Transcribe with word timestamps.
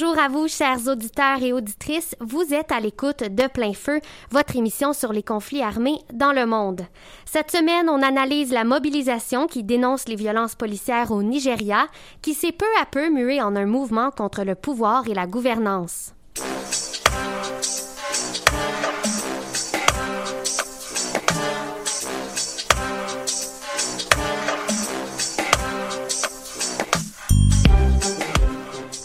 Bonjour 0.00 0.18
à 0.20 0.28
vous, 0.28 0.46
chers 0.46 0.86
auditeurs 0.86 1.42
et 1.42 1.52
auditrices. 1.52 2.14
Vous 2.20 2.54
êtes 2.54 2.70
à 2.70 2.78
l'écoute 2.78 3.24
de 3.24 3.48
Plein 3.48 3.72
Feu, 3.72 4.00
votre 4.30 4.54
émission 4.54 4.92
sur 4.92 5.12
les 5.12 5.24
conflits 5.24 5.60
armés 5.60 5.98
dans 6.12 6.30
le 6.30 6.46
monde. 6.46 6.82
Cette 7.24 7.50
semaine, 7.50 7.88
on 7.90 8.00
analyse 8.00 8.52
la 8.52 8.62
mobilisation 8.62 9.48
qui 9.48 9.64
dénonce 9.64 10.06
les 10.06 10.14
violences 10.14 10.54
policières 10.54 11.10
au 11.10 11.24
Nigeria, 11.24 11.88
qui 12.22 12.34
s'est 12.34 12.52
peu 12.52 12.64
à 12.80 12.86
peu 12.86 13.10
mué 13.10 13.42
en 13.42 13.56
un 13.56 13.66
mouvement 13.66 14.12
contre 14.12 14.44
le 14.44 14.54
pouvoir 14.54 15.08
et 15.08 15.14
la 15.14 15.26
gouvernance. 15.26 16.14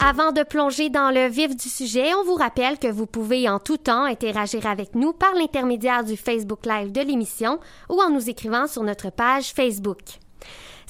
Avant 0.05 0.33
de 0.33 0.43
plonger 0.43 0.89
dans 0.89 1.11
le 1.11 1.29
vif 1.29 1.55
du 1.55 1.69
sujet, 1.69 2.13
on 2.13 2.25
vous 2.25 2.35
rappelle 2.35 2.77
que 2.77 2.91
vous 2.91 3.05
pouvez 3.05 3.47
en 3.47 3.57
tout 3.57 3.77
temps 3.77 4.03
interagir 4.03 4.67
avec 4.67 4.95
nous 4.95 5.13
par 5.13 5.33
l'intermédiaire 5.33 6.03
du 6.03 6.17
Facebook 6.17 6.65
Live 6.65 6.91
de 6.91 6.99
l'émission 6.99 7.57
ou 7.89 8.01
en 8.01 8.09
nous 8.09 8.29
écrivant 8.29 8.67
sur 8.67 8.83
notre 8.83 9.11
page 9.11 9.53
Facebook. 9.53 10.19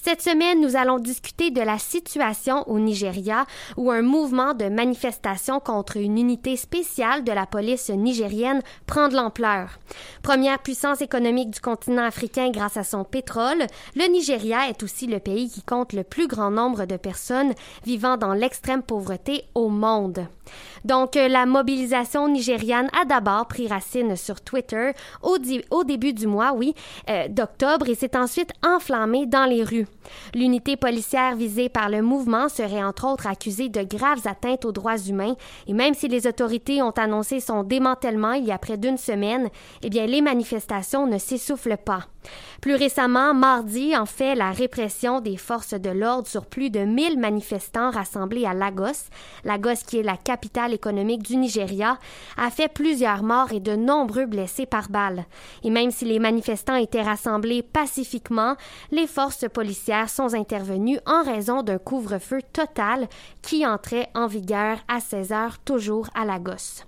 Cette 0.06 0.22
semaine, 0.22 0.59
nous 0.59 0.75
allons 0.75 1.00
discuter 1.00 1.50
de 1.50 1.62
la 1.62 1.80
situation 1.80 2.68
au 2.69 2.78
Nigeria 2.78 3.46
où 3.78 3.90
un 3.90 4.02
mouvement 4.02 4.53
de 4.53 4.66
manifestation 4.68 5.62
contre 5.62 5.96
une 5.96 6.18
unité 6.18 6.58
spéciale 6.58 7.24
de 7.24 7.31
la 7.31 7.46
police 7.46 7.90
nigérienne 7.90 8.62
prend 8.86 9.08
de 9.08 9.16
l'ampleur. 9.16 9.80
Première 10.22 10.59
puissance 10.59 11.00
économique 11.00 11.52
du 11.52 11.62
continent 11.62 12.03
africain 12.03 12.52
grâce 12.52 12.75
à 12.75 12.84
son 12.84 13.06
pétrole, 13.06 13.66
le 13.96 14.12
Nigeria 14.12 14.68
est 14.68 14.84
aussi 14.84 15.08
le 15.08 15.19
pays 15.22 15.50
qui 15.50 15.62
compte 15.62 15.94
le 15.94 16.03
plus 16.03 16.28
grand 16.28 16.52
nombre 16.52 16.84
de 16.84 16.97
personnes 16.97 17.53
vivant 17.86 18.18
dans 18.18 18.34
l'extrême 18.34 18.84
pauvreté 18.84 19.46
au 19.56 19.69
monde. 19.69 20.28
Donc, 20.86 21.16
euh, 21.16 21.28
la 21.28 21.46
mobilisation 21.46 22.28
nigériane 22.28 22.90
a 23.00 23.06
d'abord 23.06 23.48
pris 23.48 23.68
racine 23.68 24.16
sur 24.16 24.42
Twitter 24.42 24.92
au, 25.22 25.84
début 25.84 26.14
du 26.14 26.28
mois, 26.28 26.54
oui, 26.54 26.74
euh, 27.09 27.28
d'octobre 27.28 27.90
et 27.90 27.96
s'est 27.96 28.18
ensuite 28.18 28.52
enflammée 28.66 29.26
dans 29.26 29.46
les 29.46 29.64
rues. 29.64 29.88
L'unité 30.34 30.76
policière 30.76 31.36
visée 31.36 31.70
par 31.70 31.90
le 31.90 32.02
mouvement 32.02 32.50
serait 32.50 32.84
entre 32.84 33.08
autres 33.08 33.28
accusée 33.28 33.70
de 33.70 33.84
graves 33.84 34.26
atteintes 34.26 34.66
aux 34.66 34.72
droits 34.72 34.98
humains 34.98 35.36
et 35.68 35.74
même 35.74 35.94
si 35.94 36.08
les 36.08 36.28
autorités 36.28 36.81
ont 36.81 36.92
annoncé 36.92 37.40
son 37.40 37.64
démantèlement 37.64 38.34
il 38.34 38.46
y 38.46 38.52
a 38.52 38.58
près 38.58 38.78
d'une 38.78 38.98
semaine, 38.98 39.50
eh 39.81 39.90
bien 39.90 40.06
les 40.06 40.22
manifestations 40.22 41.08
ne 41.08 41.18
s'essoufflent 41.18 41.78
pas. 41.78 42.08
Plus 42.63 42.75
récemment, 42.75 43.34
mardi, 43.34 43.94
en 43.94 44.06
fait, 44.06 44.35
la 44.35 44.51
répression 44.51 45.19
des 45.19 45.35
forces 45.35 45.74
de 45.74 45.90
l'ordre 45.90 46.29
sur 46.29 46.46
plus 46.46 46.69
de 46.69 46.79
1000 46.79 47.19
manifestants 47.19 47.91
rassemblés 47.91 48.46
à 48.46 48.53
Lagos, 48.53 49.09
Lagos 49.44 49.84
qui 49.85 49.97
est 49.97 50.01
la 50.03 50.16
capitale 50.16 50.74
économique 50.74 51.24
du 51.24 51.35
Nigeria, 51.35 52.00
a 52.38 52.50
fait 52.50 52.69
plusieurs 52.69 53.22
morts 53.22 53.51
et 53.51 53.59
de 53.59 53.75
nombreux 53.75 54.28
blessés 54.28 54.66
par 54.66 54.88
balles. 54.88 55.25
Et 55.66 55.69
même 55.69 55.91
si 55.91 56.06
les 56.06 56.19
manifestants 56.19 56.78
étaient 56.78 57.01
rassemblés 57.01 57.63
pacifiquement, 57.63 58.56
les 58.91 59.07
forces 59.07 59.45
policières 59.50 60.09
sont 60.09 60.34
intervenues 60.34 61.00
en 61.06 61.22
raison 61.22 61.63
d'un 61.63 61.80
couvre-feu 61.80 62.40
total 62.53 63.09
qui 63.41 63.68
entrait 63.68 64.07
en 64.16 64.28
vigueur 64.28 64.78
à 64.88 65.01
16 65.01 65.34
heures 65.34 65.59
toujours 65.66 66.07
à 66.16 66.24
Lagos. 66.24 66.85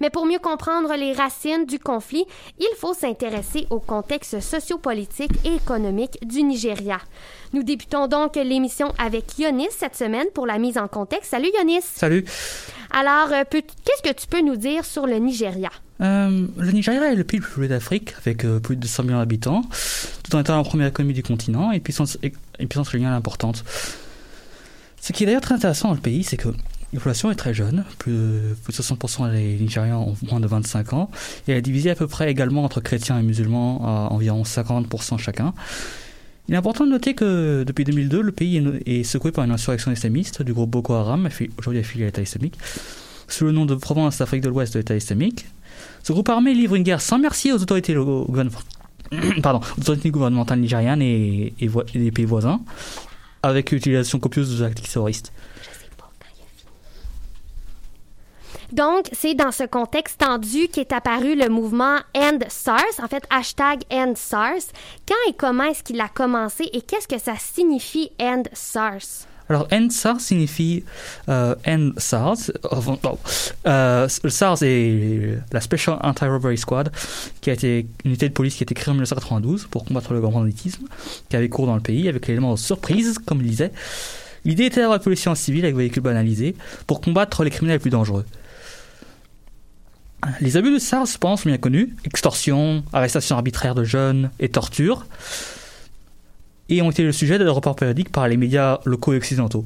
Mais 0.00 0.10
pour 0.10 0.26
mieux 0.26 0.38
comprendre 0.38 0.94
les 0.96 1.12
racines 1.12 1.66
du 1.66 1.78
conflit, 1.78 2.24
il 2.58 2.70
faut 2.78 2.94
s'intéresser 2.94 3.66
au 3.70 3.80
contexte 3.80 4.40
sociopolitique 4.40 5.32
et 5.44 5.54
économique 5.56 6.18
du 6.26 6.42
Nigeria. 6.42 6.98
Nous 7.52 7.62
débutons 7.62 8.06
donc 8.06 8.36
l'émission 8.36 8.92
avec 8.98 9.38
Yonis 9.38 9.68
cette 9.70 9.96
semaine 9.96 10.26
pour 10.34 10.46
la 10.46 10.58
mise 10.58 10.78
en 10.78 10.88
contexte. 10.88 11.30
Salut 11.30 11.50
Yonis. 11.58 11.82
Salut. 11.82 12.24
Alors, 12.90 13.32
euh, 13.32 13.42
qu'est-ce 13.50 14.02
que 14.02 14.14
tu 14.14 14.26
peux 14.26 14.40
nous 14.40 14.56
dire 14.56 14.84
sur 14.84 15.06
le 15.06 15.16
Nigeria? 15.16 15.70
Euh, 16.00 16.46
le 16.56 16.70
Nigeria 16.72 17.12
est 17.12 17.16
le 17.16 17.24
pays 17.24 17.38
le 17.40 17.44
plus 17.44 17.54
peuplé 17.54 17.68
d'Afrique, 17.68 18.14
avec 18.18 18.44
euh, 18.44 18.60
plus 18.60 18.76
de 18.76 18.86
100 18.86 19.02
millions 19.04 19.18
d'habitants, 19.18 19.62
tout 20.22 20.34
en 20.36 20.40
étant 20.40 20.56
la 20.56 20.62
première 20.62 20.86
économie 20.88 21.14
du 21.14 21.22
continent 21.22 21.72
et 21.72 21.80
puissance, 21.80 22.18
une 22.22 22.68
puissance 22.68 22.88
coloniale 22.90 23.14
importante. 23.14 23.64
Ce 25.00 25.12
qui 25.12 25.24
est 25.24 25.26
d'ailleurs 25.26 25.42
très 25.42 25.54
intéressant 25.54 25.88
dans 25.88 25.94
le 25.94 26.00
pays, 26.00 26.24
c'est 26.24 26.36
que 26.36 26.48
la 26.92 27.12
est 27.12 27.34
très 27.34 27.54
jeune, 27.54 27.84
plus 27.98 28.12
de, 28.12 28.56
60% 28.70 29.32
des 29.32 29.56
Nigérians 29.58 30.02
ont 30.02 30.16
moins 30.30 30.40
de 30.40 30.46
25 30.46 30.92
ans, 30.94 31.10
et 31.46 31.52
elle 31.52 31.58
est 31.58 31.62
divisée 31.62 31.90
à 31.90 31.94
peu 31.94 32.06
près 32.06 32.30
également 32.30 32.64
entre 32.64 32.80
chrétiens 32.80 33.18
et 33.18 33.22
musulmans 33.22 33.82
à 33.84 34.12
environ 34.12 34.42
50% 34.42 35.18
chacun. 35.18 35.52
Il 36.48 36.54
est 36.54 36.56
important 36.56 36.86
de 36.86 36.90
noter 36.90 37.14
que 37.14 37.62
depuis 37.66 37.84
2002, 37.84 38.22
le 38.22 38.32
pays 38.32 38.64
est, 38.86 39.02
secoué 39.02 39.32
par 39.32 39.44
une 39.44 39.50
insurrection 39.50 39.92
islamiste 39.92 40.40
du 40.42 40.54
groupe 40.54 40.70
Boko 40.70 40.94
Haram, 40.94 41.28
aujourd'hui 41.58 41.80
affilié 41.80 42.04
à 42.04 42.06
l'État 42.06 42.22
islamique, 42.22 42.56
sous 43.28 43.44
le 43.44 43.52
nom 43.52 43.66
de 43.66 43.74
Province 43.74 44.16
d'Afrique 44.16 44.40
de 44.40 44.48
l'Ouest 44.48 44.72
de 44.72 44.78
l'État 44.78 44.96
islamique. 44.96 45.44
Ce 46.02 46.12
groupe 46.12 46.30
armé 46.30 46.54
livre 46.54 46.74
une 46.74 46.84
guerre 46.84 47.02
sans 47.02 47.18
merci 47.18 47.52
aux 47.52 47.60
autorités, 47.60 47.94
gouvernementales 50.06 50.60
nigérianes 50.60 51.02
et, 51.02 51.52
des 51.94 52.10
pays 52.12 52.24
voisins, 52.24 52.62
avec 53.42 53.70
l'utilisation 53.70 54.18
copieuse 54.18 54.58
de 54.58 54.64
tactiques 54.64 54.88
terroristes. 54.88 55.34
Donc, 58.72 59.08
c'est 59.12 59.34
dans 59.34 59.50
ce 59.50 59.64
contexte 59.64 60.20
tendu 60.20 60.68
qu'est 60.68 60.92
apparu 60.92 61.34
le 61.34 61.48
mouvement 61.48 61.96
End 62.14 62.38
SARS, 62.48 63.00
en 63.02 63.08
fait, 63.08 63.24
hashtag 63.30 63.80
End 63.90 64.12
SARS. 64.14 64.72
Quand 65.06 65.30
et 65.30 65.34
comment 65.34 65.64
est-ce 65.64 65.82
qu'il 65.82 66.00
a 66.00 66.08
commencé 66.08 66.68
et 66.72 66.82
qu'est-ce 66.82 67.08
que 67.08 67.18
ça 67.18 67.34
signifie 67.38 68.10
End 68.20 68.42
SARS? 68.52 69.26
Alors, 69.48 69.66
NSARS 69.72 70.20
signifie 70.20 70.84
euh, 71.30 71.54
NSARS. 71.66 72.52
Euh, 73.66 74.08
le 74.22 74.30
SARS 74.30 74.62
est 74.62 75.38
la 75.52 75.60
Special 75.62 75.98
Anti-Robbery 76.02 76.58
Squad, 76.58 76.92
qui 77.40 77.48
a 77.48 77.54
été 77.54 77.86
une 78.04 78.10
unité 78.10 78.28
de 78.28 78.34
police 78.34 78.56
qui 78.56 78.62
a 78.62 78.66
été 78.66 78.74
créée 78.74 78.90
en 78.90 78.94
1992 78.94 79.66
pour 79.70 79.86
combattre 79.86 80.12
le 80.12 80.20
grand 80.20 80.32
banditisme, 80.32 80.84
qui 81.30 81.36
avait 81.36 81.48
cours 81.48 81.66
dans 81.66 81.76
le 81.76 81.80
pays 81.80 82.08
avec 82.08 82.26
l'élément 82.26 82.52
de 82.52 82.58
surprise, 82.58 83.18
comme 83.18 83.40
il 83.40 83.48
disait. 83.48 83.72
L'idée 84.44 84.66
était 84.66 84.80
d'avoir 84.80 84.98
une 84.98 85.04
police 85.04 85.26
en 85.26 85.34
civil 85.34 85.64
avec 85.64 85.76
véhicules 85.76 86.02
banalisés 86.02 86.54
pour 86.86 87.00
combattre 87.00 87.42
les 87.42 87.50
criminels 87.50 87.76
les 87.76 87.80
plus 87.80 87.90
dangereux. 87.90 88.26
Les 90.40 90.56
abus 90.56 90.72
de 90.72 90.78
SARS, 90.78 91.06
je 91.06 91.12
sont 91.12 91.36
bien 91.46 91.58
connus 91.58 91.94
extorsion, 92.04 92.82
arrestation 92.92 93.36
arbitraire 93.36 93.74
de 93.74 93.84
jeunes 93.84 94.30
et 94.40 94.48
torture 94.48 95.06
et 96.68 96.82
ont 96.82 96.90
été 96.90 97.02
le 97.02 97.12
sujet 97.12 97.38
de 97.38 97.48
reports 97.48 97.76
périodiques 97.76 98.10
par 98.10 98.28
les 98.28 98.36
médias 98.36 98.80
locaux 98.84 99.12
et 99.12 99.16
occidentaux 99.16 99.64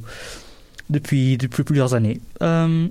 depuis, 0.91 1.39
plusieurs 1.39 1.95
années. 1.95 2.21
Euh, 2.43 2.87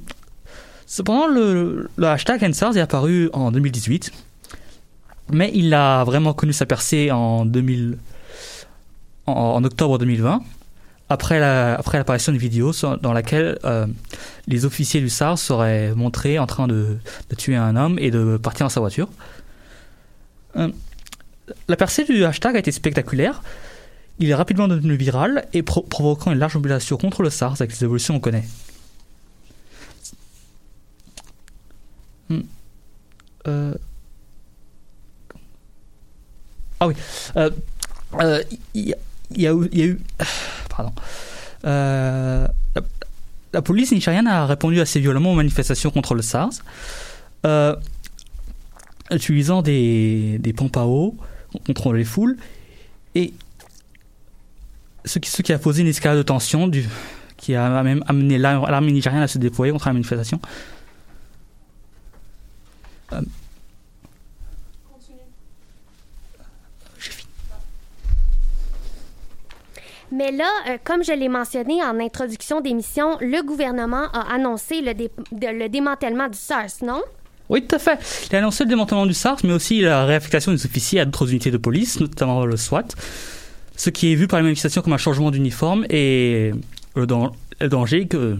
cependant, 0.85 1.27
le, 1.27 1.89
hashtag 2.01 2.43
NSARS 2.43 2.77
est 2.77 2.81
apparu 2.81 3.29
en 3.33 3.51
2018, 3.51 4.11
mais 5.31 5.51
il 5.53 5.73
a 5.73 6.03
vraiment 6.03 6.33
connu 6.33 6.53
sa 6.53 6.65
percée 6.65 7.11
en, 7.11 7.45
2000, 7.45 7.97
en, 9.27 9.63
octobre 9.63 9.97
2020, 9.99 10.41
après 11.11 11.41
la, 11.41 11.81
l'apparition 11.93 12.31
d'une 12.31 12.39
vidéo 12.39 12.71
dans 13.01 13.11
laquelle 13.11 13.59
euh, 13.65 13.85
les 14.47 14.63
officiers 14.63 15.01
du 15.01 15.09
SARS 15.09 15.37
seraient 15.37 15.93
montrés 15.93 16.39
en 16.39 16.47
train 16.47 16.67
de, 16.67 16.99
tuer 17.37 17.57
un 17.57 17.75
homme 17.75 17.99
et 17.99 18.11
de 18.11 18.37
partir 18.37 18.65
dans 18.65 18.69
sa 18.69 18.79
voiture. 18.79 19.09
Euh, 20.55 20.69
la 21.67 21.75
percée 21.75 22.05
du 22.05 22.23
hashtag 22.23 22.55
a 22.55 22.59
été 22.59 22.71
spectaculaire. 22.71 23.43
Il 24.19 24.29
est 24.29 24.35
rapidement 24.35 24.69
devenu 24.69 24.95
viral 24.95 25.47
et 25.51 25.63
provoquant 25.63 26.31
une 26.31 26.39
large 26.39 26.55
mobilisation 26.55 26.95
contre 26.95 27.23
le 27.23 27.29
SARS 27.29 27.57
avec 27.59 27.71
les 27.71 27.83
évolutions 27.83 28.13
qu'on 28.13 28.21
connaît. 28.21 28.45
Hmm. 32.29 32.41
Euh. 33.47 33.73
Ah 36.79 36.87
oui. 36.87 36.95
Il 38.73 38.95
y, 39.35 39.47
a 39.47 39.53
eu. 39.53 39.99
Pardon. 40.75 40.93
La, 43.53 43.61
police 43.61 43.91
nigériane 43.91 44.27
a 44.27 44.45
répondu 44.45 44.79
assez 44.79 44.99
violemment 44.99 45.33
aux 45.33 45.35
manifestations 45.35 45.91
contre 45.91 46.15
le 46.15 46.21
SARS, 46.21 46.63
utilisant 49.11 49.61
des, 49.61 50.37
des 50.39 50.53
pompes 50.53 50.77
à 50.77 50.85
eau 50.85 51.15
contre 51.65 51.93
les 51.93 52.05
foules. 52.05 52.37
Et 53.15 53.33
ce 55.05 55.19
qui, 55.19 55.51
a 55.51 55.59
posé 55.59 55.81
une 55.81 55.87
escalade 55.87 56.17
de 56.17 56.23
tension 56.23 56.69
qui 57.37 57.55
a 57.55 57.83
même 57.83 58.03
amené 58.07 58.37
l'armée 58.37 58.91
nigériane 58.91 59.23
à 59.23 59.27
se 59.27 59.37
déployer 59.37 59.71
contre 59.71 59.87
la 59.87 59.93
manifestation. 59.93 60.39
Euh, 63.13 63.21
Mais 70.11 70.31
là, 70.31 70.49
euh, 70.67 70.77
comme 70.83 71.03
je 71.03 71.13
l'ai 71.13 71.29
mentionné 71.29 71.81
en 71.83 71.99
introduction 71.99 72.61
d'émission, 72.61 73.17
le 73.21 73.43
gouvernement 73.45 74.09
a 74.13 74.33
annoncé 74.33 74.81
le, 74.81 74.93
le 75.31 75.67
démantèlement 75.67 76.27
du 76.27 76.37
SARS, 76.37 76.83
non? 76.83 77.01
Oui, 77.49 77.65
tout 77.65 77.75
à 77.75 77.79
fait. 77.79 77.99
Il 78.29 78.35
a 78.35 78.39
annoncé 78.39 78.63
le 78.63 78.69
démantèlement 78.69 79.05
du 79.05 79.13
SARS, 79.13 79.37
mais 79.43 79.53
aussi 79.53 79.81
la 79.81 80.05
réaffectation 80.05 80.51
des 80.51 80.65
officiers 80.65 80.99
à 80.99 81.05
d'autres 81.05 81.29
unités 81.29 81.51
de 81.51 81.57
police, 81.57 81.99
notamment 81.99 82.45
le 82.45 82.57
SWAT 82.57 82.87
ce 83.81 83.89
qui 83.89 84.11
est 84.11 84.15
vu 84.15 84.27
par 84.27 84.37
les 84.37 84.43
manifestations 84.43 84.83
comme 84.83 84.93
un 84.93 84.97
changement 84.97 85.31
d'uniforme 85.31 85.87
et 85.89 86.51
le, 86.95 87.07
danger 87.07 88.05
que 88.07 88.37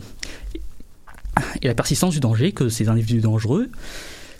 et 1.64 1.68
la 1.68 1.74
persistance 1.74 2.14
du 2.14 2.20
danger 2.20 2.52
que 2.52 2.70
ces 2.70 2.90
individus 2.90 3.22
dangereux, 3.22 3.70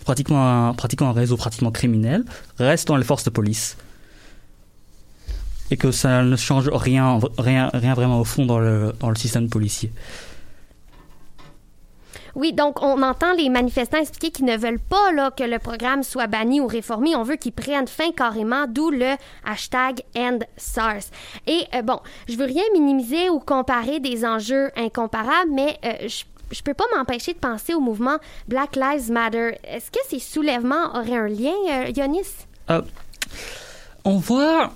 pratiquement 0.04 0.68
un, 0.68 0.74
pratiquement 0.74 1.08
un 1.08 1.12
réseau 1.12 1.36
pratiquement 1.36 1.72
criminel, 1.72 2.24
restent 2.58 2.86
dans 2.86 2.96
les 2.96 3.02
forces 3.02 3.24
de 3.24 3.30
police 3.30 3.76
et 5.72 5.78
que 5.78 5.90
ça 5.90 6.22
ne 6.22 6.36
change 6.36 6.68
rien, 6.68 7.18
rien, 7.38 7.70
rien 7.72 7.94
vraiment 7.94 8.20
au 8.20 8.24
fond 8.24 8.44
dans 8.44 8.58
le, 8.58 8.92
dans 9.00 9.08
le 9.08 9.16
système 9.16 9.48
policier. 9.48 9.90
Oui, 12.34 12.52
donc 12.52 12.82
on 12.82 13.02
entend 13.02 13.32
les 13.32 13.48
manifestants 13.48 13.98
expliquer 13.98 14.30
qu'ils 14.30 14.44
ne 14.44 14.56
veulent 14.56 14.78
pas 14.78 15.12
là, 15.12 15.30
que 15.30 15.44
le 15.44 15.58
programme 15.58 16.02
soit 16.02 16.26
banni 16.26 16.60
ou 16.60 16.66
réformé. 16.66 17.16
On 17.16 17.22
veut 17.22 17.36
qu'ils 17.36 17.52
prennent 17.52 17.88
fin 17.88 18.12
carrément, 18.12 18.66
d'où 18.68 18.90
le 18.90 19.16
hashtag 19.46 20.02
EndSARS. 20.14 21.10
Et 21.46 21.64
euh, 21.74 21.80
bon, 21.80 22.00
je 22.28 22.36
veux 22.36 22.44
rien 22.44 22.64
minimiser 22.74 23.30
ou 23.30 23.38
comparer 23.38 23.98
des 23.98 24.26
enjeux 24.26 24.70
incomparables, 24.76 25.50
mais 25.52 25.78
euh, 25.84 26.08
je 26.08 26.24
je 26.52 26.60
peux 26.60 26.74
pas 26.74 26.84
m'empêcher 26.94 27.32
de 27.32 27.38
penser 27.38 27.72
au 27.72 27.80
mouvement 27.80 28.18
Black 28.46 28.76
Lives 28.76 29.10
Matter. 29.10 29.52
Est-ce 29.64 29.90
que 29.90 30.00
ces 30.06 30.18
soulèvements 30.18 30.94
auraient 30.94 31.16
un 31.16 31.26
lien, 31.26 31.54
euh, 31.70 31.92
Yonis? 31.96 32.28
on 34.04 34.18
voit 34.18 34.70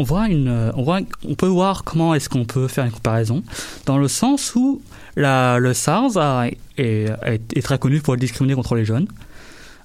on 0.00 0.02
voit 0.02 0.28
une, 0.28 0.72
on 0.74 0.82
voit, 0.82 1.00
on 1.28 1.34
peut 1.34 1.46
voir 1.46 1.84
comment 1.84 2.14
est-ce 2.14 2.30
qu'on 2.30 2.46
peut 2.46 2.68
faire 2.68 2.86
une 2.86 2.90
comparaison 2.90 3.42
dans 3.84 3.98
le 3.98 4.08
sens 4.08 4.54
où 4.54 4.80
la, 5.14 5.58
le 5.58 5.74
SARS 5.74 6.16
a, 6.16 6.46
est, 6.78 7.62
très 7.62 7.78
connu 7.78 8.00
pour 8.00 8.16
discriminer 8.16 8.54
contre 8.54 8.76
les 8.76 8.86
jeunes, 8.86 9.08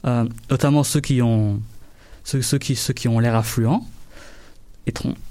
euh, 0.08 0.24
notamment 0.50 0.86
ceux 0.86 1.02
qui 1.02 1.22
ont 1.22 1.60
ceux, 2.24 2.42
ceux 2.42 2.58
qui 2.58 2.78
ceux 2.78 2.94
qui 2.94 3.10
ont 3.10 3.20
l'air 3.20 3.36
affluents, 3.36 3.86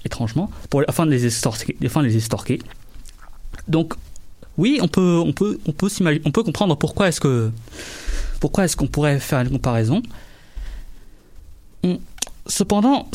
étrangement, 0.05 0.51
afin 0.87 1.07
de 1.07 1.11
les 1.11 1.25
estorquer, 1.25 1.75
afin 1.83 2.01
de 2.03 2.07
les 2.07 2.17
estorquer. 2.17 2.59
Donc 3.67 3.95
oui, 4.59 4.77
on 4.83 4.87
peut 4.87 5.19
on 5.25 5.33
peut 5.33 5.59
on 5.65 5.71
peut 5.71 5.89
on 6.25 6.31
peut 6.31 6.43
comprendre 6.43 6.77
pourquoi 6.77 7.07
est-ce 7.07 7.19
que 7.19 7.49
pourquoi 8.39 8.65
est-ce 8.65 8.75
qu'on 8.75 8.87
pourrait 8.87 9.19
faire 9.19 9.41
une 9.41 9.49
comparaison. 9.49 10.03
Cependant, 12.47 13.07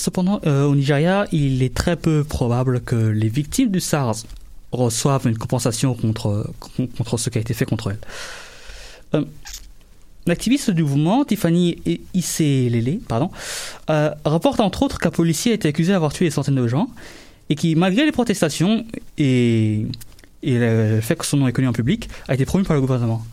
euh, 0.46 0.64
au 0.64 0.74
Nigeria, 0.74 1.26
il 1.30 1.62
est 1.62 1.74
très 1.74 1.96
peu 1.96 2.24
probable 2.24 2.80
que 2.80 2.96
les 2.96 3.28
victimes 3.28 3.70
du 3.70 3.80
SARS 3.80 4.24
reçoivent 4.72 5.26
une 5.26 5.38
compensation 5.38 5.94
contre, 5.94 6.50
contre 6.96 7.16
ce 7.16 7.30
qui 7.30 7.38
a 7.38 7.40
été 7.40 7.54
fait 7.54 7.64
contre 7.64 7.90
elles. 7.90 8.00
Euh, 9.14 9.24
L'activiste 10.26 10.70
du 10.70 10.82
mouvement, 10.82 11.24
Tiffany 11.24 11.78
Isselele, 12.12 13.00
pardon, 13.08 13.30
euh, 13.88 14.10
rapporte 14.24 14.60
entre 14.60 14.82
autres 14.82 14.98
qu'un 14.98 15.10
policier 15.10 15.52
a 15.52 15.54
été 15.54 15.68
accusé 15.68 15.92
d'avoir 15.92 16.12
tué 16.12 16.26
des 16.26 16.30
centaines 16.30 16.56
de 16.56 16.68
gens 16.68 16.88
et 17.48 17.54
qui, 17.54 17.74
malgré 17.74 18.04
les 18.04 18.12
protestations 18.12 18.84
et, 19.16 19.86
et 20.42 20.58
le 20.58 21.00
fait 21.00 21.16
que 21.16 21.24
son 21.24 21.38
nom 21.38 21.48
est 21.48 21.52
connu 21.52 21.68
en 21.68 21.72
public, 21.72 22.08
a 22.28 22.34
été 22.34 22.44
promu 22.44 22.64
par 22.64 22.74
le 22.74 22.82
gouvernement 22.82 23.24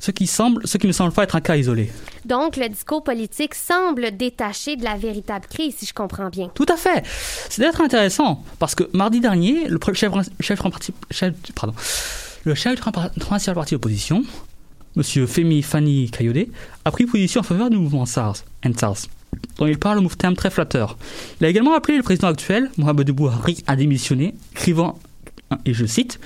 ce 0.00 0.10
qui, 0.10 0.26
semble, 0.26 0.66
ce 0.66 0.78
qui 0.78 0.86
ne 0.86 0.92
semble 0.92 1.12
pas 1.12 1.24
être 1.24 1.36
un 1.36 1.40
cas 1.40 1.56
isolé. 1.56 1.92
Donc, 2.24 2.56
le 2.56 2.68
discours 2.68 3.04
politique 3.04 3.54
semble 3.54 4.16
détaché 4.16 4.76
de 4.76 4.82
la 4.82 4.96
véritable 4.96 5.46
crise, 5.46 5.76
si 5.76 5.86
je 5.86 5.94
comprends 5.94 6.30
bien. 6.30 6.50
Tout 6.54 6.66
à 6.68 6.76
fait. 6.76 7.04
C'est 7.48 7.62
d'être 7.62 7.80
intéressant, 7.80 8.42
parce 8.58 8.74
que 8.74 8.84
mardi 8.94 9.20
dernier, 9.20 9.68
le 9.68 9.78
chef, 9.92 10.12
chef, 10.40 10.60
chef, 11.10 11.32
pardon, 11.54 11.74
le 12.44 12.54
chef 12.54 12.74
du 12.74 12.80
principal 13.20 13.54
parti 13.54 13.74
d'opposition, 13.74 14.24
M. 14.96 15.02
Femi 15.26 15.62
Fani 15.62 16.10
Kayode, 16.10 16.48
a 16.84 16.90
pris 16.90 17.06
position 17.06 17.40
en 17.40 17.44
faveur 17.44 17.70
du 17.70 17.76
mouvement 17.76 18.06
SARS, 18.06 18.44
SARS, 18.76 19.06
dont 19.58 19.66
il 19.66 19.78
parle 19.78 20.04
au 20.04 20.08
terme 20.08 20.34
très 20.34 20.50
flatteur. 20.50 20.96
Il 21.40 21.46
a 21.46 21.48
également 21.50 21.74
appelé 21.74 21.98
le 21.98 22.02
président 22.02 22.28
actuel, 22.28 22.70
Mohamed 22.78 23.10
Bouhari, 23.10 23.62
à 23.66 23.76
démissionner, 23.76 24.34
écrivant, 24.52 24.98
et 25.66 25.74
je 25.74 25.84
cite, 25.84 26.18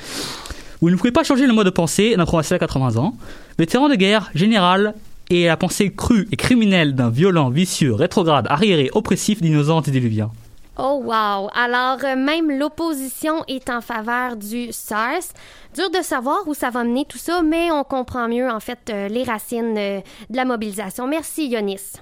vous 0.80 0.90
ne 0.90 0.96
pouvez 0.96 1.12
pas 1.12 1.24
changer 1.24 1.46
le 1.46 1.52
mode 1.52 1.66
de 1.66 1.70
pensée 1.70 2.14
d'un 2.16 2.26
provincial 2.26 2.56
à 2.56 2.60
80 2.60 2.96
ans. 2.96 3.16
Vétéran 3.58 3.88
de 3.88 3.94
guerre, 3.94 4.30
général, 4.34 4.94
et 5.30 5.46
la 5.46 5.56
pensée 5.56 5.92
crue 5.92 6.28
et 6.32 6.36
criminelle 6.36 6.94
d'un 6.94 7.08
violent, 7.08 7.50
vicieux, 7.50 7.94
rétrograde, 7.94 8.46
arriéré, 8.50 8.90
oppressif, 8.92 9.40
d'innocent 9.40 9.82
et 9.82 9.90
déluvien. 9.90 10.30
Oh 10.76 11.00
wow! 11.04 11.48
Alors, 11.54 11.98
euh, 12.04 12.16
même 12.16 12.50
l'opposition 12.58 13.44
est 13.46 13.70
en 13.70 13.80
faveur 13.80 14.36
du 14.36 14.72
SARS. 14.72 15.32
Dur 15.72 15.88
de 15.90 16.02
savoir 16.02 16.48
où 16.48 16.54
ça 16.54 16.70
va 16.70 16.82
mener 16.82 17.04
tout 17.04 17.18
ça, 17.18 17.42
mais 17.42 17.70
on 17.70 17.84
comprend 17.84 18.26
mieux, 18.26 18.50
en 18.50 18.58
fait, 18.58 18.90
euh, 18.90 19.06
les 19.06 19.22
racines 19.22 19.78
euh, 19.78 20.00
de 20.30 20.36
la 20.36 20.44
mobilisation. 20.44 21.06
Merci, 21.06 21.46
Yonis. 21.46 21.92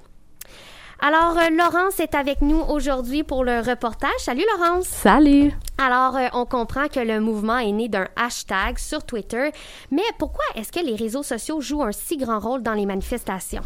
Alors, 1.05 1.37
euh, 1.37 1.51
Laurence 1.51 1.99
est 1.99 2.15
avec 2.15 2.43
nous 2.43 2.61
aujourd'hui 2.61 3.25
pour 3.25 3.43
le 3.43 3.59
reportage. 3.59 4.13
Salut, 4.19 4.45
Laurence. 4.57 4.87
Salut. 4.87 5.53
Alors, 5.85 6.17
euh, 6.17 6.29
on 6.33 6.45
comprend 6.45 6.87
que 6.87 7.01
le 7.01 7.19
mouvement 7.19 7.59
est 7.59 7.73
né 7.73 7.89
d'un 7.89 8.07
hashtag 8.15 8.79
sur 8.79 9.03
Twitter, 9.03 9.51
mais 9.91 10.03
pourquoi 10.17 10.45
est-ce 10.55 10.71
que 10.71 10.79
les 10.79 10.95
réseaux 10.95 11.25
sociaux 11.25 11.61
jouent 11.61 11.83
un 11.83 11.91
si 11.91 12.19
grand 12.19 12.39
rôle 12.39 12.63
dans 12.63 12.75
les 12.75 12.87
manifestations? 12.87 13.63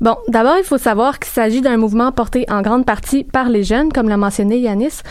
Bon, 0.00 0.16
d'abord, 0.26 0.56
il 0.58 0.64
faut 0.64 0.78
savoir 0.78 1.20
qu'il 1.20 1.30
s'agit 1.30 1.60
d'un 1.60 1.76
mouvement 1.76 2.10
porté 2.10 2.44
en 2.48 2.62
grande 2.62 2.86
partie 2.86 3.22
par 3.22 3.48
les 3.48 3.62
jeunes, 3.62 3.92
comme 3.92 4.08
l'a 4.08 4.16
mentionné 4.16 4.58
Yanis. 4.58 5.02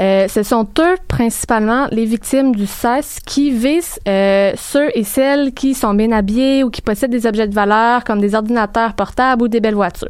Euh, 0.00 0.26
ce 0.26 0.42
sont 0.42 0.66
eux, 0.78 0.96
principalement, 1.06 1.86
les 1.92 2.06
victimes 2.06 2.56
du 2.56 2.66
CES 2.66 3.20
qui 3.24 3.50
visent 3.50 4.00
euh, 4.08 4.52
ceux 4.56 4.88
et 4.94 5.04
celles 5.04 5.52
qui 5.52 5.74
sont 5.74 5.94
bien 5.94 6.10
habillés 6.10 6.64
ou 6.64 6.70
qui 6.70 6.80
possèdent 6.80 7.10
des 7.10 7.26
objets 7.26 7.46
de 7.46 7.54
valeur, 7.54 8.02
comme 8.04 8.20
des 8.20 8.34
ordinateurs 8.34 8.94
portables 8.94 9.42
ou 9.42 9.48
des 9.48 9.60
belles 9.60 9.74
voitures. 9.74 10.08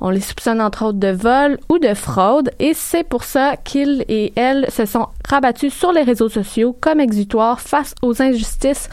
On 0.00 0.10
les 0.10 0.20
soupçonne, 0.20 0.59
entre 0.60 0.84
autres, 0.86 0.98
de 0.98 1.12
vol 1.12 1.58
ou 1.68 1.78
de 1.78 1.94
fraude, 1.94 2.50
et 2.58 2.72
c'est 2.74 3.04
pour 3.04 3.24
ça 3.24 3.56
qu'ils 3.56 4.04
et 4.08 4.32
elles 4.36 4.70
se 4.70 4.86
sont 4.86 5.08
rabattus 5.28 5.72
sur 5.72 5.92
les 5.92 6.02
réseaux 6.02 6.28
sociaux 6.28 6.76
comme 6.80 7.00
exutoire 7.00 7.60
face 7.60 7.94
aux 8.02 8.22
injustices 8.22 8.88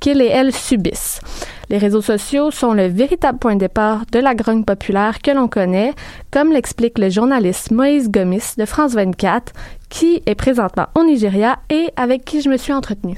qu'ils 0.00 0.20
et 0.20 0.26
elles 0.26 0.52
subissent. 0.52 1.20
Les 1.68 1.78
réseaux 1.78 2.02
sociaux 2.02 2.50
sont 2.50 2.74
le 2.74 2.86
véritable 2.86 3.38
point 3.38 3.54
de 3.54 3.60
départ 3.60 4.04
de 4.12 4.18
la 4.18 4.34
grogne 4.34 4.64
populaire 4.64 5.20
que 5.20 5.32
l'on 5.32 5.48
connaît, 5.48 5.94
comme 6.30 6.52
l'explique 6.52 6.98
le 6.98 7.10
journaliste 7.10 7.72
Moïse 7.72 8.08
Gomis 8.08 8.54
de 8.56 8.64
France 8.64 8.92
24, 8.92 9.52
qui 9.88 10.22
est 10.26 10.34
présentement 10.36 10.86
au 10.94 11.04
Nigeria 11.04 11.58
et 11.70 11.88
avec 11.96 12.24
qui 12.24 12.40
je 12.40 12.48
me 12.48 12.56
suis 12.56 12.72
entretenu. 12.72 13.16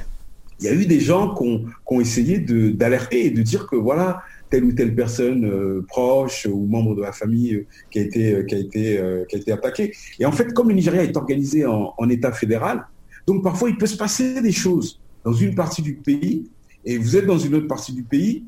Il 0.61 0.67
y 0.67 0.69
a 0.69 0.73
eu 0.73 0.87
des 0.87 1.01
gens 1.01 1.35
qui 1.35 1.67
ont, 1.87 2.01
essayé 2.01 2.39
d'alerter 2.39 3.27
et 3.27 3.31
de 3.31 3.43
dire 3.43 3.67
que 3.67 3.77
voilà, 3.77 4.23
telle 4.51 4.65
ou 4.65 4.73
telle 4.73 4.95
personne 4.95 5.45
euh, 5.45 5.85
proche 5.87 6.47
ou 6.47 6.67
membre 6.67 6.95
de 6.95 7.03
la 7.03 7.13
famille 7.13 7.55
euh, 7.55 7.67
qui, 7.91 7.99
a 7.99 8.03
été, 8.03 8.33
euh, 8.35 8.43
qui, 8.45 8.55
a 8.55 8.59
été, 8.59 9.01
qui 9.29 9.37
a 9.37 9.39
été 9.39 9.53
attaquée. 9.53 9.93
Et 10.19 10.27
en 10.27 10.33
fait, 10.33 10.53
comme 10.53 10.69
le 10.69 10.75
Nigeria 10.75 11.03
est 11.03 11.17
organisé 11.17 11.67
en, 11.67 11.95
en 11.97 12.09
État 12.09 12.33
fédéral, 12.33 12.87
donc 13.27 13.43
parfois 13.43 13.69
il 13.69 13.77
peut 13.77 13.87
se 13.87 13.97
passer 13.97 14.41
des 14.41 14.53
choses 14.53 15.01
dans 15.25 15.33
une 15.33 15.55
partie 15.55 15.83
du 15.83 15.95
pays 15.95 16.49
et 16.85 16.97
vous 16.97 17.17
êtes 17.17 17.27
dans 17.27 17.39
une 17.39 17.55
autre 17.55 17.67
partie 17.67 17.93
du 17.93 18.03
pays, 18.03 18.45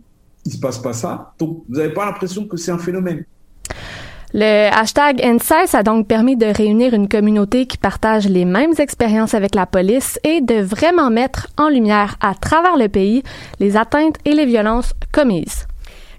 il 0.46 0.52
se 0.52 0.58
passe 0.58 0.78
pas 0.78 0.94
ça, 0.94 1.34
donc 1.38 1.64
vous 1.68 1.76
n'avez 1.76 1.92
pas 1.92 2.06
l'impression 2.06 2.46
que 2.46 2.56
c'est 2.56 2.70
un 2.70 2.78
phénomène. 2.78 3.24
Le 4.32 4.72
hashtag 4.72 5.20
NSICE 5.24 5.74
a 5.74 5.82
donc 5.82 6.06
permis 6.06 6.36
de 6.36 6.46
réunir 6.46 6.94
une 6.94 7.08
communauté 7.08 7.66
qui 7.66 7.76
partage 7.76 8.28
les 8.28 8.44
mêmes 8.44 8.74
expériences 8.78 9.34
avec 9.34 9.56
la 9.56 9.66
police 9.66 10.20
et 10.22 10.40
de 10.40 10.62
vraiment 10.62 11.10
mettre 11.10 11.48
en 11.58 11.68
lumière 11.68 12.16
à 12.20 12.34
travers 12.34 12.76
le 12.76 12.88
pays 12.88 13.24
les 13.58 13.76
atteintes 13.76 14.18
et 14.24 14.32
les 14.32 14.46
violences 14.46 14.94
commises. 15.12 15.66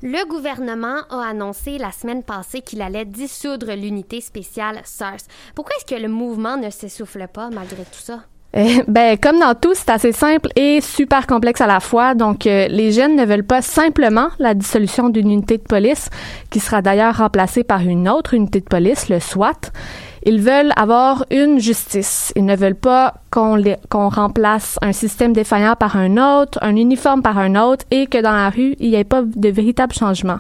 Le 0.04 0.28
gouvernement 0.28 1.02
a 1.12 1.30
annoncé 1.30 1.78
la 1.78 1.92
semaine 1.92 2.24
passée 2.24 2.62
qu'il 2.62 2.82
allait 2.82 3.06
dissoudre 3.06 3.72
l'unité 3.76 4.20
spéciale 4.20 4.82
SARS. 4.84 5.22
Pourquoi 5.54 5.76
est-ce 5.76 5.96
que 5.96 6.02
le 6.02 6.08
mouvement 6.08 6.58
ne 6.58 6.72
s'essouffle 6.72 7.28
pas 7.32 7.52
malgré 7.52 7.84
tout 7.84 8.00
ça? 8.00 8.22
Eh, 8.54 8.82
ben, 8.88 9.16
comme 9.16 9.40
dans 9.40 9.54
tout, 9.54 9.76
c'est 9.76 9.92
assez 9.92 10.12
simple 10.12 10.50
et 10.56 10.82
super 10.82 11.28
complexe 11.28 11.62
à 11.62 11.68
la 11.68 11.80
fois. 11.80 12.16
Donc, 12.16 12.48
euh, 12.48 12.68
les 12.68 12.92
jeunes 12.92 13.16
ne 13.16 13.26
veulent 13.26 13.46
pas 13.46 13.62
simplement 13.62 14.30
la 14.40 14.56
dissolution 14.56 15.10
d'une 15.10 15.30
unité 15.30 15.58
de 15.58 15.64
police, 15.64 16.10
qui 16.50 16.60
sera 16.60 16.82
d'ailleurs 16.82 17.18
remplacée 17.18 17.64
par 17.64 17.82
une 17.82 18.10
autre 18.10 18.34
unité 18.34 18.60
de 18.60 18.66
police, 18.66 19.08
le 19.08 19.20
SWAT. 19.20 19.72
Ils 20.24 20.40
veulent 20.40 20.72
avoir 20.76 21.26
une 21.32 21.60
justice. 21.60 22.32
Ils 22.36 22.46
ne 22.46 22.56
veulent 22.56 22.76
pas 22.76 23.16
qu'on 23.32 24.10
remplace 24.10 24.78
un 24.82 24.92
système 24.92 25.34
défaillant 25.34 25.76
par 25.76 25.96
un 25.96 26.18
autre, 26.18 26.60
un 26.62 26.76
uniforme 26.76 27.24
par 27.24 27.40
un 27.40 27.56
autre 27.56 27.86
et 27.90 28.06
que 28.06 28.22
dans 28.22 28.32
la 28.32 28.50
rue, 28.50 28.76
il 28.80 28.90
n'y 28.90 28.96
ait 28.96 29.04
pas 29.04 29.24
de 29.24 29.50
véritable 29.50 29.94
changement. 29.94 30.40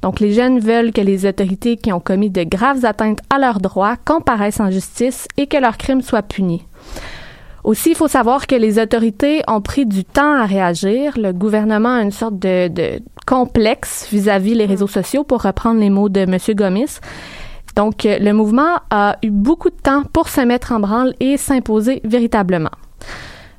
Donc, 0.00 0.20
les 0.20 0.32
jeunes 0.32 0.60
veulent 0.60 0.92
que 0.92 1.02
les 1.02 1.26
autorités 1.26 1.76
qui 1.76 1.92
ont 1.92 2.00
commis 2.00 2.30
de 2.30 2.44
graves 2.44 2.84
atteintes 2.84 3.20
à 3.28 3.38
leurs 3.38 3.60
droits 3.60 3.96
comparaissent 3.96 4.60
en 4.60 4.70
justice 4.70 5.26
et 5.36 5.46
que 5.46 5.58
leurs 5.58 5.76
crimes 5.76 6.02
soient 6.02 6.22
punis. 6.22 6.64
Aussi, 7.64 7.90
il 7.90 7.96
faut 7.96 8.08
savoir 8.08 8.46
que 8.46 8.54
les 8.54 8.78
autorités 8.78 9.42
ont 9.46 9.60
pris 9.60 9.84
du 9.84 10.04
temps 10.04 10.40
à 10.40 10.46
réagir. 10.46 11.18
Le 11.18 11.32
gouvernement 11.32 11.96
a 11.96 12.02
une 12.02 12.12
sorte 12.12 12.38
de, 12.38 13.02
complexe 13.26 14.08
vis-à-vis 14.10 14.54
les 14.54 14.64
réseaux 14.64 14.86
sociaux, 14.86 15.22
pour 15.22 15.42
reprendre 15.42 15.80
les 15.80 15.90
mots 15.90 16.08
de 16.08 16.20
M. 16.20 16.38
Gomis. 16.54 17.00
Donc, 17.78 18.06
euh, 18.06 18.18
le 18.18 18.32
mouvement 18.32 18.80
a 18.90 19.18
eu 19.22 19.30
beaucoup 19.30 19.70
de 19.70 19.76
temps 19.80 20.02
pour 20.12 20.28
se 20.28 20.40
mettre 20.40 20.72
en 20.72 20.80
branle 20.80 21.14
et 21.20 21.36
s'imposer 21.36 22.00
véritablement. 22.02 22.72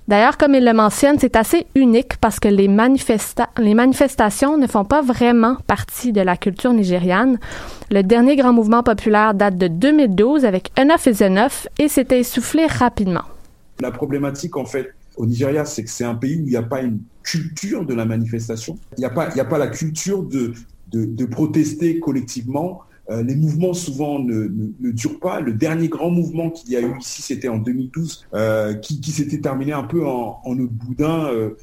D'ailleurs, 0.10 0.38
comme 0.38 0.56
il 0.56 0.66
le 0.66 0.74
mentionne, 0.74 1.18
c'est 1.18 1.38
assez 1.38 1.68
unique 1.74 2.18
parce 2.18 2.38
que 2.38 2.50
les, 2.50 2.68
manifestations 2.68 4.58
ne 4.58 4.68
font 4.68 4.84
pas 4.84 5.02
vraiment 5.02 5.56
partie 5.68 6.12
de 6.12 6.20
la 6.20 6.36
culture 6.36 6.74
nigériane. 6.74 7.40
Le 7.92 8.02
dernier 8.02 8.36
grand 8.36 8.52
mouvement 8.52 8.84
populaire 8.84 9.34
date 9.34 9.58
de 9.58 9.70
2012 9.70 10.44
avec 10.44 10.78
Enough 10.78 11.06
is 11.06 11.24
Enough 11.24 11.70
et 11.80 11.88
s'est 11.88 12.08
essoufflé 12.12 12.66
rapidement. 12.66 13.24
La 13.80 13.92
problématique, 13.92 14.58
en 14.58 14.66
fait, 14.66 14.90
au 15.16 15.28
Nigeria, 15.28 15.64
c'est 15.64 15.86
que 15.86 15.90
c'est 15.90 16.04
un 16.04 16.16
pays 16.16 16.36
où 16.36 16.40
il 16.40 16.50
n'y 16.50 16.58
a 16.58 16.64
pas 16.64 16.82
une 16.82 17.00
culture 17.24 17.86
de 17.86 17.94
la 17.94 18.04
manifestation. 18.04 18.78
Il 18.98 19.00
n'y 19.00 19.06
a, 19.06 19.10
pas, 19.12 19.58
la 19.58 19.68
culture 19.68 20.24
de, 20.24 21.26
protester 21.32 22.02
collectivement. 22.02 22.82
Euh, 23.10 23.24
les 23.24 23.36
mouvements 23.36 23.74
souvent 23.74 24.20
ne, 24.20 24.48
ne, 24.80 24.92
durent 24.92 25.20
pas. 25.20 25.40
Le 25.40 25.54
dernier 25.54 25.88
grand 25.88 26.12
mouvement 26.12 26.50
qu'il 26.52 26.72
y 26.72 26.76
a 26.76 26.82
eu 26.82 26.98
ici, 27.00 27.22
c'était 27.22 27.48
en 27.48 27.58
2012, 27.58 28.28
euh, 28.34 28.76
qui, 28.76 29.02
qui 29.02 29.12
s'était 29.12 29.40
terminé 29.40 29.72
un 29.74 29.84
peu 29.84 30.06
en, 30.06 30.40
en 30.44 30.56
boudin. 30.56 31.26
Euh, 31.26 31.58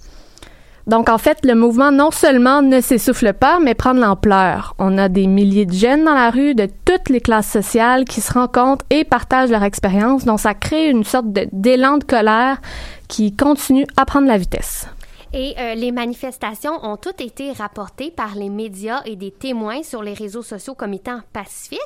donc, 0.88 1.08
en 1.08 1.18
fait, 1.18 1.38
le 1.44 1.54
mouvement 1.54 1.90
non 1.90 2.10
seulement 2.12 2.62
ne 2.62 2.80
s'essouffle 2.80 3.32
pas, 3.32 3.58
mais 3.60 3.74
prend 3.74 3.94
de 3.94 4.00
l'ampleur. 4.00 4.74
On 4.78 4.98
a 4.98 5.08
des 5.08 5.26
milliers 5.26 5.66
de 5.66 5.72
jeunes 5.72 6.04
dans 6.04 6.14
la 6.14 6.30
rue 6.30 6.54
de 6.54 6.68
toutes 6.84 7.08
les 7.08 7.20
classes 7.20 7.50
sociales 7.50 8.04
qui 8.04 8.20
se 8.20 8.32
rencontrent 8.32 8.84
et 8.90 9.04
partagent 9.04 9.50
leur 9.50 9.64
expérience. 9.64 10.24
Donc, 10.24 10.40
ça 10.40 10.54
crée 10.54 10.88
une 10.88 11.04
sorte 11.04 11.26
d'élan 11.52 11.98
de, 11.98 12.04
colère 12.04 12.60
qui 13.08 13.34
continue 13.34 13.86
à 13.96 14.04
prendre 14.04 14.28
la 14.28 14.38
vitesse. 14.38 14.88
Et 15.32 15.54
euh, 15.58 15.74
les 15.74 15.92
manifestations 15.92 16.72
ont 16.84 16.96
toutes 16.96 17.20
été 17.20 17.52
rapportées 17.52 18.10
par 18.10 18.34
les 18.36 18.48
médias 18.48 19.02
et 19.04 19.16
des 19.16 19.30
témoins 19.30 19.82
sur 19.82 20.02
les 20.02 20.14
réseaux 20.14 20.42
sociaux 20.42 20.74
comme 20.74 20.94
étant 20.94 21.20
pacifiques. 21.32 21.80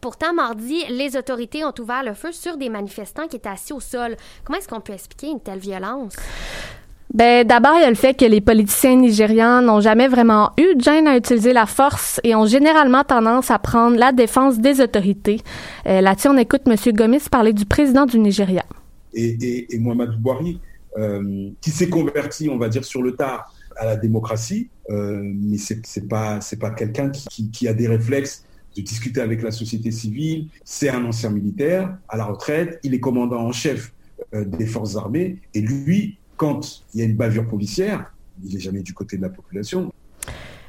Pourtant, 0.00 0.32
mardi, 0.32 0.84
les 0.88 1.16
autorités 1.16 1.64
ont 1.64 1.74
ouvert 1.78 2.02
le 2.04 2.14
feu 2.14 2.32
sur 2.32 2.56
des 2.56 2.68
manifestants 2.68 3.26
qui 3.26 3.36
étaient 3.36 3.48
assis 3.48 3.72
au 3.72 3.80
sol. 3.80 4.16
Comment 4.44 4.58
est-ce 4.58 4.68
qu'on 4.68 4.80
peut 4.80 4.92
expliquer 4.92 5.28
une 5.28 5.40
telle 5.40 5.58
violence? 5.58 6.14
Ben, 7.12 7.46
d'abord, 7.46 7.74
il 7.76 7.82
y 7.82 7.84
a 7.84 7.90
le 7.90 7.94
fait 7.94 8.14
que 8.14 8.24
les 8.24 8.40
politiciens 8.40 8.96
nigérians 8.96 9.62
n'ont 9.62 9.80
jamais 9.80 10.08
vraiment 10.08 10.50
eu 10.58 10.74
de 10.74 10.80
gêne 10.80 11.06
à 11.06 11.16
utiliser 11.16 11.52
la 11.52 11.66
force 11.66 12.20
et 12.24 12.34
ont 12.34 12.46
généralement 12.46 13.04
tendance 13.04 13.50
à 13.50 13.58
prendre 13.58 13.96
la 13.96 14.10
défense 14.10 14.58
des 14.58 14.80
autorités. 14.80 15.40
Euh, 15.86 16.00
Là-dessus, 16.00 16.28
on 16.28 16.36
écoute 16.36 16.62
M. 16.66 16.74
Gomis 16.92 17.20
parler 17.30 17.52
du 17.52 17.66
président 17.66 18.06
du 18.06 18.18
Nigeria. 18.18 18.64
Et, 19.12 19.36
et, 19.40 19.74
et 19.74 19.78
Mohamed 19.78 20.10
Bouhari, 20.18 20.58
euh, 20.96 21.50
qui 21.60 21.70
s'est 21.70 21.88
converti, 21.88 22.48
on 22.48 22.58
va 22.58 22.68
dire, 22.68 22.84
sur 22.84 23.02
le 23.02 23.16
tard 23.16 23.52
à 23.76 23.84
la 23.84 23.96
démocratie, 23.96 24.68
euh, 24.90 25.20
mais 25.24 25.56
c'est 25.58 26.08
pas 26.08 26.38
pas 26.60 26.70
quelqu'un 26.70 27.10
qui, 27.10 27.66
a 27.66 27.74
des 27.74 27.88
réflexes 27.88 28.44
de 28.76 28.82
discuter 28.82 29.20
avec 29.20 29.42
la 29.42 29.50
société 29.50 29.90
civile. 29.90 30.48
C'est 30.64 30.88
un 30.88 31.04
ancien 31.04 31.30
militaire 31.30 31.96
à 32.08 32.16
la 32.16 32.24
retraite. 32.24 32.78
Il 32.82 32.94
est 32.94 33.00
commandant 33.00 33.40
en 33.40 33.52
chef 33.52 33.92
euh, 34.34 34.44
des 34.44 34.66
forces 34.66 34.96
armées 34.96 35.40
et 35.54 35.60
lui 35.60 36.18
quand 36.36 36.82
il 36.92 37.00
y 37.00 37.02
a 37.02 37.06
une 37.06 37.16
bavure 37.16 37.46
policière, 37.46 38.12
il 38.44 38.54
n'est 38.54 38.60
jamais 38.60 38.82
du 38.82 38.92
côté 38.92 39.16
de 39.16 39.22
la 39.22 39.28
population. 39.28 39.92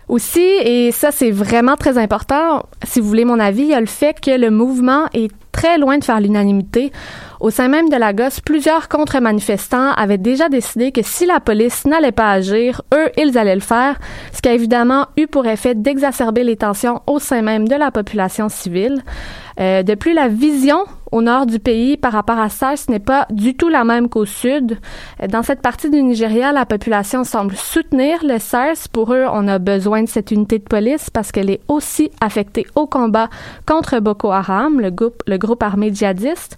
Aussi, 0.08 0.40
et 0.40 0.92
ça 0.92 1.12
c'est 1.12 1.32
vraiment 1.32 1.76
très 1.76 1.98
important, 1.98 2.68
si 2.84 3.00
vous 3.00 3.08
voulez 3.08 3.26
mon 3.26 3.40
avis, 3.40 3.64
il 3.64 3.70
y 3.70 3.74
a 3.74 3.80
le 3.80 3.88
fait 3.88 4.20
que 4.20 4.32
le 4.32 4.52
mouvement 4.52 5.08
est 5.14 5.32
très 5.52 5.80
loin 5.80 5.98
de 5.98 6.04
faire 6.04 6.20
l'unanimité. 6.20 6.92
Au 7.40 7.50
sein 7.50 7.68
même 7.68 7.90
de 7.90 7.96
la 7.96 8.14
gosse, 8.14 8.40
plusieurs 8.40 8.88
contre-manifestants 8.88 9.92
avaient 9.92 10.18
déjà 10.18 10.50
décidé 10.50 10.92
que 10.92 11.02
si 11.04 11.26
la 11.26 11.40
police 11.40 11.86
n'allait 11.86 12.12
pas 12.12 12.32
agir, 12.32 12.82
eux, 12.94 13.10
ils 13.18 13.38
allaient 13.38 13.56
le 13.56 13.62
faire, 13.62 14.00
ce 14.34 14.42
qui 14.42 14.50
a 14.50 14.54
évidemment 14.54 15.08
eu 15.18 15.28
pour 15.28 15.46
effet 15.46 15.76
d'exacerber 15.76 16.44
les 16.44 16.56
tensions 16.56 17.02
au 17.08 17.20
sein 17.20 17.42
même 17.42 17.68
de 17.68 17.76
la 17.76 17.92
population 17.92 18.50
civile. 18.50 19.04
Euh, 19.60 19.84
de 19.84 19.96
plus, 19.96 20.14
la 20.14 20.28
vision 20.28 20.80
au 21.12 21.22
nord 21.22 21.46
du 21.46 21.60
pays 21.60 21.96
par 21.96 22.12
rapport 22.12 22.40
à 22.40 22.50
ça, 22.50 22.76
ce 22.76 22.92
n'est 22.92 23.00
pas 23.00 23.26
du 23.30 23.56
tout 23.56 23.70
la 23.70 23.86
même 23.86 24.10
qu'au 24.10 24.26
sud. 24.26 24.78
Euh, 25.22 25.28
dans 25.28 25.44
cette 25.44 25.62
partie 25.62 25.90
du 25.90 26.02
Nigeria, 26.04 26.52
la 26.52 26.66
population 26.66 27.24
semble 27.24 27.56
soutenir 27.56 28.20
le 28.24 28.38
SARS. 28.38 28.90
Pour 28.92 29.14
eux, 29.14 29.26
on 29.32 29.48
a 29.48 29.58
besoin 29.60 30.04
de 30.04 30.10
cette 30.10 30.32
unité 30.32 30.60
de 30.60 30.66
police 30.66 31.10
parce 31.10 31.32
qu'elle 31.32 31.50
est 31.50 31.62
aussi 31.70 32.12
affectée 32.20 32.66
au 32.76 32.86
combat 32.86 33.30
contre 33.66 34.00
Boko 34.00 34.32
Haram, 34.32 34.82
le 34.82 34.92
groupe, 34.92 35.24
le 35.26 35.38
groupe 35.38 35.64
armé 35.64 35.94
djihadiste. 35.94 36.58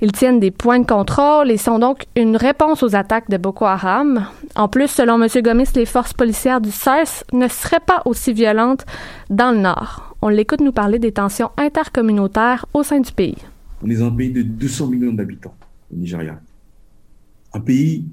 Ils 0.00 0.12
tiennent 0.12 0.40
des 0.40 0.50
points 0.50 0.80
de 0.80 0.86
contrôle 0.86 1.50
et 1.50 1.56
sont 1.56 1.78
donc 1.78 2.04
une 2.16 2.36
réponse 2.36 2.82
aux 2.82 2.94
attaques 2.94 3.30
de 3.30 3.36
Boko 3.36 3.64
Haram. 3.64 4.26
En 4.54 4.68
plus, 4.68 4.88
selon 4.88 5.20
M. 5.22 5.28
Gomis, 5.42 5.68
les 5.74 5.86
forces 5.86 6.12
policières 6.12 6.60
du 6.60 6.70
SARS 6.70 7.24
ne 7.32 7.48
seraient 7.48 7.80
pas 7.80 8.02
aussi 8.04 8.32
violentes 8.32 8.84
dans 9.30 9.52
le 9.52 9.58
nord. 9.58 10.16
On 10.22 10.28
l'écoute 10.28 10.60
nous 10.60 10.72
parler 10.72 10.98
des 10.98 11.12
tensions 11.12 11.50
intercommunautaires 11.56 12.66
au 12.74 12.82
sein 12.82 13.00
du 13.00 13.12
pays. 13.12 13.36
On 13.82 13.90
est 13.90 14.00
un 14.02 14.10
pays 14.10 14.32
de 14.32 14.42
200 14.42 14.88
millions 14.88 15.12
d'habitants 15.12 15.54
au 15.92 15.96
Nigeria. 15.96 16.40
Un 17.52 17.60
pays 17.60 18.04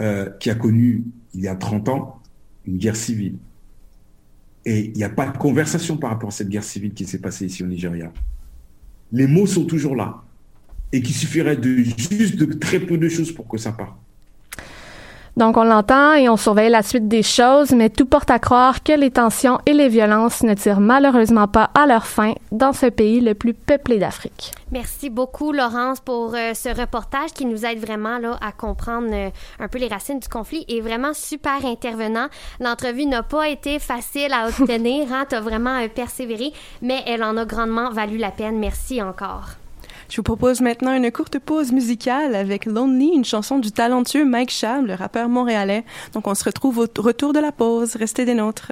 euh, 0.00 0.30
qui 0.38 0.50
a 0.50 0.54
connu, 0.54 1.04
il 1.34 1.40
y 1.40 1.48
a 1.48 1.54
30 1.56 1.88
ans, 1.88 2.20
une 2.66 2.78
guerre 2.78 2.96
civile. 2.96 3.36
Et 4.64 4.86
il 4.86 4.92
n'y 4.92 5.04
a 5.04 5.10
pas 5.10 5.26
de 5.26 5.36
conversation 5.36 5.96
par 5.96 6.10
rapport 6.10 6.28
à 6.28 6.32
cette 6.32 6.48
guerre 6.48 6.64
civile 6.64 6.94
qui 6.94 7.04
s'est 7.04 7.18
passée 7.20 7.46
ici 7.46 7.62
au 7.62 7.66
Nigeria. 7.66 8.12
Les 9.12 9.26
mots 9.26 9.46
sont 9.46 9.64
toujours 9.64 9.94
là 9.94 10.24
et 10.94 11.02
qu'il 11.02 11.14
suffirait 11.14 11.56
de 11.56 11.76
juste 11.76 12.36
de 12.36 12.52
très 12.52 12.78
peu 12.78 12.96
de 12.96 13.08
choses 13.08 13.32
pour 13.32 13.48
que 13.48 13.58
ça 13.58 13.72
parte. 13.72 13.94
Donc, 15.36 15.56
on 15.56 15.64
l'entend 15.64 16.12
et 16.12 16.28
on 16.28 16.36
surveille 16.36 16.70
la 16.70 16.84
suite 16.84 17.08
des 17.08 17.24
choses, 17.24 17.72
mais 17.72 17.90
tout 17.90 18.06
porte 18.06 18.30
à 18.30 18.38
croire 18.38 18.84
que 18.84 18.92
les 18.92 19.10
tensions 19.10 19.58
et 19.66 19.72
les 19.72 19.88
violences 19.88 20.44
ne 20.44 20.54
tirent 20.54 20.78
malheureusement 20.78 21.48
pas 21.48 21.70
à 21.74 21.86
leur 21.86 22.06
fin 22.06 22.34
dans 22.52 22.72
ce 22.72 22.86
pays 22.86 23.20
le 23.20 23.34
plus 23.34 23.54
peuplé 23.54 23.98
d'Afrique. 23.98 24.52
Merci 24.70 25.10
beaucoup, 25.10 25.50
Laurence, 25.50 25.98
pour 25.98 26.36
euh, 26.36 26.54
ce 26.54 26.68
reportage 26.68 27.32
qui 27.32 27.46
nous 27.46 27.66
aide 27.66 27.80
vraiment 27.80 28.18
là, 28.18 28.38
à 28.40 28.52
comprendre 28.52 29.08
euh, 29.12 29.30
un 29.58 29.66
peu 29.66 29.78
les 29.78 29.88
racines 29.88 30.20
du 30.20 30.28
conflit 30.28 30.64
et 30.68 30.80
vraiment 30.80 31.14
super 31.14 31.66
intervenant. 31.66 32.28
L'entrevue 32.60 33.06
n'a 33.06 33.24
pas 33.24 33.48
été 33.48 33.80
facile 33.80 34.32
à 34.32 34.46
obtenir, 34.46 35.12
hein, 35.12 35.24
tu 35.28 35.34
as 35.34 35.40
vraiment 35.40 35.80
euh, 35.80 35.88
persévéré, 35.88 36.52
mais 36.80 37.02
elle 37.08 37.24
en 37.24 37.36
a 37.36 37.44
grandement 37.44 37.90
valu 37.90 38.18
la 38.18 38.30
peine. 38.30 38.60
Merci 38.60 39.02
encore. 39.02 39.56
Je 40.14 40.20
vous 40.20 40.22
propose 40.22 40.60
maintenant 40.60 40.94
une 40.94 41.10
courte 41.10 41.40
pause 41.40 41.72
musicale 41.72 42.36
avec 42.36 42.66
Lonely, 42.66 43.10
une 43.16 43.24
chanson 43.24 43.58
du 43.58 43.72
talentueux 43.72 44.24
Mike 44.24 44.52
Chab, 44.52 44.86
le 44.86 44.94
rappeur 44.94 45.28
montréalais. 45.28 45.84
Donc 46.12 46.28
on 46.28 46.36
se 46.36 46.44
retrouve 46.44 46.78
au 46.78 46.86
retour 46.98 47.32
de 47.32 47.40
la 47.40 47.50
pause. 47.50 47.96
Restez 47.96 48.24
des 48.24 48.34
nôtres. 48.34 48.70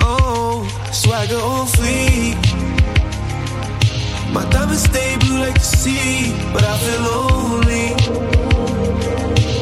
Oh, 0.00 0.62
swagger 0.90 1.36
feel 6.80 7.02
lonely. 7.02 7.92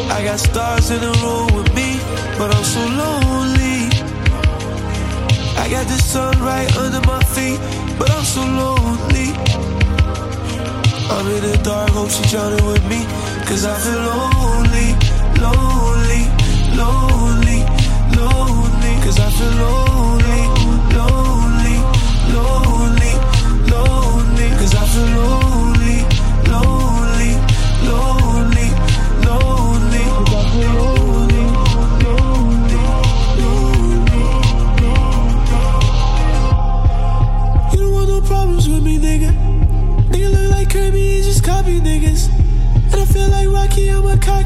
I 0.08 0.22
got 0.24 0.38
stars 0.38 0.92
in 0.92 1.00
the 1.00 1.10
room 1.20 1.48
with 1.56 1.74
me, 1.74 1.98
but 2.38 2.54
I'm 2.54 2.62
so 2.62 2.78
lonely. 2.78 3.19
Got 5.70 5.86
the 5.86 5.98
sun 5.98 6.36
right 6.42 6.68
under 6.78 7.00
my 7.06 7.22
feet, 7.22 7.60
but 7.96 8.10
I'm 8.10 8.24
so 8.24 8.40
lonely. 8.40 9.30
I'm 11.14 11.26
in 11.28 11.42
the 11.48 11.60
dark, 11.62 11.90
hope 11.90 12.10
she 12.10 12.24
drowning 12.28 12.66
with 12.66 12.84
me, 12.90 13.06
cause 13.46 13.64
I 13.64 13.78
feel 13.78 14.02
lonely, 14.10 14.88
lonely, 15.38 16.26
lonely, 16.74 17.60
lonely, 18.18 18.92
cause 19.04 19.20
I 19.20 19.30
feel 19.30 19.54
lonely, 19.62 19.89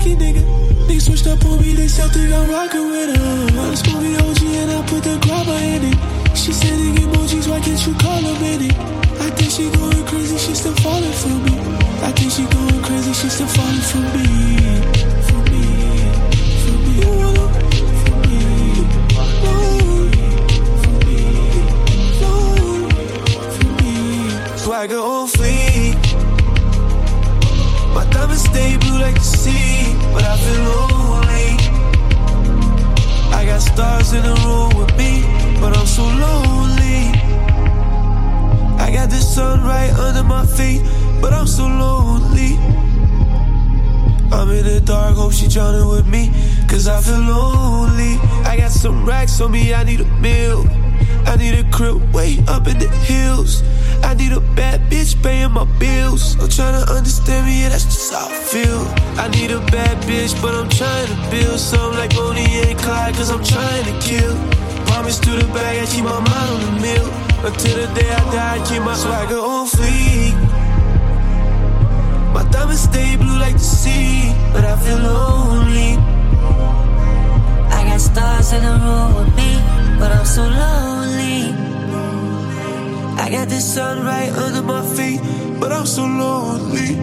I'm 0.04 0.10
a 0.10 0.14
cocky 0.16 0.16
nigga. 0.16 0.42
Niggas 0.86 1.06
switched 1.06 1.26
up 1.26 1.42
on 1.46 1.60
me, 1.60 1.72
they 1.72 1.88
think 1.88 2.32
I'm 2.32 2.48
rockin' 2.50 2.90
with 2.90 3.16
her. 3.16 3.60
I 3.60 3.70
just 3.70 3.84
me 4.02 4.16
OG 4.16 4.42
and 4.42 4.70
I 4.70 4.82
put 4.86 5.02
the 5.02 5.18
grabber 5.22 5.52
in 5.52 5.84
it. 5.84 5.96
She 6.36 6.52
sending 6.52 6.94
emojis, 6.96 7.48
why 7.48 7.60
can't 7.60 7.86
you 7.86 7.94
call 7.94 8.20
in 8.42 8.62
it? 8.68 8.74
I 9.20 9.30
think 9.30 9.50
she 9.50 9.70
going 9.70 10.04
crazy, 10.06 10.36
she 10.38 10.54
still 10.54 10.74
falling 10.76 11.12
for 11.12 11.28
me. 11.28 11.58
I 12.02 12.12
think 12.12 12.32
she 12.32 12.44
going 12.44 12.82
crazy, 12.82 13.12
she 13.14 13.28
still 13.28 13.46
falling 13.46 13.80
for 13.80 14.00
me. 14.12 14.24
For 15.28 15.42
me, 15.50 15.62
for 16.64 16.76
Diamonds 28.24 28.44
stay 28.44 28.78
blue 28.78 28.98
like 29.00 29.16
the 29.16 29.20
sea, 29.20 29.94
but 30.14 30.24
I 30.24 30.38
feel 30.38 30.62
lonely. 30.72 31.50
I 33.36 33.44
got 33.44 33.60
stars 33.60 34.14
in 34.14 34.22
the 34.22 34.34
room 34.46 34.78
with 34.80 34.96
me, 34.96 35.20
but 35.60 35.76
I'm 35.76 35.84
so 35.84 36.04
lonely. 36.04 37.12
I 38.80 38.90
got 38.90 39.10
the 39.10 39.20
sun 39.20 39.62
right 39.62 39.92
under 39.98 40.22
my 40.22 40.46
feet, 40.46 40.80
but 41.20 41.34
I'm 41.34 41.46
so 41.46 41.66
lonely. 41.66 42.56
I'm 44.32 44.48
in 44.52 44.64
the 44.64 44.80
dark, 44.82 45.16
hope 45.16 45.34
she 45.34 45.46
drowning 45.46 45.86
with 45.86 46.06
me, 46.06 46.32
cause 46.66 46.88
I 46.88 47.02
feel 47.02 47.18
lonely. 47.18 48.16
I 48.48 48.56
got 48.56 48.70
some 48.70 49.04
racks 49.04 49.38
on 49.42 49.52
me, 49.52 49.74
I 49.74 49.84
need 49.84 50.00
a 50.00 50.06
meal. 50.22 50.64
I 51.26 51.36
need 51.36 51.54
a 51.54 51.64
crib 51.70 52.12
way 52.14 52.38
up 52.48 52.66
in 52.66 52.78
the 52.78 52.88
hills. 52.88 53.62
I 54.02 54.14
need 54.14 54.32
a 54.32 54.40
bad 54.40 54.80
bitch 54.90 55.20
paying 55.22 55.52
my 55.52 55.64
bills. 55.78 56.34
I'm 56.40 56.48
trying 56.48 56.84
to 56.84 56.92
understand 56.92 57.46
me, 57.46 57.62
yeah, 57.62 57.70
that's 57.70 57.84
just 57.84 58.12
how 58.12 58.28
I 58.28 58.32
feel. 58.32 58.80
I 59.18 59.28
need 59.28 59.50
a 59.50 59.60
bad 59.72 59.96
bitch, 60.04 60.40
but 60.42 60.54
I'm 60.54 60.68
trying 60.68 61.08
to 61.08 61.30
build 61.30 61.58
something 61.58 61.98
like 61.98 62.14
Bonnie 62.14 62.44
and 62.64 62.78
Clyde, 62.78 63.14
cause 63.14 63.30
I'm 63.30 63.44
trying 63.44 63.84
to 63.84 63.94
kill. 64.06 64.34
Promise 64.86 65.18
to 65.20 65.30
the 65.30 65.46
bag, 65.52 65.82
I 65.82 65.86
keep 65.86 66.04
my 66.04 66.20
mind 66.20 66.50
on 66.54 66.60
the 66.66 66.80
mill. 66.80 67.08
Until 67.44 67.76
the 67.76 67.94
day 67.94 68.10
I 68.10 68.20
die, 68.32 68.54
I 68.56 68.68
keep 68.68 68.82
my 68.82 68.94
swagger 68.94 69.36
on 69.36 69.66
fleek. 69.66 70.36
My 72.32 72.42
diamonds 72.50 72.82
stay 72.82 73.16
blue 73.16 73.38
like 73.38 73.54
the 73.54 73.68
sea, 73.82 74.32
but 74.52 74.64
I 74.64 74.76
feel 74.84 74.98
lonely. 74.98 75.96
I 77.68 77.84
got 77.88 78.00
stars 78.00 78.52
in 78.52 78.62
the 78.62 78.74
room 78.84 79.14
with 79.14 79.36
me, 79.36 79.50
but 79.98 80.10
I'm 80.12 80.24
so 80.24 80.42
lonely. 80.42 81.54
I 83.22 83.30
got 83.30 83.48
the 83.48 83.60
sun 83.60 84.04
right 84.04 84.30
under 84.30 84.62
my 84.62 84.82
feet, 84.94 85.20
but 85.60 85.72
I'm 85.72 85.86
so 85.86 86.04
lonely. 86.04 86.98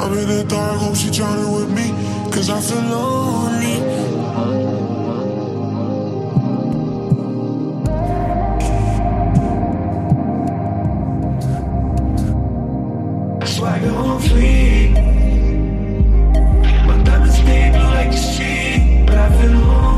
I'm 0.00 0.12
in 0.16 0.28
the 0.28 0.44
dark, 0.48 0.78
hope 0.78 0.96
she 0.96 1.10
drowning 1.10 1.52
with 1.52 1.70
me, 1.70 1.88
cause 2.32 2.48
I 2.50 2.60
feel 2.60 2.82
lonely. 2.82 3.76
Swagger 13.44 13.90
on 13.90 14.20
fleek. 14.20 14.92
My 16.86 17.02
diamonds 17.02 17.34
stay 17.38 17.70
blue 17.72 17.82
like 17.82 18.10
the 18.12 18.16
sea, 18.16 19.04
but 19.04 19.18
I 19.18 19.28
feel 19.40 19.50
lonely. 19.50 19.97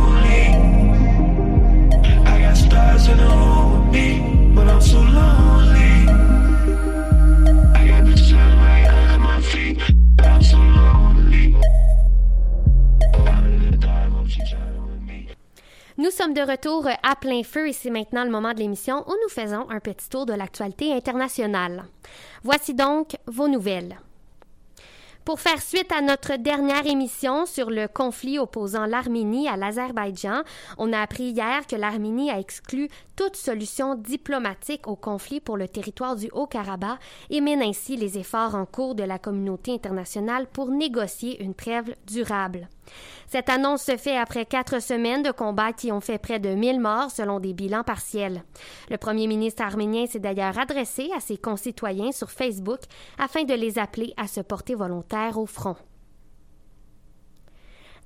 Nous 15.97 16.11
sommes 16.11 16.35
de 16.35 16.41
retour 16.41 16.87
à 17.03 17.17
plein 17.17 17.43
feu 17.43 17.69
et 17.69 17.73
c'est 17.73 17.91
maintenant 17.91 18.25
le 18.25 18.31
moment 18.31 18.53
de 18.53 18.59
l'émission 18.59 19.05
où 19.07 19.13
nous 19.23 19.29
faisons 19.29 19.69
un 19.71 19.81
petit 19.81 20.09
tour 20.09 20.27
de 20.27 20.33
l'actualité 20.33 20.93
internationale. 20.93 21.85
Voici 22.43 22.75
donc 22.75 23.17
vos 23.27 23.49
nouvelles. 23.49 23.97
Pour 25.25 25.39
faire 25.39 25.61
suite 25.61 25.93
à 25.93 26.01
notre 26.01 26.37
dernière 26.37 26.87
émission 26.87 27.45
sur 27.45 27.71
le 27.71 27.89
conflit 27.89 28.39
opposant 28.39 28.87
l'Arménie 28.87 29.49
à 29.49 29.57
l'Azerbaïdjan, 29.57 30.43
on 30.79 30.93
a 30.95 31.01
appris 31.01 31.25
hier 31.25 31.67
que 31.67 31.77
l'Arménie 31.77 32.31
a 32.31 32.39
exclu 32.39 32.89
toute 33.17 33.37
solution 33.37 33.97
diplomatique 33.97 34.89
au 34.89 34.97
conflit 34.97 35.41
pour 35.41 35.59
le 35.59 35.69
territoire 35.69 36.17
du 36.17 36.31
Haut-Karabakh 36.33 36.99
et 37.29 37.43
mène 37.43 37.61
ainsi 37.61 37.97
les 37.97 38.17
efforts 38.17 38.55
en 38.55 38.65
cours 38.65 38.95
de 38.95 39.05
la 39.05 39.19
communauté 39.19 39.73
internationale 39.73 40.47
pour 40.47 40.71
négocier 40.71 41.43
une 41.43 41.55
trêve 41.55 41.95
durable. 42.07 42.69
Cette 43.29 43.49
annonce 43.49 43.83
se 43.85 43.97
fait 43.97 44.17
après 44.17 44.45
quatre 44.45 44.83
semaines 44.83 45.23
de 45.23 45.31
combats 45.31 45.73
qui 45.73 45.93
ont 45.93 46.01
fait 46.01 46.19
près 46.19 46.41
de 46.41 46.49
1000 46.49 46.81
morts 46.81 47.11
selon 47.11 47.39
des 47.39 47.53
bilans 47.53 47.85
partiels. 47.85 48.43
Le 48.91 48.97
premier 48.97 49.29
ministre 49.29 49.63
arménien 49.63 50.07
s'est 50.07 50.19
d'ailleurs 50.19 50.59
adressé 50.59 51.11
à 51.15 51.21
ses 51.21 51.37
concitoyens 51.37 52.11
sur 52.11 52.31
Facebook 52.31 52.81
afin 53.19 53.45
de 53.45 53.55
les 53.55 53.79
appeler 53.79 54.15
à 54.17 54.27
se 54.27 54.41
porter 54.41 54.75
au 55.29 55.47
front. 55.47 55.77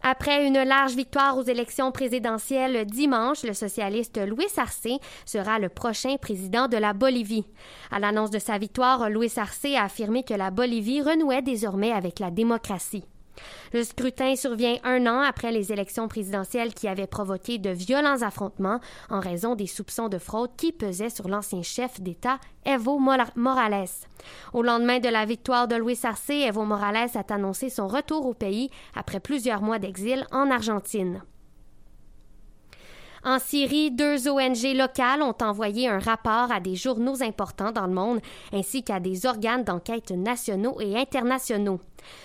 Après 0.07 0.47
une 0.47 0.63
large 0.63 0.95
victoire 0.95 1.39
aux 1.39 1.45
élections 1.45 1.91
présidentielles 1.91 2.85
dimanche, 2.85 3.43
le 3.43 3.55
socialiste 3.55 4.21
Luis 4.27 4.53
Arce 4.59 4.87
sera 5.25 5.59
le 5.59 5.71
prochain 5.71 6.17
président 6.19 6.69
de 6.69 6.77
la 6.77 6.93
Bolivie. 6.93 7.47
À 7.91 8.01
l'annonce 8.01 8.31
de 8.31 8.39
sa 8.39 8.59
victoire, 8.59 9.09
Luis 9.09 9.33
Arce 9.39 9.65
a 9.65 9.85
affirmé 9.85 10.23
que 10.23 10.35
la 10.35 10.51
Bolivie 10.51 11.01
renouait 11.01 11.41
désormais 11.41 11.91
avec 11.91 12.19
la 12.19 12.31
démocratie. 12.31 13.05
Le 13.73 13.83
scrutin 13.83 14.37
survient 14.37 14.77
un 14.85 15.07
an 15.07 15.21
après 15.21 15.53
les 15.53 15.73
élections 15.73 16.09
présidentielles 16.09 16.75
qui 16.75 16.89
avaient 16.89 17.07
provoqué 17.07 17.59
de 17.59 17.71
violents 17.71 18.23
affrontements 18.23 18.81
en 19.11 19.21
raison 19.21 19.55
des 19.55 19.67
soupçons 19.67 20.09
de 20.09 20.19
fraude 20.19 20.51
qui 20.57 20.73
pesaient 20.73 21.11
sur 21.11 21.29
l'ancien 21.29 21.63
chef 21.63 22.01
d'État 22.01 22.39
Evo 22.65 22.99
Morales. 22.99 23.89
Au 24.53 24.63
lendemain 24.63 25.01
de 25.01 25.09
la 25.09 25.25
victoire 25.25 25.69
de 25.69 25.77
Luis 25.77 25.99
Arce, 26.05 26.31
Evo 26.31 26.65
Morales 26.65 27.11
a 27.15 27.35
annoncé 27.35 27.71
son 27.71 27.89
retour 27.89 28.27
au 28.27 28.35
pays 28.35 28.71
après 28.95 29.21
plusieurs 29.21 29.63
mois 29.63 29.79
d'exil 29.79 30.27
en 30.31 30.51
Argentine. 30.51 31.23
En 33.27 33.39
Syrie, 33.39 33.91
deux 33.91 34.29
ONG 34.29 34.77
locales 34.77 35.23
ont 35.23 35.37
envoyé 35.41 35.89
un 35.89 35.99
rapport 35.99 36.53
à 36.53 36.61
des 36.61 36.75
journaux 36.77 37.23
importants 37.23 37.73
dans 37.73 37.87
le 37.87 37.95
monde 37.95 38.21
ainsi 38.53 38.85
qu'à 38.85 39.01
des 39.01 39.25
organes 39.25 39.65
d'enquête 39.65 40.11
nationaux 40.11 40.79
et 40.79 40.95
internationaux. 40.95 41.81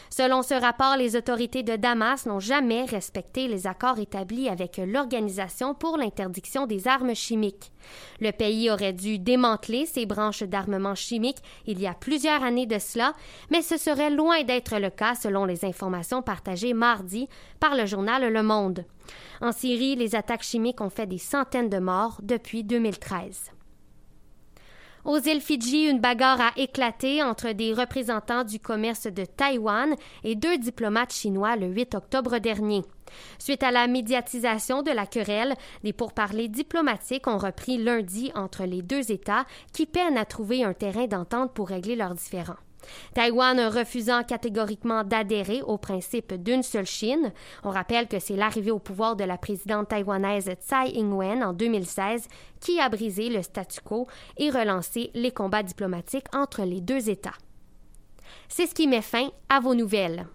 Selon 0.10 0.42
ce 0.42 0.54
rapport, 0.54 0.98
les 0.98 1.16
autorités 1.16 1.64
de 1.64 1.76
Damas 1.76 2.26
n'ont 2.26 2.40
jamais 2.40 2.86
respecté 2.86 3.48
les 3.48 3.68
accords 3.68 4.00
établis 4.00 4.50
avec 4.50 4.82
l'Organisation 4.84 5.74
pour 5.74 5.98
l'interdiction 5.98 6.66
des 6.66 6.88
armes 6.88 7.16
chimiques. 7.16 7.72
Le 8.20 8.32
pays 8.32 8.70
aurait 8.70 8.94
dû 8.94 9.20
démanteler 9.20 9.86
ses 9.86 10.06
branches 10.06 10.44
d'armement 10.44 10.96
chimique 10.96 11.38
il 11.66 11.80
y 11.80 11.88
a 11.88 11.94
plusieurs 11.94 12.44
années 12.44 12.66
de 12.66 12.80
cela, 12.80 13.14
mais 13.50 13.62
ce 13.62 13.78
serait 13.78 14.10
loin 14.10 14.44
d'être 14.44 14.78
le 14.78 14.90
cas 14.90 15.16
selon 15.16 15.46
les 15.46 15.66
informations 15.66 16.22
partagées 16.22 16.74
mardi 16.74 17.28
par 17.60 17.76
le 17.76 17.86
journal 17.86 18.32
Le 18.32 18.44
Monde. 18.44 18.86
En 19.42 19.52
Syrie, 19.52 19.96
les 19.96 20.16
attaques 20.16 20.44
chimiques 20.44 20.82
ont 20.82 20.90
fait 20.90 21.08
des 21.08 21.18
centaines 21.18 21.70
de 21.70 21.80
morts 21.80 22.20
depuis 22.22 22.64
2013. 22.64 23.52
Aux 25.06 25.18
îles 25.18 25.42
Fidji, 25.42 25.86
une 25.88 26.00
bagarre 26.00 26.42
a 26.42 26.52
éclaté 26.58 27.24
entre 27.24 27.54
des 27.54 27.74
représentants 27.74 28.44
du 28.44 28.60
commerce 28.60 29.08
de 29.08 29.24
Taïwan 29.24 29.96
et 30.24 30.36
deux 30.36 30.58
diplomates 30.58 31.14
chinois 31.14 31.56
le 31.56 31.68
8 31.68 31.96
octobre 31.96 32.38
dernier. 32.40 32.84
Suite 33.40 33.64
à 33.64 33.72
la 33.72 33.88
médiatisation 33.88 34.84
de 34.84 34.92
la 34.92 35.06
querelle, 35.06 35.56
des 35.84 35.94
pourparlers 35.94 36.50
diplomatiques 36.50 37.28
ont 37.28 37.38
repris 37.38 37.78
lundi 37.78 38.32
entre 38.36 38.66
les 38.66 38.82
deux 38.82 39.12
États 39.12 39.46
qui 39.74 39.86
peinent 39.86 40.18
à 40.18 40.26
trouver 40.26 40.64
un 40.64 40.74
terrain 40.74 41.08
d'entente 41.08 41.54
pour 41.54 41.70
régler 41.70 41.96
leurs 41.96 42.14
différends. 42.14 42.58
Taïwan 43.14 43.60
refusant 43.68 44.24
catégoriquement 44.24 45.04
d'adhérer 45.04 45.62
au 45.62 45.78
principe 45.78 46.34
d'une 46.34 46.64
seule 46.64 46.86
Chine. 46.86 47.32
On 47.64 47.70
rappelle 47.70 48.08
que 48.08 48.20
c'est 48.20 48.36
l'arrivée 48.36 48.72
au 48.72 48.80
pouvoir 48.80 49.16
de 49.16 49.24
la 49.24 49.38
présidente 49.38 49.90
taïwanaise 49.90 50.50
Tsai 50.62 50.92
Ing-wen 50.96 51.44
en 51.44 51.54
2016 51.54 52.28
qui 52.60 52.80
a 52.80 52.90
brisé 52.90 53.30
le 53.30 53.42
statu 53.42 53.80
quo 53.82 54.08
et 54.38 54.50
relancé 54.50 55.12
les 55.14 55.32
combats 55.32 55.64
diplomatiques 55.64 56.28
entre 56.34 56.64
les 56.64 56.82
deux 56.82 57.10
États. 57.10 57.38
C'est 58.48 58.68
ce 58.68 58.74
qui 58.74 58.88
met 58.88 59.02
fin 59.02 59.30
à 59.50 59.60
vos 59.60 59.76
nouvelles. 59.76 60.26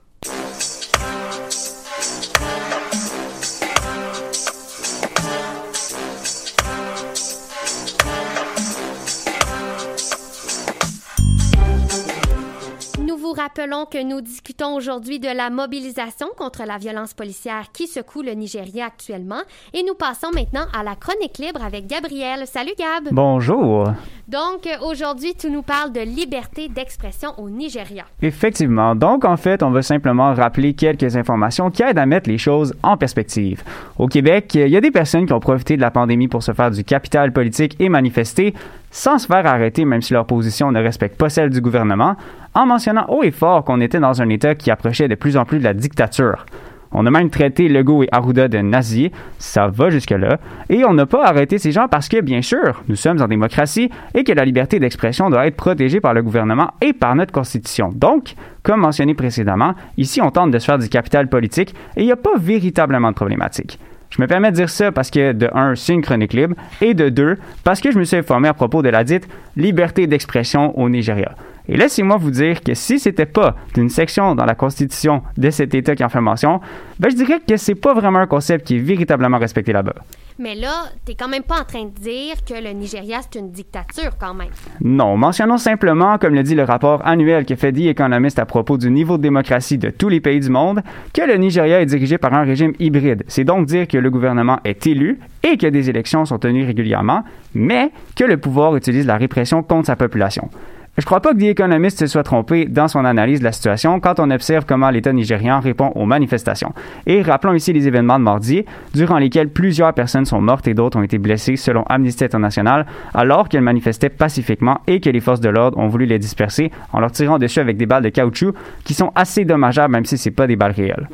Rappelons 13.34 13.86
que 13.86 14.02
nous 14.02 14.20
discutons 14.20 14.74
aujourd'hui 14.74 15.18
de 15.18 15.28
la 15.28 15.50
mobilisation 15.50 16.28
contre 16.36 16.64
la 16.64 16.78
violence 16.78 17.14
policière 17.14 17.72
qui 17.72 17.86
secoue 17.86 18.22
le 18.22 18.32
Nigeria 18.32 18.86
actuellement 18.86 19.42
et 19.72 19.82
nous 19.82 19.94
passons 19.94 20.30
maintenant 20.32 20.66
à 20.72 20.82
la 20.82 20.94
chronique 20.94 21.38
libre 21.38 21.62
avec 21.62 21.86
Gabriel. 21.86 22.46
Salut 22.46 22.74
Gab. 22.78 23.08
Bonjour. 23.12 23.88
Donc 24.28 24.66
euh, 24.66 24.70
aujourd'hui, 24.82 25.34
tu 25.34 25.50
nous 25.50 25.62
parles 25.62 25.92
de 25.92 26.00
liberté 26.00 26.68
d'expression 26.68 27.30
au 27.38 27.50
Nigeria. 27.50 28.04
Effectivement. 28.22 28.94
Donc, 28.94 29.24
en 29.24 29.36
fait, 29.36 29.62
on 29.62 29.70
va 29.70 29.82
simplement 29.82 30.32
rappeler 30.32 30.74
quelques 30.74 31.16
informations 31.16 31.70
qui 31.70 31.82
aident 31.82 31.98
à 31.98 32.06
mettre 32.06 32.30
les 32.30 32.38
choses 32.38 32.74
en 32.82 32.96
perspective. 32.96 33.62
Au 33.98 34.08
Québec, 34.08 34.54
il 34.54 34.68
y 34.68 34.76
a 34.76 34.80
des 34.80 34.90
personnes 34.90 35.26
qui 35.26 35.32
ont 35.32 35.40
profité 35.40 35.76
de 35.76 35.82
la 35.82 35.90
pandémie 35.90 36.28
pour 36.28 36.42
se 36.42 36.52
faire 36.52 36.70
du 36.70 36.84
capital 36.84 37.32
politique 37.32 37.76
et 37.78 37.88
manifester 37.88 38.54
sans 38.90 39.18
se 39.18 39.26
faire 39.26 39.44
arrêter 39.44 39.84
même 39.84 40.02
si 40.02 40.12
leur 40.12 40.24
position 40.24 40.70
ne 40.70 40.80
respecte 40.80 41.18
pas 41.18 41.28
celle 41.28 41.50
du 41.50 41.60
gouvernement, 41.60 42.14
en 42.54 42.64
mentionnant 42.64 43.06
haut 43.08 43.24
et 43.24 43.32
fort 43.32 43.64
qu'on 43.64 43.80
était 43.80 43.98
dans 43.98 44.22
un 44.22 44.28
État 44.28 44.54
qui 44.54 44.70
approchait 44.70 45.08
de 45.08 45.16
plus 45.16 45.36
en 45.36 45.44
plus 45.44 45.58
de 45.58 45.64
la 45.64 45.74
dictature. 45.74 46.46
On 46.94 47.06
a 47.06 47.10
même 47.10 47.28
traité 47.28 47.68
Legault 47.68 48.04
et 48.04 48.08
Arruda 48.12 48.48
de 48.48 48.58
nazis, 48.58 49.10
ça 49.38 49.68
va 49.68 49.90
jusque-là, 49.90 50.38
et 50.70 50.84
on 50.84 50.94
n'a 50.94 51.06
pas 51.06 51.26
arrêté 51.26 51.58
ces 51.58 51.72
gens 51.72 51.88
parce 51.88 52.08
que, 52.08 52.20
bien 52.20 52.40
sûr, 52.40 52.82
nous 52.88 52.96
sommes 52.96 53.20
en 53.20 53.26
démocratie 53.26 53.90
et 54.14 54.24
que 54.24 54.32
la 54.32 54.44
liberté 54.44 54.78
d'expression 54.78 55.28
doit 55.28 55.46
être 55.46 55.56
protégée 55.56 56.00
par 56.00 56.14
le 56.14 56.22
gouvernement 56.22 56.70
et 56.80 56.92
par 56.92 57.16
notre 57.16 57.32
Constitution. 57.32 57.90
Donc, 57.94 58.34
comme 58.62 58.80
mentionné 58.80 59.14
précédemment, 59.14 59.74
ici 59.98 60.22
on 60.22 60.30
tente 60.30 60.52
de 60.52 60.58
se 60.58 60.64
faire 60.66 60.78
du 60.78 60.88
capital 60.88 61.28
politique 61.28 61.74
et 61.96 62.02
il 62.02 62.06
n'y 62.06 62.12
a 62.12 62.16
pas 62.16 62.36
véritablement 62.38 63.10
de 63.10 63.16
problématique. 63.16 63.78
Je 64.10 64.22
me 64.22 64.28
permets 64.28 64.52
de 64.52 64.56
dire 64.56 64.70
ça 64.70 64.92
parce 64.92 65.10
que, 65.10 65.32
de 65.32 65.50
un, 65.52 65.74
c'est 65.74 65.92
une 65.92 66.02
chronique 66.02 66.34
libre, 66.34 66.54
et 66.80 66.94
de 66.94 67.08
deux, 67.08 67.36
parce 67.64 67.80
que 67.80 67.90
je 67.90 67.98
me 67.98 68.04
suis 68.04 68.16
informé 68.16 68.46
à 68.46 68.54
propos 68.54 68.80
de 68.80 68.88
la 68.88 69.02
dite 69.02 69.26
liberté 69.56 70.06
d'expression 70.06 70.78
au 70.78 70.88
Nigeria. 70.88 71.34
Et 71.68 71.76
laissez-moi 71.76 72.16
vous 72.16 72.30
dire 72.30 72.62
que 72.62 72.74
si 72.74 72.98
c'était 72.98 73.26
pas 73.26 73.56
d'une 73.74 73.88
section 73.88 74.34
dans 74.34 74.44
la 74.44 74.54
Constitution 74.54 75.22
de 75.36 75.50
cet 75.50 75.74
État 75.74 75.94
qui 75.94 76.04
en 76.04 76.08
fait 76.08 76.20
mention, 76.20 76.60
ben 76.98 77.10
je 77.10 77.16
dirais 77.16 77.40
que 77.46 77.56
c'est 77.56 77.74
pas 77.74 77.94
vraiment 77.94 78.18
un 78.18 78.26
concept 78.26 78.66
qui 78.66 78.76
est 78.76 78.80
véritablement 78.80 79.38
respecté 79.38 79.72
là-bas. 79.72 79.94
Mais 80.38 80.56
là, 80.56 80.86
t'es 81.04 81.14
quand 81.14 81.28
même 81.28 81.44
pas 81.44 81.60
en 81.60 81.64
train 81.64 81.84
de 81.84 81.90
dire 82.00 82.34
que 82.44 82.54
le 82.54 82.70
Nigeria, 82.70 83.20
c'est 83.22 83.38
une 83.38 83.52
dictature 83.52 84.16
quand 84.18 84.34
même. 84.34 84.48
Non, 84.80 85.16
mentionnons 85.16 85.58
simplement, 85.58 86.18
comme 86.18 86.34
le 86.34 86.42
dit 86.42 86.56
le 86.56 86.64
rapport 86.64 87.06
annuel 87.06 87.46
que 87.46 87.54
fait 87.54 87.70
The 87.72 87.86
Economist 87.86 88.40
à 88.40 88.44
propos 88.44 88.76
du 88.76 88.90
niveau 88.90 89.16
de 89.16 89.22
démocratie 89.22 89.78
de 89.78 89.90
tous 89.90 90.08
les 90.08 90.20
pays 90.20 90.40
du 90.40 90.50
monde, 90.50 90.82
que 91.12 91.22
le 91.22 91.36
Nigeria 91.36 91.80
est 91.80 91.86
dirigé 91.86 92.18
par 92.18 92.34
un 92.34 92.42
régime 92.42 92.72
hybride. 92.80 93.22
C'est 93.28 93.44
donc 93.44 93.66
dire 93.66 93.86
que 93.86 93.96
le 93.96 94.10
gouvernement 94.10 94.58
est 94.64 94.84
élu 94.88 95.20
et 95.44 95.56
que 95.56 95.68
des 95.68 95.88
élections 95.88 96.24
sont 96.24 96.38
tenues 96.38 96.66
régulièrement, 96.66 97.22
mais 97.54 97.92
que 98.16 98.24
le 98.24 98.36
pouvoir 98.36 98.74
utilise 98.74 99.06
la 99.06 99.16
répression 99.16 99.62
contre 99.62 99.86
sa 99.86 99.94
population. 99.94 100.50
Je 100.96 101.04
crois 101.04 101.18
pas 101.18 101.32
que 101.32 101.38
The 101.38 101.50
Economist 101.50 101.98
se 101.98 102.06
soit 102.06 102.22
trompé 102.22 102.66
dans 102.66 102.86
son 102.86 103.04
analyse 103.04 103.40
de 103.40 103.44
la 103.44 103.50
situation 103.50 103.98
quand 103.98 104.20
on 104.20 104.30
observe 104.30 104.64
comment 104.64 104.90
l'État 104.90 105.12
nigérian 105.12 105.58
répond 105.58 105.90
aux 105.96 106.06
manifestations. 106.06 106.72
Et 107.06 107.20
rappelons 107.20 107.54
ici 107.54 107.72
les 107.72 107.88
événements 107.88 108.20
de 108.20 108.24
mardi, 108.24 108.64
durant 108.94 109.18
lesquels 109.18 109.48
plusieurs 109.48 109.92
personnes 109.92 110.24
sont 110.24 110.40
mortes 110.40 110.68
et 110.68 110.74
d'autres 110.74 110.96
ont 110.96 111.02
été 111.02 111.18
blessées 111.18 111.56
selon 111.56 111.82
Amnesty 111.88 112.22
International, 112.22 112.86
alors 113.12 113.48
qu'elles 113.48 113.62
manifestaient 113.62 114.08
pacifiquement 114.08 114.82
et 114.86 115.00
que 115.00 115.10
les 115.10 115.18
forces 115.18 115.40
de 115.40 115.48
l'ordre 115.48 115.78
ont 115.78 115.88
voulu 115.88 116.06
les 116.06 116.20
disperser 116.20 116.70
en 116.92 117.00
leur 117.00 117.10
tirant 117.10 117.38
dessus 117.38 117.58
avec 117.58 117.76
des 117.76 117.86
balles 117.86 118.04
de 118.04 118.10
caoutchouc 118.10 118.54
qui 118.84 118.94
sont 118.94 119.10
assez 119.16 119.44
dommageables 119.44 119.92
même 119.92 120.04
si 120.04 120.16
c'est 120.16 120.30
pas 120.30 120.46
des 120.46 120.54
balles 120.54 120.72
réelles. 120.72 121.08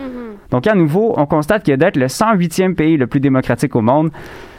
Donc 0.51 0.67
à 0.67 0.75
nouveau, 0.75 1.15
on 1.17 1.25
constate 1.25 1.65
que 1.65 1.73
d'être 1.73 1.97
le 1.97 2.07
108e 2.07 2.75
pays 2.75 2.99
le 2.99 3.07
plus 3.07 3.21
démocratique 3.21 3.75
au 3.77 3.81
monde, 3.81 4.11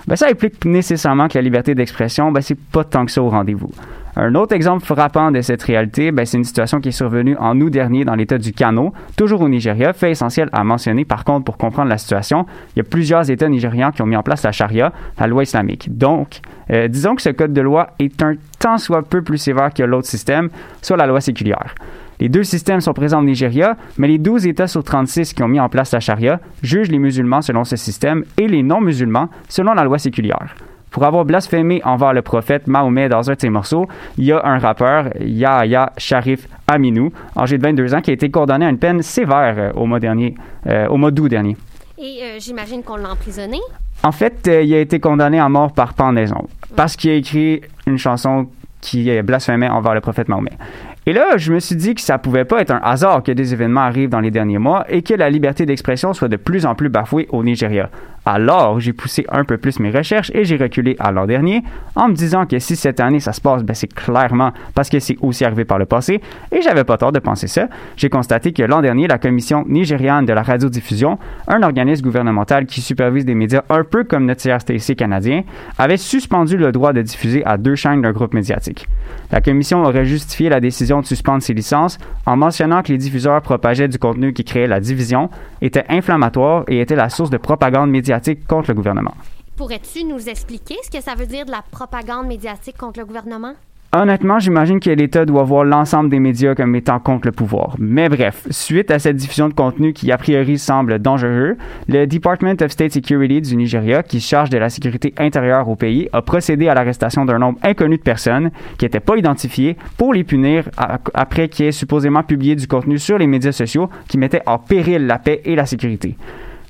ben, 0.07 0.15
ça 0.15 0.27
implique 0.27 0.65
nécessairement 0.65 1.27
que 1.27 1.37
la 1.37 1.43
liberté 1.43 1.75
d'expression, 1.75 2.31
ben, 2.31 2.41
c'est 2.41 2.57
pas 2.59 2.83
tant 2.83 3.05
que 3.05 3.11
ça 3.11 3.21
au 3.21 3.29
rendez-vous. 3.29 3.69
Un 4.15 4.35
autre 4.35 4.53
exemple 4.53 4.85
frappant 4.85 5.31
de 5.31 5.39
cette 5.39 5.63
réalité, 5.63 6.11
ben, 6.11 6.25
c'est 6.25 6.37
une 6.37 6.43
situation 6.43 6.81
qui 6.81 6.89
est 6.89 6.91
survenue 6.91 7.37
en 7.37 7.59
août 7.61 7.69
dernier 7.69 8.03
dans 8.03 8.15
l'État 8.15 8.37
du 8.37 8.51
Kano, 8.51 8.93
toujours 9.15 9.41
au 9.41 9.47
Nigeria, 9.47 9.93
fait 9.93 10.11
essentiel 10.11 10.49
à 10.51 10.63
mentionner 10.63 11.05
par 11.05 11.23
contre 11.23 11.45
pour 11.45 11.57
comprendre 11.57 11.89
la 11.89 11.97
situation. 11.97 12.45
Il 12.75 12.79
y 12.79 12.81
a 12.81 12.83
plusieurs 12.83 13.29
États 13.31 13.47
nigérians 13.47 13.91
qui 13.91 14.01
ont 14.01 14.05
mis 14.05 14.17
en 14.17 14.23
place 14.23 14.43
la 14.43 14.51
charia, 14.51 14.91
la 15.17 15.27
loi 15.27 15.43
islamique. 15.43 15.97
Donc, 15.97 16.41
euh, 16.71 16.89
disons 16.89 17.15
que 17.15 17.21
ce 17.21 17.29
code 17.29 17.53
de 17.53 17.61
loi 17.61 17.91
est 17.99 18.21
un 18.21 18.35
tant 18.59 18.77
soit 18.77 19.03
peu 19.03 19.21
plus 19.21 19.37
sévère 19.37 19.73
que 19.73 19.83
l'autre 19.83 20.07
système, 20.07 20.49
soit 20.81 20.97
la 20.97 21.07
loi 21.07 21.21
séculière. 21.21 21.75
Les 22.19 22.29
deux 22.29 22.43
systèmes 22.43 22.81
sont 22.81 22.93
présents 22.93 23.21
au 23.21 23.25
Nigeria, 23.25 23.77
mais 23.97 24.07
les 24.07 24.19
12 24.19 24.45
États 24.45 24.67
sur 24.67 24.83
36 24.83 25.33
qui 25.33 25.41
ont 25.41 25.47
mis 25.47 25.59
en 25.59 25.69
place 25.69 25.91
la 25.93 25.99
charia 25.99 26.39
jugent 26.61 26.91
les 26.91 26.99
musulmans 26.99 27.41
selon 27.41 27.63
ce 27.63 27.75
système 27.75 28.25
et 28.37 28.47
les 28.47 28.61
non-musulmans 28.61 29.29
selon 29.49 29.73
la 29.73 29.83
loi 29.83 29.97
séculière. 29.97 30.53
Pour 30.91 31.05
avoir 31.05 31.23
blasphémé 31.23 31.81
envers 31.85 32.13
le 32.13 32.21
prophète 32.21 32.67
Mahomet 32.67 33.07
dans 33.07 33.29
un 33.29 33.33
de 33.33 33.39
ses 33.39 33.49
morceaux, 33.49 33.87
il 34.17 34.25
y 34.25 34.33
a 34.33 34.45
un 34.45 34.59
rappeur, 34.59 35.09
Yahya 35.21 35.93
Sharif 35.97 36.47
Aminou, 36.67 37.13
âgé 37.37 37.57
de 37.57 37.63
22 37.63 37.95
ans, 37.95 38.01
qui 38.01 38.11
a 38.11 38.13
été 38.13 38.29
condamné 38.29 38.65
à 38.65 38.69
une 38.69 38.77
peine 38.77 39.01
sévère 39.01 39.55
euh, 39.57 39.71
au 39.73 39.85
mois, 39.85 40.01
dernier, 40.01 40.35
euh, 40.67 40.87
au 40.89 40.97
mois 40.97 41.11
d'août 41.11 41.29
dernier. 41.29 41.55
Et 41.97 42.19
euh, 42.23 42.37
j'imagine 42.39 42.83
qu'on 42.83 42.97
l'a 42.97 43.11
emprisonné? 43.11 43.59
En 44.03 44.11
fait, 44.11 44.47
euh, 44.49 44.63
il 44.63 44.73
a 44.73 44.79
été 44.79 44.99
condamné 44.99 45.39
à 45.39 45.47
mort 45.47 45.71
par 45.71 45.93
pendaison 45.93 46.47
parce 46.75 46.97
qu'il 46.97 47.11
a 47.11 47.15
écrit 47.15 47.61
une 47.87 47.97
chanson 47.97 48.47
qui 48.81 49.21
blasphémait 49.21 49.69
envers 49.69 49.93
le 49.93 50.01
prophète 50.01 50.27
Mahomet. 50.27 50.57
Et 51.05 51.13
là, 51.13 51.37
je 51.37 51.53
me 51.53 51.59
suis 51.59 51.75
dit 51.75 51.95
que 51.95 52.01
ça 52.01 52.17
pouvait 52.17 52.45
pas 52.45 52.61
être 52.61 52.71
un 52.71 52.79
hasard 52.83 53.23
que 53.23 53.31
des 53.31 53.53
événements 53.53 53.81
arrivent 53.81 54.09
dans 54.09 54.19
les 54.19 54.31
derniers 54.31 54.57
mois 54.57 54.85
et 54.89 55.03
que 55.03 55.13
la 55.13 55.29
liberté 55.29 55.65
d'expression 55.65 56.13
soit 56.13 56.27
de 56.27 56.35
plus 56.35 56.65
en 56.65 56.75
plus 56.75 56.89
bafouée 56.89 57.27
au 57.31 57.43
Nigeria. 57.43 57.89
Alors, 58.25 58.79
j'ai 58.79 58.93
poussé 58.93 59.25
un 59.29 59.43
peu 59.43 59.57
plus 59.57 59.79
mes 59.79 59.89
recherches 59.89 60.31
et 60.35 60.45
j'ai 60.45 60.55
reculé 60.55 60.95
à 60.99 61.11
l'an 61.11 61.25
dernier 61.25 61.63
en 61.95 62.07
me 62.07 62.13
disant 62.13 62.45
que 62.45 62.59
si 62.59 62.75
cette 62.75 62.99
année 62.99 63.19
ça 63.19 63.33
se 63.33 63.41
passe, 63.41 63.63
ben 63.63 63.73
c'est 63.73 63.91
clairement 63.91 64.51
parce 64.75 64.89
que 64.89 64.99
c'est 64.99 65.17
aussi 65.21 65.43
arrivé 65.43 65.65
par 65.65 65.79
le 65.79 65.85
passé 65.85 66.21
et 66.51 66.61
j'avais 66.61 66.83
pas 66.83 66.97
tort 66.97 67.11
de 67.11 67.17
penser 67.17 67.47
ça. 67.47 67.67
J'ai 67.97 68.09
constaté 68.09 68.53
que 68.53 68.61
l'an 68.61 68.81
dernier, 68.81 69.07
la 69.07 69.17
Commission 69.17 69.65
nigériane 69.67 70.27
de 70.27 70.33
la 70.33 70.43
radiodiffusion, 70.43 71.17
un 71.47 71.63
organisme 71.63 72.03
gouvernemental 72.03 72.67
qui 72.67 72.81
supervise 72.81 73.25
des 73.25 73.33
médias 73.33 73.63
un 73.71 73.83
peu 73.83 74.03
comme 74.03 74.27
notre 74.27 74.43
CRTC 74.43 74.95
canadien, 74.95 75.41
avait 75.79 75.97
suspendu 75.97 76.57
le 76.57 76.71
droit 76.71 76.93
de 76.93 77.01
diffuser 77.01 77.43
à 77.45 77.57
deux 77.57 77.75
chaînes 77.75 78.03
d'un 78.03 78.11
groupe 78.11 78.35
médiatique. 78.35 78.87
La 79.31 79.41
Commission 79.41 79.83
aurait 79.83 80.05
justifié 80.05 80.47
la 80.49 80.59
décision 80.59 81.01
de 81.01 81.07
suspendre 81.07 81.41
ses 81.41 81.55
licences 81.55 81.97
en 82.27 82.37
mentionnant 82.37 82.83
que 82.83 82.91
les 82.91 82.99
diffuseurs 82.99 83.41
propageaient 83.41 83.87
du 83.87 83.97
contenu 83.97 84.31
qui 84.31 84.43
créait 84.43 84.67
la 84.67 84.79
division, 84.79 85.31
étaient 85.63 85.85
inflammatoires 85.89 86.65
et 86.67 86.81
étaient 86.81 86.95
la 86.95 87.09
source 87.09 87.31
de 87.31 87.37
propagande 87.37 87.89
médiatique 87.89 88.10
contre 88.47 88.69
le 88.69 88.75
gouvernement. 88.75 89.13
Pourrais-tu 89.57 90.03
nous 90.05 90.27
expliquer 90.27 90.75
ce 90.83 90.89
que 90.89 91.03
ça 91.03 91.15
veut 91.15 91.27
dire 91.27 91.45
de 91.45 91.51
la 91.51 91.61
propagande 91.61 92.27
médiatique 92.27 92.77
contre 92.77 92.99
le 92.99 93.05
gouvernement? 93.05 93.53
Honnêtement, 93.93 94.39
j'imagine 94.39 94.79
que 94.79 94.89
l'État 94.89 95.25
doit 95.25 95.43
voir 95.43 95.65
l'ensemble 95.65 96.09
des 96.09 96.21
médias 96.21 96.55
comme 96.55 96.73
étant 96.77 96.97
contre 96.99 97.27
le 97.27 97.33
pouvoir. 97.33 97.75
Mais 97.77 98.07
bref, 98.07 98.47
suite 98.49 98.89
à 98.89 98.99
cette 98.99 99.17
diffusion 99.17 99.49
de 99.49 99.53
contenu 99.53 99.91
qui 99.91 100.13
a 100.13 100.17
priori 100.17 100.57
semble 100.57 100.97
dangereux, 100.97 101.57
le 101.89 102.07
Department 102.07 102.55
of 102.61 102.71
State 102.71 102.93
Security 102.93 103.41
du 103.41 103.57
Nigeria, 103.57 104.01
qui 104.01 104.21
se 104.21 104.29
charge 104.29 104.49
de 104.49 104.57
la 104.57 104.69
sécurité 104.69 105.13
intérieure 105.17 105.67
au 105.67 105.75
pays, 105.75 106.07
a 106.13 106.21
procédé 106.21 106.69
à 106.69 106.73
l'arrestation 106.73 107.25
d'un 107.25 107.39
nombre 107.39 107.59
inconnu 107.63 107.97
de 107.97 108.01
personnes 108.01 108.51
qui 108.77 108.85
n'étaient 108.85 109.01
pas 109.01 109.17
identifiées 109.17 109.75
pour 109.97 110.13
les 110.13 110.23
punir 110.23 110.69
après 111.13 111.49
qu'ils 111.49 111.65
aient 111.65 111.71
supposément 111.73 112.23
publié 112.23 112.55
du 112.55 112.67
contenu 112.67 112.97
sur 112.97 113.17
les 113.17 113.27
médias 113.27 113.51
sociaux 113.51 113.89
qui 114.07 114.17
mettait 114.17 114.41
en 114.45 114.57
péril 114.57 115.05
la 115.05 115.19
paix 115.19 115.41
et 115.43 115.55
la 115.55 115.65
sécurité. 115.65 116.15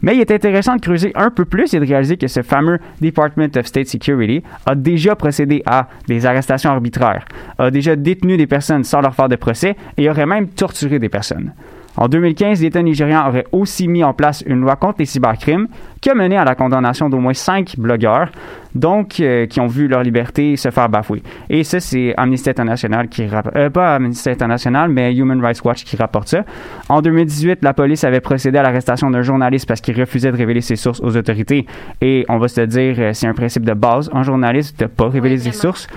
Mais 0.01 0.15
il 0.15 0.21
est 0.21 0.31
intéressant 0.31 0.75
de 0.75 0.81
creuser 0.81 1.11
un 1.15 1.29
peu 1.29 1.45
plus 1.45 1.73
et 1.73 1.79
de 1.79 1.85
réaliser 1.85 2.17
que 2.17 2.27
ce 2.27 2.41
fameux 2.41 2.79
Department 3.01 3.55
of 3.57 3.65
State 3.65 3.87
Security 3.87 4.43
a 4.65 4.75
déjà 4.75 5.15
procédé 5.15 5.61
à 5.65 5.87
des 6.07 6.25
arrestations 6.25 6.71
arbitraires, 6.71 7.25
a 7.57 7.71
déjà 7.71 7.95
détenu 7.95 8.37
des 8.37 8.47
personnes 8.47 8.83
sans 8.83 9.01
leur 9.01 9.15
faire 9.15 9.29
de 9.29 9.35
procès 9.35 9.75
et 9.97 10.09
aurait 10.09 10.25
même 10.25 10.47
torturé 10.49 10.99
des 10.99 11.09
personnes. 11.09 11.53
En 11.97 12.07
2015, 12.07 12.61
l'État 12.61 12.81
nigérian 12.81 13.27
aurait 13.27 13.45
aussi 13.51 13.87
mis 13.87 14.03
en 14.03 14.13
place 14.13 14.43
une 14.47 14.61
loi 14.61 14.75
contre 14.75 14.99
les 14.99 15.05
cybercrimes 15.05 15.67
qui 15.99 16.09
a 16.09 16.15
mené 16.15 16.37
à 16.37 16.43
la 16.43 16.55
condamnation 16.55 17.09
d'au 17.09 17.19
moins 17.19 17.33
cinq 17.33 17.75
blogueurs, 17.77 18.29
donc 18.73 19.19
euh, 19.19 19.45
qui 19.45 19.59
ont 19.59 19.67
vu 19.67 19.87
leur 19.87 20.01
liberté 20.01 20.55
se 20.55 20.71
faire 20.71 20.89
bafouer. 20.89 21.21
Et 21.49 21.63
ça, 21.63 21.79
c'est 21.79 22.13
Amnesty 22.17 22.49
International 22.49 23.07
qui 23.07 23.27
rapporte, 23.27 23.55
euh, 23.55 23.69
pas 23.69 23.95
Amnesty 23.95 24.29
International, 24.29 24.89
mais 24.89 25.13
Human 25.13 25.39
Rights 25.41 25.61
Watch 25.63 25.83
qui 25.83 25.95
rapporte 25.97 26.29
ça. 26.29 26.43
En 26.89 27.01
2018, 27.01 27.59
la 27.61 27.73
police 27.73 28.03
avait 28.03 28.21
procédé 28.21 28.57
à 28.57 28.63
l'arrestation 28.63 29.11
d'un 29.11 29.21
journaliste 29.21 29.67
parce 29.67 29.81
qu'il 29.81 29.99
refusait 29.99 30.31
de 30.31 30.37
révéler 30.37 30.61
ses 30.61 30.75
sources 30.77 31.01
aux 31.01 31.15
autorités. 31.15 31.65
Et 32.01 32.25
on 32.29 32.37
va 32.37 32.47
se 32.47 32.61
dire, 32.61 32.95
euh, 32.97 33.13
c'est 33.13 33.27
un 33.27 33.33
principe 33.33 33.65
de 33.65 33.73
base, 33.73 34.09
un 34.13 34.23
journaliste 34.23 34.79
de 34.79 34.85
pas 34.85 35.09
révéler 35.09 35.37
ses 35.37 35.51
sources. 35.51 35.87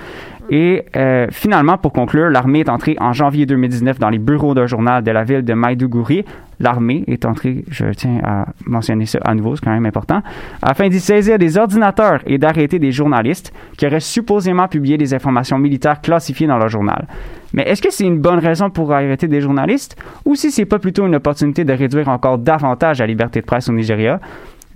Et 0.49 0.83
euh, 0.95 1.27
finalement, 1.31 1.77
pour 1.77 1.91
conclure, 1.93 2.29
l'armée 2.29 2.59
est 2.59 2.69
entrée 2.69 2.95
en 2.99 3.13
janvier 3.13 3.45
2019 3.45 3.99
dans 3.99 4.09
les 4.09 4.19
bureaux 4.19 4.53
d'un 4.53 4.67
journal 4.67 5.03
de 5.03 5.11
la 5.11 5.23
ville 5.23 5.43
de 5.43 5.53
Maiduguri. 5.53 6.23
L'armée 6.59 7.03
est 7.07 7.25
entrée, 7.25 7.65
je 7.69 7.85
tiens 7.97 8.19
à 8.23 8.45
mentionner 8.65 9.05
ça 9.05 9.19
à 9.25 9.35
nouveau, 9.35 9.55
c'est 9.55 9.65
quand 9.65 9.73
même 9.73 9.85
important, 9.85 10.21
afin 10.61 10.87
d'y 10.87 11.01
saisir 11.01 11.37
des 11.37 11.57
ordinateurs 11.57 12.21
et 12.25 12.37
d'arrêter 12.37 12.79
des 12.79 12.93
journalistes 12.93 13.51
qui 13.77 13.85
auraient 13.85 13.99
supposément 13.99 14.67
publié 14.69 14.97
des 14.97 15.13
informations 15.13 15.57
militaires 15.57 15.99
classifiées 15.99 16.47
dans 16.47 16.57
leur 16.57 16.69
journal. 16.69 17.07
Mais 17.53 17.63
est-ce 17.63 17.81
que 17.81 17.91
c'est 17.91 18.05
une 18.05 18.19
bonne 18.19 18.39
raison 18.39 18.69
pour 18.69 18.93
arrêter 18.93 19.27
des 19.27 19.41
journalistes 19.41 19.97
ou 20.23 20.35
si 20.35 20.51
c'est 20.51 20.65
pas 20.65 20.79
plutôt 20.79 21.05
une 21.05 21.15
opportunité 21.15 21.65
de 21.65 21.73
réduire 21.73 22.07
encore 22.07 22.37
davantage 22.37 22.99
la 22.99 23.07
liberté 23.07 23.41
de 23.41 23.45
presse 23.45 23.67
au 23.67 23.73
Nigeria? 23.73 24.19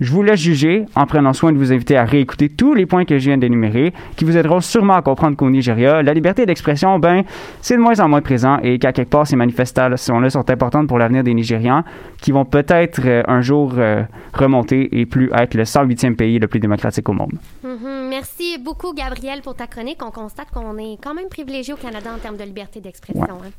Je 0.00 0.10
vous 0.12 0.22
laisse 0.22 0.40
juger 0.40 0.86
en 0.96 1.04
prenant 1.04 1.34
soin 1.34 1.52
de 1.52 1.58
vous 1.58 1.72
inviter 1.74 1.94
à 1.94 2.04
réécouter 2.06 2.48
tous 2.48 2.72
les 2.72 2.86
points 2.86 3.04
que 3.04 3.18
je 3.18 3.26
viens 3.26 3.36
d'énumérer, 3.36 3.92
qui 4.16 4.24
vous 4.24 4.34
aideront 4.34 4.60
sûrement 4.60 4.94
à 4.94 5.02
comprendre 5.02 5.36
qu'au 5.36 5.50
Nigeria, 5.50 6.02
la 6.02 6.14
liberté 6.14 6.46
d'expression, 6.46 6.98
ben, 6.98 7.22
c'est 7.60 7.76
de 7.76 7.82
moins 7.82 8.00
en 8.00 8.08
moins 8.08 8.22
présent 8.22 8.58
et 8.62 8.78
qu'à 8.78 8.92
quelque 8.92 9.10
part, 9.10 9.26
ces 9.26 9.36
manifestations-là 9.36 10.30
sont 10.30 10.50
importantes 10.50 10.88
pour 10.88 10.98
l'avenir 10.98 11.22
des 11.22 11.34
Nigérians, 11.34 11.84
qui 12.22 12.32
vont 12.32 12.46
peut-être 12.46 13.02
euh, 13.04 13.22
un 13.28 13.42
jour 13.42 13.74
euh, 13.76 14.02
remonter 14.32 14.88
et 14.98 15.04
plus 15.04 15.30
être 15.34 15.52
le 15.54 15.64
108e 15.64 16.16
pays 16.16 16.38
le 16.38 16.48
plus 16.48 16.60
démocratique 16.60 17.06
au 17.08 17.12
monde. 17.12 17.32
Mhm. 17.62 18.08
Merci 18.08 18.58
beaucoup, 18.58 18.92
Gabriel, 18.94 19.40
pour 19.42 19.54
ta 19.54 19.66
chronique. 19.66 19.98
On 20.04 20.10
constate 20.10 20.50
qu'on 20.50 20.78
est 20.78 20.96
quand 21.02 21.14
même 21.14 21.28
privilégié 21.28 21.74
au 21.74 21.76
Canada 21.76 22.10
en 22.14 22.18
termes 22.18 22.36
de 22.36 22.44
liberté 22.44 22.80
d'expression. 22.80 23.22
hein. 23.22 23.50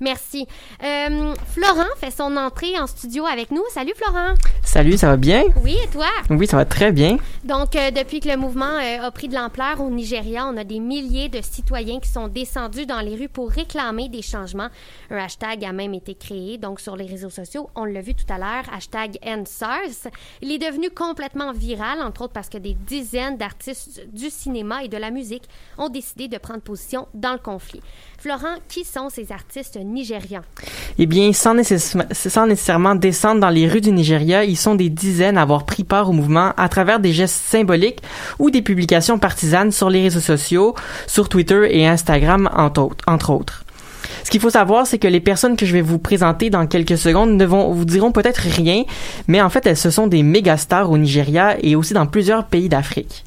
Merci. 0.00 0.46
Euh, 0.82 1.34
Florent 1.54 1.88
fait 1.96 2.10
son 2.10 2.36
entrée 2.36 2.78
en 2.78 2.86
studio 2.86 3.26
avec 3.26 3.50
nous. 3.50 3.62
Salut, 3.70 3.92
Florent. 3.96 4.34
Salut, 4.62 4.96
ça 4.96 5.08
va 5.08 5.16
bien? 5.16 5.44
Oui, 5.64 5.76
et 5.82 5.88
toi? 5.88 6.06
Oui, 6.30 6.46
ça 6.46 6.56
va 6.56 6.64
très 6.64 6.92
bien. 6.92 7.16
Donc, 7.44 7.74
euh, 7.74 7.90
depuis 7.90 8.20
que 8.20 8.28
le 8.28 8.36
mouvement 8.36 8.76
euh, 8.76 9.02
a 9.02 9.10
pris 9.10 9.28
de 9.28 9.34
l'ampleur 9.34 9.80
au 9.80 9.90
Nigeria, 9.90 10.46
on 10.46 10.56
a 10.56 10.62
des 10.64 10.78
milliers 10.78 11.28
de 11.28 11.40
citoyens 11.42 11.98
qui 11.98 12.08
sont 12.08 12.28
descendus 12.28 12.86
dans 12.86 13.00
les 13.00 13.16
rues 13.16 13.28
pour 13.28 13.50
réclamer 13.50 14.08
des 14.08 14.22
changements. 14.22 14.68
Un 15.10 15.16
hashtag 15.16 15.64
a 15.64 15.72
même 15.72 15.94
été 15.94 16.14
créé, 16.14 16.58
donc 16.58 16.80
sur 16.80 16.96
les 16.96 17.06
réseaux 17.06 17.30
sociaux. 17.30 17.68
On 17.74 17.84
l'a 17.84 18.00
vu 18.00 18.14
tout 18.14 18.32
à 18.32 18.38
l'heure, 18.38 18.64
hashtag 18.72 19.18
EndSARS. 19.26 20.10
Il 20.42 20.52
est 20.52 20.58
devenu 20.58 20.90
complètement 20.90 21.52
viral, 21.52 22.00
entre 22.02 22.22
autres 22.22 22.34
parce 22.34 22.48
que 22.48 22.58
des 22.58 22.74
dizaines 22.74 23.36
d'artistes 23.36 24.06
du 24.12 24.30
cinéma 24.30 24.84
et 24.84 24.88
de 24.88 24.96
la 24.96 25.10
musique 25.10 25.48
ont 25.76 25.88
décidé 25.88 26.28
de 26.28 26.38
prendre 26.38 26.60
position 26.60 27.08
dans 27.14 27.32
le 27.32 27.38
conflit. 27.38 27.80
Florent, 28.20 28.56
qui 28.68 28.84
sont 28.84 29.10
ces 29.10 29.30
artistes 29.30 29.78
nigérians? 29.82 30.42
Eh 30.98 31.06
bien, 31.06 31.32
sans, 31.32 31.54
nécessairement- 31.54 32.96
descendre 32.96 33.40
dans 33.40 33.48
les 33.48 33.68
rues 33.68 33.80
du 33.80 33.92
Nigeria, 33.92 34.44
ils 34.44 34.56
sont 34.56 34.74
des 34.74 34.88
dizaines 34.88 35.38
à 35.38 35.42
avoir 35.42 35.64
pris 35.64 35.84
part 35.84 36.10
au 36.10 36.12
mouvement 36.12 36.52
à 36.56 36.68
travers 36.68 36.98
des 36.98 37.12
gestes 37.12 37.40
symboliques 37.46 38.00
ou 38.40 38.50
des 38.50 38.60
publications 38.60 39.20
partisanes 39.20 39.70
sur 39.70 39.88
les 39.88 40.02
réseaux 40.02 40.18
sociaux, 40.18 40.74
sur 41.06 41.28
Twitter 41.28 41.68
et 41.70 41.86
Instagram, 41.86 42.50
entre 42.56 42.82
autres. 42.82 43.04
Entre 43.06 43.30
autres. 43.30 43.64
Ce 44.24 44.30
qu'il 44.30 44.40
faut 44.40 44.50
savoir, 44.50 44.86
c'est 44.88 44.98
que 44.98 45.06
les 45.06 45.20
personnes 45.20 45.56
que 45.56 45.64
je 45.64 45.72
vais 45.72 45.80
vous 45.80 45.98
présenter 45.98 46.50
dans 46.50 46.66
quelques 46.66 46.98
secondes 46.98 47.36
ne 47.36 47.44
vont, 47.44 47.72
vous 47.72 47.84
diront 47.84 48.10
peut-être 48.10 48.38
rien, 48.38 48.82
mais 49.28 49.40
en 49.40 49.48
fait, 49.48 49.64
elles 49.66 49.76
ce 49.76 49.90
sont 49.90 50.08
des 50.08 50.24
méga 50.24 50.56
stars 50.56 50.90
au 50.90 50.98
Nigeria 50.98 51.56
et 51.62 51.76
aussi 51.76 51.94
dans 51.94 52.06
plusieurs 52.06 52.46
pays 52.46 52.68
d'Afrique. 52.68 53.24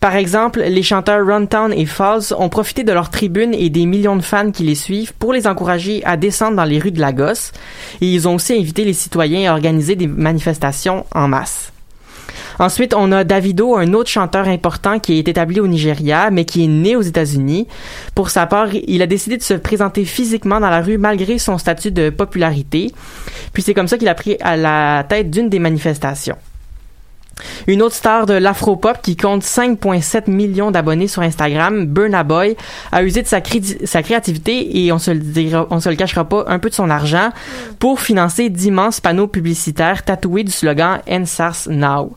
Par 0.00 0.14
exemple, 0.16 0.60
les 0.60 0.82
chanteurs 0.82 1.26
Runtown 1.26 1.72
et 1.72 1.86
Falls 1.86 2.34
ont 2.38 2.48
profité 2.48 2.84
de 2.84 2.92
leur 2.92 3.10
tribune 3.10 3.54
et 3.54 3.70
des 3.70 3.86
millions 3.86 4.16
de 4.16 4.22
fans 4.22 4.50
qui 4.50 4.62
les 4.62 4.74
suivent 4.74 5.14
pour 5.14 5.32
les 5.32 5.46
encourager 5.46 6.04
à 6.04 6.16
descendre 6.16 6.56
dans 6.56 6.64
les 6.64 6.78
rues 6.78 6.92
de 6.92 7.00
Lagos. 7.00 7.52
Et 8.00 8.12
ils 8.12 8.28
ont 8.28 8.34
aussi 8.34 8.52
invité 8.52 8.84
les 8.84 8.92
citoyens 8.92 9.50
à 9.50 9.54
organiser 9.54 9.96
des 9.96 10.06
manifestations 10.06 11.06
en 11.14 11.28
masse. 11.28 11.72
Ensuite, 12.58 12.94
on 12.94 13.12
a 13.12 13.24
Davido, 13.24 13.76
un 13.76 13.92
autre 13.92 14.08
chanteur 14.08 14.48
important 14.48 14.98
qui 14.98 15.18
est 15.18 15.28
établi 15.28 15.60
au 15.60 15.66
Nigeria, 15.66 16.30
mais 16.30 16.44
qui 16.44 16.64
est 16.64 16.68
né 16.68 16.96
aux 16.96 17.02
États-Unis. 17.02 17.66
Pour 18.14 18.30
sa 18.30 18.46
part, 18.46 18.68
il 18.74 19.02
a 19.02 19.06
décidé 19.06 19.36
de 19.36 19.42
se 19.42 19.54
présenter 19.54 20.04
physiquement 20.04 20.58
dans 20.58 20.70
la 20.70 20.80
rue 20.80 20.96
malgré 20.96 21.38
son 21.38 21.58
statut 21.58 21.90
de 21.90 22.08
popularité. 22.08 22.92
Puis 23.52 23.62
c'est 23.62 23.74
comme 23.74 23.88
ça 23.88 23.98
qu'il 23.98 24.08
a 24.08 24.14
pris 24.14 24.36
à 24.40 24.56
la 24.56 25.04
tête 25.06 25.30
d'une 25.30 25.50
des 25.50 25.58
manifestations. 25.58 26.36
Une 27.66 27.82
autre 27.82 27.94
star 27.94 28.26
de 28.26 28.34
l'afropop 28.34 29.02
qui 29.02 29.16
compte 29.16 29.42
5,7 29.42 30.30
millions 30.30 30.70
d'abonnés 30.70 31.08
sur 31.08 31.22
Instagram, 31.22 31.84
Burna 31.86 32.22
Boy, 32.24 32.56
a 32.92 33.02
usé 33.02 33.22
de 33.22 33.26
sa, 33.26 33.40
cré- 33.40 33.60
sa 33.84 34.02
créativité 34.02 34.84
et 34.84 34.92
on 34.92 34.98
se 34.98 35.10
le 35.10 35.18
dira, 35.20 35.66
on 35.70 35.80
se 35.80 35.88
le 35.88 35.96
cachera 35.96 36.24
pas, 36.24 36.44
un 36.48 36.58
peu 36.58 36.70
de 36.70 36.74
son 36.74 36.88
argent 36.88 37.30
pour 37.78 38.00
financer 38.00 38.48
d'immenses 38.48 39.00
panneaux 39.00 39.26
publicitaires 39.26 40.04
tatoués 40.04 40.44
du 40.44 40.52
slogan 40.52 41.00
NSARS 41.08 41.68
Now. 41.68 42.16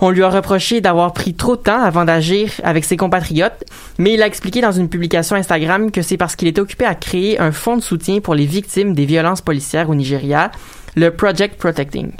On 0.00 0.10
lui 0.10 0.22
a 0.22 0.28
reproché 0.28 0.80
d'avoir 0.80 1.12
pris 1.12 1.32
trop 1.34 1.56
de 1.56 1.62
temps 1.62 1.82
avant 1.82 2.04
d'agir 2.04 2.50
avec 2.64 2.84
ses 2.84 2.96
compatriotes, 2.96 3.64
mais 3.98 4.14
il 4.14 4.22
a 4.22 4.26
expliqué 4.26 4.60
dans 4.60 4.72
une 4.72 4.88
publication 4.88 5.36
Instagram 5.36 5.90
que 5.90 6.02
c'est 6.02 6.16
parce 6.16 6.36
qu'il 6.36 6.48
était 6.48 6.60
occupé 6.60 6.84
à 6.84 6.94
créer 6.94 7.38
un 7.40 7.52
fonds 7.52 7.76
de 7.76 7.82
soutien 7.82 8.20
pour 8.20 8.34
les 8.34 8.46
victimes 8.46 8.94
des 8.94 9.06
violences 9.06 9.40
policières 9.40 9.88
au 9.88 9.94
Nigeria, 9.94 10.50
le 10.96 11.10
Project 11.12 11.56
Protecting. 11.58 12.10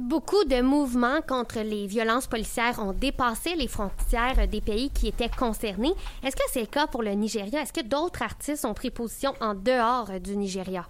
Beaucoup 0.00 0.44
de 0.44 0.60
mouvements 0.62 1.20
contre 1.26 1.58
les 1.60 1.86
violences 1.88 2.28
policières 2.28 2.78
ont 2.78 2.92
dépassé 2.92 3.56
les 3.56 3.66
frontières 3.66 4.46
des 4.46 4.60
pays 4.60 4.90
qui 4.90 5.08
étaient 5.08 5.28
concernés. 5.28 5.92
Est-ce 6.22 6.36
que 6.36 6.42
c'est 6.52 6.60
le 6.60 6.66
cas 6.66 6.86
pour 6.86 7.02
le 7.02 7.10
Nigeria? 7.10 7.62
Est-ce 7.62 7.72
que 7.72 7.82
d'autres 7.84 8.22
artistes 8.22 8.64
ont 8.64 8.74
pris 8.74 8.90
position 8.90 9.34
en 9.40 9.54
dehors 9.54 10.20
du 10.20 10.36
Nigeria? 10.36 10.86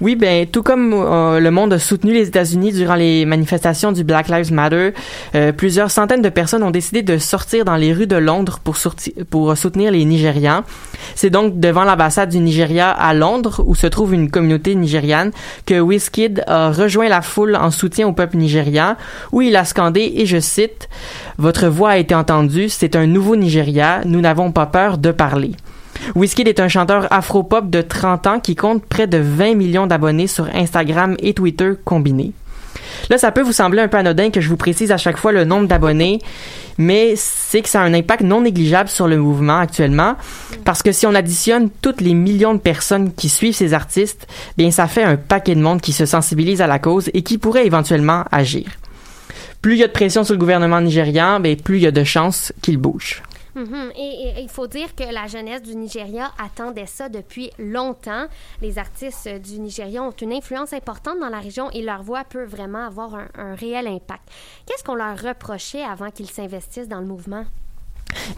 Oui, 0.00 0.16
ben 0.16 0.46
tout 0.46 0.62
comme 0.62 0.92
euh, 0.92 1.40
le 1.40 1.50
monde 1.50 1.72
a 1.72 1.78
soutenu 1.78 2.12
les 2.12 2.28
États-Unis 2.28 2.72
durant 2.72 2.94
les 2.94 3.24
manifestations 3.24 3.92
du 3.92 4.04
Black 4.04 4.28
Lives 4.28 4.52
Matter, 4.52 4.92
euh, 5.34 5.52
plusieurs 5.52 5.90
centaines 5.90 6.22
de 6.22 6.28
personnes 6.28 6.62
ont 6.62 6.70
décidé 6.70 7.02
de 7.02 7.18
sortir 7.18 7.64
dans 7.64 7.76
les 7.76 7.92
rues 7.92 8.06
de 8.06 8.16
Londres 8.16 8.60
pour, 8.62 8.76
soutenir 8.76 9.90
les 9.90 10.04
Nigérians. 10.04 10.62
C'est 11.14 11.30
donc 11.30 11.60
devant 11.60 11.84
l'ambassade 11.84 12.30
du 12.30 12.38
Nigeria 12.38 12.90
à 12.90 13.14
Londres, 13.14 13.62
où 13.66 13.74
se 13.74 13.86
trouve 13.86 14.14
une 14.14 14.30
communauté 14.30 14.74
nigériane, 14.74 15.30
que 15.64 15.78
Wizkid 15.80 16.44
a 16.46 16.70
rejoint 16.70 17.08
la 17.08 17.22
foule 17.22 17.56
en 17.56 17.70
soutien 17.70 18.06
au 18.06 18.12
peuple 18.12 18.36
nigérian, 18.36 18.96
où 19.32 19.42
il 19.42 19.56
a 19.56 19.64
scandé, 19.64 20.12
et 20.16 20.26
je 20.26 20.40
cite, 20.40 20.88
Votre 21.38 21.68
voix 21.68 21.90
a 21.90 21.96
été 21.98 22.14
entendue, 22.14 22.68
c'est 22.68 22.96
un 22.96 23.06
nouveau 23.06 23.36
Nigeria, 23.36 24.00
nous 24.04 24.20
n'avons 24.20 24.52
pas 24.52 24.66
peur 24.66 24.98
de 24.98 25.10
parler. 25.10 25.52
Wizkid 26.14 26.48
est 26.48 26.60
un 26.60 26.68
chanteur 26.68 27.06
afro-pop 27.10 27.68
de 27.68 27.82
30 27.82 28.26
ans 28.26 28.40
qui 28.40 28.54
compte 28.54 28.84
près 28.84 29.06
de 29.06 29.18
20 29.18 29.54
millions 29.54 29.86
d'abonnés 29.86 30.26
sur 30.26 30.46
Instagram 30.54 31.16
et 31.18 31.34
Twitter 31.34 31.72
combinés. 31.84 32.32
Là, 33.10 33.18
ça 33.18 33.32
peut 33.32 33.42
vous 33.42 33.52
sembler 33.52 33.82
un 33.82 33.88
peu 33.88 33.98
anodin 33.98 34.30
que 34.30 34.40
je 34.40 34.48
vous 34.48 34.56
précise 34.56 34.92
à 34.92 34.96
chaque 34.96 35.16
fois 35.16 35.32
le 35.32 35.44
nombre 35.44 35.66
d'abonnés, 35.66 36.20
mais 36.78 37.14
c'est 37.16 37.62
que 37.62 37.68
ça 37.68 37.80
a 37.80 37.84
un 37.84 37.94
impact 37.94 38.22
non 38.22 38.40
négligeable 38.40 38.88
sur 38.88 39.08
le 39.08 39.16
mouvement 39.16 39.58
actuellement, 39.58 40.14
parce 40.64 40.82
que 40.82 40.92
si 40.92 41.06
on 41.06 41.14
additionne 41.14 41.70
toutes 41.82 42.00
les 42.00 42.14
millions 42.14 42.54
de 42.54 42.60
personnes 42.60 43.12
qui 43.12 43.28
suivent 43.28 43.54
ces 43.54 43.74
artistes, 43.74 44.26
bien 44.56 44.70
ça 44.70 44.86
fait 44.86 45.02
un 45.02 45.16
paquet 45.16 45.54
de 45.54 45.60
monde 45.60 45.80
qui 45.80 45.92
se 45.92 46.06
sensibilise 46.06 46.60
à 46.62 46.66
la 46.66 46.78
cause 46.78 47.10
et 47.14 47.22
qui 47.22 47.38
pourrait 47.38 47.66
éventuellement 47.66 48.24
agir. 48.32 48.66
Plus 49.62 49.74
il 49.74 49.78
y 49.78 49.84
a 49.84 49.88
de 49.88 49.92
pression 49.92 50.22
sur 50.22 50.34
le 50.34 50.38
gouvernement 50.38 50.80
nigérian, 50.80 51.40
bien 51.40 51.54
plus 51.54 51.78
il 51.78 51.82
y 51.82 51.86
a 51.86 51.92
de 51.92 52.04
chances 52.04 52.52
qu'il 52.62 52.78
bouge. 52.78 53.22
Mhm. 53.56 53.92
Et, 53.96 54.42
il 54.42 54.50
faut 54.50 54.66
dire 54.66 54.94
que 54.94 55.02
la 55.02 55.26
jeunesse 55.26 55.62
du 55.62 55.74
Nigeria 55.74 56.30
attendait 56.38 56.86
ça 56.86 57.08
depuis 57.08 57.50
longtemps. 57.58 58.26
Les 58.60 58.78
artistes 58.78 59.28
du 59.28 59.58
Nigeria 59.58 60.02
ont 60.02 60.10
une 60.10 60.34
influence 60.34 60.74
importante 60.74 61.18
dans 61.18 61.30
la 61.30 61.40
région 61.40 61.70
et 61.70 61.82
leur 61.82 62.02
voix 62.02 62.24
peut 62.24 62.44
vraiment 62.44 62.86
avoir 62.86 63.14
un 63.14 63.54
réel 63.54 63.86
impact. 63.86 64.28
Qu'est-ce 64.66 64.84
qu'on 64.84 64.94
leur 64.94 65.18
reprochait 65.18 65.82
avant 65.82 66.10
qu'ils 66.10 66.30
s'investissent 66.30 66.88
dans 66.88 67.00
le 67.00 67.06
mouvement? 67.06 67.46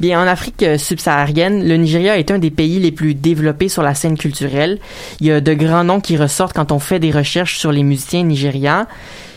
Bien, 0.01 0.21
en 0.23 0.27
Afrique 0.27 0.63
euh, 0.63 0.79
subsaharienne, 0.79 1.67
le 1.67 1.77
Nigeria 1.77 2.19
est 2.19 2.31
un 2.31 2.39
des 2.39 2.51
pays 2.51 2.79
les 2.79 2.93
plus 2.93 3.15
développés 3.15 3.69
sur 3.69 3.83
la 3.83 3.95
scène 3.95 4.17
culturelle. 4.19 4.79
Il 5.21 5.27
y 5.27 5.33
a 5.33 5.41
de 5.41 5.55
grands 5.55 5.85
noms 5.85 6.01
qui 6.01 6.17
ressortent 6.17 6.55
quand 6.55 6.73
on 6.73 6.79
fait 6.79 6.99
des 6.99 7.11
recherches 7.11 7.59
sur 7.59 7.73
les 7.73 7.83
musiciens 7.83 8.23
nigérians. 8.25 8.87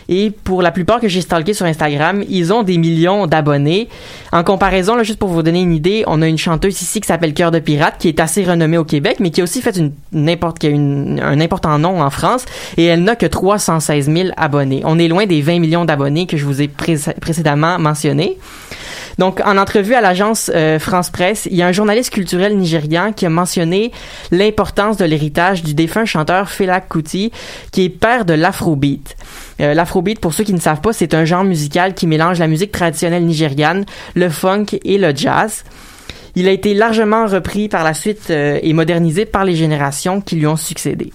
Et 0.08 0.30
pour 0.30 0.62
la 0.62 0.72
plupart 0.72 1.00
que 1.00 1.06
j'ai 1.08 1.20
stalké 1.20 1.54
sur 1.54 1.64
Instagram, 1.64 2.24
ils 2.28 2.52
ont 2.52 2.64
des 2.64 2.76
millions 2.76 3.26
d'abonnés. 3.28 3.88
En 4.32 4.42
comparaison, 4.42 4.96
là, 4.96 5.04
juste 5.04 5.18
pour 5.20 5.28
vous 5.28 5.42
donner 5.44 5.60
une 5.62 5.72
idée, 5.72 6.02
on 6.08 6.20
a 6.22 6.28
une 6.28 6.36
chanteuse 6.38 6.82
ici 6.82 7.00
qui 7.00 7.06
s'appelle 7.06 7.32
Cœur 7.34 7.50
de 7.52 7.60
Pirate, 7.60 7.94
qui 7.98 8.08
est 8.08 8.18
assez 8.20 8.44
renommée 8.44 8.78
au 8.78 8.84
Québec, 8.84 9.18
mais 9.20 9.30
qui 9.30 9.40
a 9.40 9.44
aussi 9.44 9.62
fait 9.62 9.78
un 9.78 11.40
important 11.40 11.78
nom 11.78 12.02
en 12.02 12.10
France, 12.10 12.44
et 12.76 12.84
elle 12.84 13.04
n'a 13.04 13.14
que 13.16 13.26
316 13.26 14.10
000 14.12 14.28
abonnés. 14.36 14.82
On 14.84 14.98
est 14.98 15.08
loin 15.08 15.24
des 15.26 15.40
20 15.40 15.60
millions 15.60 15.84
d'abonnés 15.84 16.26
que 16.26 16.36
je 16.36 16.44
vous 16.44 16.60
ai 16.60 16.68
pré- 16.68 16.98
précédemment 17.20 17.78
mentionnés. 17.78 18.38
Donc, 19.18 19.40
en 19.44 19.58
entrevue 19.58 19.94
à 19.94 20.00
l'agence 20.00 20.50
euh, 20.54 20.78
France 20.78 21.10
Presse, 21.10 21.46
il 21.50 21.56
y 21.56 21.62
a 21.62 21.66
un 21.66 21.72
journaliste 21.72 22.10
culturel 22.10 22.56
nigérian 22.56 23.12
qui 23.12 23.26
a 23.26 23.30
mentionné 23.30 23.92
l'importance 24.30 24.96
de 24.96 25.04
l'héritage 25.04 25.62
du 25.62 25.74
défunt 25.74 26.04
chanteur 26.04 26.50
Fela 26.50 26.80
Kuti, 26.80 27.32
qui 27.70 27.84
est 27.84 27.88
père 27.88 28.24
de 28.24 28.34
l'afrobeat. 28.34 29.16
Euh, 29.60 29.74
l'afrobeat, 29.74 30.18
pour 30.18 30.32
ceux 30.32 30.44
qui 30.44 30.54
ne 30.54 30.60
savent 30.60 30.80
pas, 30.80 30.92
c'est 30.92 31.14
un 31.14 31.24
genre 31.24 31.44
musical 31.44 31.94
qui 31.94 32.06
mélange 32.06 32.38
la 32.38 32.48
musique 32.48 32.72
traditionnelle 32.72 33.24
nigériane, 33.24 33.84
le 34.14 34.28
funk 34.28 34.66
et 34.84 34.98
le 34.98 35.14
jazz. 35.14 35.64
Il 36.34 36.48
a 36.48 36.50
été 36.50 36.72
largement 36.72 37.26
repris 37.26 37.68
par 37.68 37.84
la 37.84 37.92
suite 37.92 38.30
euh, 38.30 38.58
et 38.62 38.72
modernisé 38.72 39.26
par 39.26 39.44
les 39.44 39.54
générations 39.54 40.20
qui 40.20 40.36
lui 40.36 40.46
ont 40.46 40.56
succédé. 40.56 41.12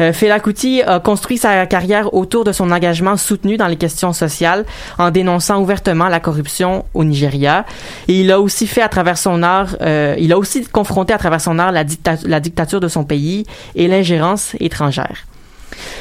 Euh, 0.00 0.12
Fela 0.12 0.40
Kuti 0.40 0.82
a 0.82 1.00
construit 1.00 1.38
sa 1.38 1.66
carrière 1.66 2.14
autour 2.14 2.44
de 2.44 2.52
son 2.52 2.70
engagement 2.70 3.16
soutenu 3.16 3.56
dans 3.56 3.68
les 3.68 3.76
questions 3.76 4.12
sociales 4.12 4.64
en 4.98 5.10
dénonçant 5.10 5.60
ouvertement 5.60 6.08
la 6.08 6.20
corruption 6.20 6.84
au 6.94 7.04
Nigeria. 7.04 7.64
Et 8.08 8.20
il 8.20 8.32
a 8.32 8.40
aussi 8.40 8.68
euh, 8.76 8.86
confronté 10.72 11.12
à 11.12 11.18
travers 11.18 11.40
son 11.40 11.58
art 11.58 11.72
la 11.72 12.40
dictature 12.40 12.80
de 12.80 12.88
son 12.88 13.04
pays 13.04 13.44
et 13.74 13.88
l'ingérence 13.88 14.56
étrangère. 14.60 15.24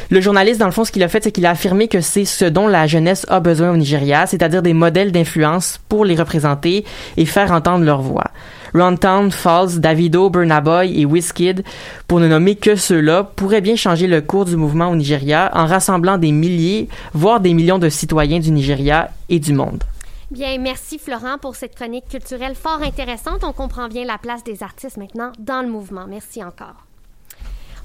Le 0.09 0.21
journaliste, 0.21 0.59
dans 0.59 0.65
le 0.65 0.71
fond, 0.71 0.85
ce 0.85 0.91
qu'il 0.91 1.03
a 1.03 1.07
fait, 1.07 1.23
c'est 1.23 1.31
qu'il 1.31 1.45
a 1.45 1.51
affirmé 1.51 1.87
que 1.87 2.01
c'est 2.01 2.25
ce 2.25 2.45
dont 2.45 2.67
la 2.67 2.87
jeunesse 2.87 3.25
a 3.29 3.39
besoin 3.39 3.71
au 3.71 3.77
Nigeria, 3.77 4.25
c'est-à-dire 4.27 4.61
des 4.61 4.73
modèles 4.73 5.11
d'influence 5.11 5.79
pour 5.89 6.05
les 6.05 6.15
représenter 6.15 6.85
et 7.17 7.25
faire 7.25 7.51
entendre 7.51 7.83
leur 7.85 8.01
voix. 8.01 8.31
Runtown, 8.73 9.31
Falls, 9.31 9.79
Davido, 9.79 10.29
Burna 10.29 10.61
Boy 10.61 10.99
et 10.99 11.05
Wizkid, 11.05 11.63
pour 12.07 12.19
ne 12.19 12.27
nommer 12.27 12.55
que 12.55 12.75
ceux-là, 12.75 13.23
pourraient 13.23 13.61
bien 13.61 13.75
changer 13.75 14.07
le 14.07 14.21
cours 14.21 14.45
du 14.45 14.55
mouvement 14.55 14.89
au 14.89 14.95
Nigeria 14.95 15.51
en 15.53 15.65
rassemblant 15.65 16.17
des 16.17 16.31
milliers, 16.31 16.89
voire 17.13 17.39
des 17.39 17.53
millions 17.53 17.79
de 17.79 17.89
citoyens 17.89 18.39
du 18.39 18.51
Nigeria 18.51 19.11
et 19.29 19.39
du 19.39 19.53
monde. 19.53 19.83
Bien, 20.31 20.57
merci 20.57 20.97
Florent 20.97 21.37
pour 21.39 21.55
cette 21.55 21.75
chronique 21.75 22.07
culturelle 22.09 22.55
fort 22.55 22.81
intéressante. 22.81 23.43
On 23.43 23.53
comprend 23.53 23.87
bien 23.87 24.05
la 24.05 24.17
place 24.17 24.43
des 24.43 24.63
artistes 24.63 24.97
maintenant 24.97 25.31
dans 25.37 25.61
le 25.61 25.67
mouvement. 25.69 26.05
Merci 26.07 26.43
encore. 26.43 26.85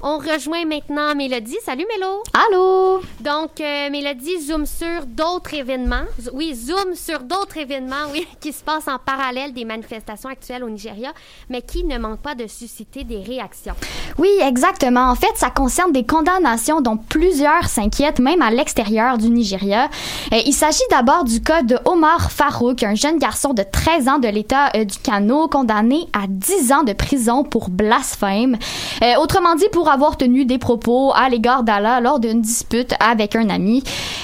On 0.01 0.17
rejoint 0.17 0.63
maintenant 0.63 1.13
Mélodie. 1.13 1.57
Salut 1.65 1.85
Mélo. 1.93 2.23
Allô? 2.33 3.01
Donc, 3.19 3.59
euh, 3.59 3.89
Mélodie 3.89 4.39
zoom 4.41 4.65
sur 4.65 5.05
d'autres 5.05 5.53
événements. 5.53 6.05
Oui, 6.31 6.55
zoom 6.55 6.95
sur 6.95 7.19
d'autres 7.19 7.57
événements, 7.57 8.07
oui, 8.13 8.25
qui 8.39 8.53
se 8.53 8.63
passent 8.63 8.87
en 8.87 8.97
parallèle 8.97 9.51
des 9.51 9.65
manifestations 9.65 10.29
actuelles 10.29 10.63
au 10.63 10.69
Nigeria, 10.69 11.11
mais 11.49 11.61
qui 11.61 11.83
ne 11.83 11.97
manquent 11.97 12.21
pas 12.21 12.33
de 12.33 12.47
susciter 12.47 13.03
des 13.03 13.21
réactions. 13.21 13.73
Oui, 14.17 14.29
exactement. 14.41 15.09
En 15.09 15.15
fait, 15.15 15.35
ça 15.35 15.49
concerne 15.49 15.91
des 15.91 16.05
condamnations 16.05 16.79
dont 16.79 16.95
plusieurs 16.95 17.65
s'inquiètent, 17.65 18.19
même 18.19 18.41
à 18.41 18.51
l'extérieur 18.51 19.17
du 19.17 19.29
Nigeria. 19.29 19.89
Euh, 20.31 20.37
il 20.45 20.53
s'agit 20.53 20.79
d'abord 20.91 21.25
du 21.25 21.41
cas 21.41 21.61
de 21.61 21.77
Omar 21.83 22.31
Farouk, 22.31 22.83
un 22.83 22.95
jeune 22.95 23.17
garçon 23.17 23.53
de 23.53 23.63
13 23.69 24.07
ans 24.07 24.19
de 24.19 24.29
l'État 24.29 24.69
euh, 24.77 24.85
du 24.85 24.97
Kano, 24.99 25.49
condamné 25.49 26.07
à 26.13 26.27
10 26.29 26.71
ans 26.71 26.83
de 26.83 26.93
prison 26.93 27.43
pour 27.43 27.69
blasphème. 27.69 28.57
Euh, 29.03 29.15
autrement 29.19 29.55
dit, 29.55 29.67
pour 29.73 29.88
avoir 29.89 30.17
tenu 30.17 30.45
des 30.45 30.57
propos 30.57 31.11
à 31.13 31.29
l'égard 31.29 31.63
d'Allah 31.63 31.99
lors 32.01 32.19
d'une 32.19 32.41
dispute 32.41 32.93
avec 32.99 33.35
un 33.35 33.49
ami. 33.49 33.83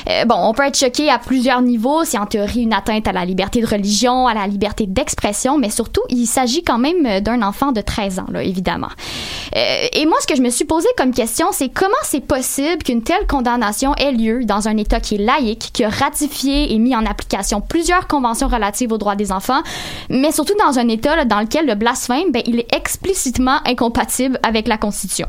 Euh, 0.10 0.25
bon, 0.25 0.36
on 0.38 0.54
peut 0.54 0.63
être 0.63 0.78
choqué 0.78 1.10
à 1.10 1.17
plusieurs 1.17 1.62
niveaux. 1.62 2.04
C'est 2.04 2.17
en 2.17 2.25
théorie 2.25 2.63
une 2.63 2.73
atteinte 2.73 3.08
à 3.08 3.12
la 3.12 3.25
liberté 3.25 3.62
de 3.62 3.67
religion, 3.67 4.28
à 4.28 4.34
la 4.34 4.47
liberté 4.47 4.86
d'expression, 4.86 5.58
mais 5.58 5.69
surtout, 5.69 6.01
il 6.10 6.25
s'agit 6.25 6.63
quand 6.63 6.78
même 6.78 7.06
euh, 7.06 7.19
d'un 7.19 7.41
enfant 7.41 7.71
de 7.71 7.82
13 7.82 8.19
ans, 8.19 8.25
évidemment. 8.39 8.89
Euh, 9.56 9.88
et 9.93 10.06
moi, 10.06 10.17
ce 10.21 10.28
que 10.28 10.36
je 10.36 10.41
me 10.41 10.49
suis 10.49 10.65
posé 10.65 10.88
comme 10.97 11.12
question, 11.12 11.47
c'est 11.51 11.69
comment 11.69 11.93
c'est 12.04 12.25
possible 12.25 12.84
qu'une 12.84 13.04
telle 13.04 13.25
condamnation 13.28 13.95
ait 13.95 14.12
lieu 14.12 14.45
dans 14.45 14.67
un 14.67 14.78
État 14.78 14.99
qui 14.99 15.15
est 15.15 15.23
laïque, 15.23 15.71
qui 15.73 15.84
a 15.84 15.89
ratifié 15.89 16.73
et 16.73 16.80
mis 16.80 16.95
en 16.95 17.06
application 17.06 17.62
plusieurs 17.62 18.08
conventions 18.08 18.47
relatives 18.47 18.91
aux 18.91 18.97
droits 18.97 19.15
des 19.15 19.32
enfants, 19.32 19.62
mais 20.10 20.32
surtout 20.32 20.56
dans 20.65 20.80
un 20.80 20.88
État 20.88 21.25
dans 21.25 21.39
lequel 21.39 21.65
le 21.65 21.75
blasphème, 21.75 22.32
ben, 22.32 22.41
il 22.45 22.60
est 22.60 22.75
explicitement 22.75 23.60
incompatible 23.65 24.39
avec 24.43 24.67
la 24.67 24.78
Constitution. 24.78 25.28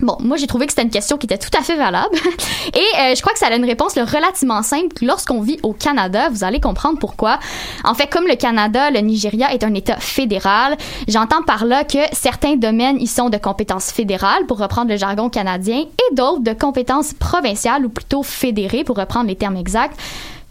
Bon, 0.00 0.16
moi 0.20 0.36
j'ai 0.36 0.46
trouvé 0.46 0.66
que 0.66 0.72
c'était 0.72 0.82
une 0.82 0.90
question 0.90 1.16
qui 1.16 1.26
était 1.26 1.38
tout 1.38 1.50
à 1.58 1.62
fait 1.62 1.76
valable 1.76 2.14
et 2.74 2.78
euh, 2.78 3.14
je 3.14 3.20
crois 3.20 3.32
que 3.32 3.38
ça 3.38 3.48
a 3.48 3.56
une 3.56 3.64
réponse 3.64 3.96
là, 3.96 4.04
relativement 4.04 4.62
simple. 4.62 4.94
Lorsqu'on 5.02 5.40
vit 5.40 5.58
au 5.62 5.72
Canada, 5.72 6.28
vous 6.28 6.44
allez 6.44 6.60
comprendre 6.60 6.98
pourquoi. 6.98 7.40
En 7.84 7.94
fait, 7.94 8.06
comme 8.06 8.26
le 8.26 8.36
Canada, 8.36 8.90
le 8.90 9.00
Nigeria 9.00 9.52
est 9.52 9.64
un 9.64 9.74
État 9.74 9.96
fédéral, 9.96 10.76
j'entends 11.08 11.42
par 11.42 11.64
là 11.64 11.82
que 11.82 11.98
certains 12.12 12.56
domaines 12.56 13.00
y 13.00 13.06
sont 13.06 13.28
de 13.28 13.38
compétences 13.38 13.90
fédérales, 13.90 14.46
pour 14.46 14.58
reprendre 14.58 14.90
le 14.90 14.96
jargon 14.96 15.28
canadien, 15.30 15.80
et 15.80 16.14
d'autres 16.14 16.42
de 16.42 16.52
compétences 16.52 17.12
provinciales 17.14 17.84
ou 17.84 17.88
plutôt 17.88 18.22
fédérées, 18.22 18.84
pour 18.84 18.96
reprendre 18.96 19.26
les 19.26 19.36
termes 19.36 19.56
exacts. 19.56 19.98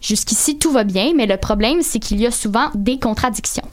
Jusqu'ici, 0.00 0.58
tout 0.58 0.70
va 0.70 0.84
bien, 0.84 1.12
mais 1.16 1.26
le 1.26 1.36
problème, 1.36 1.82
c'est 1.82 1.98
qu'il 1.98 2.20
y 2.20 2.26
a 2.26 2.30
souvent 2.30 2.70
des 2.74 3.00
contradictions. 3.00 3.64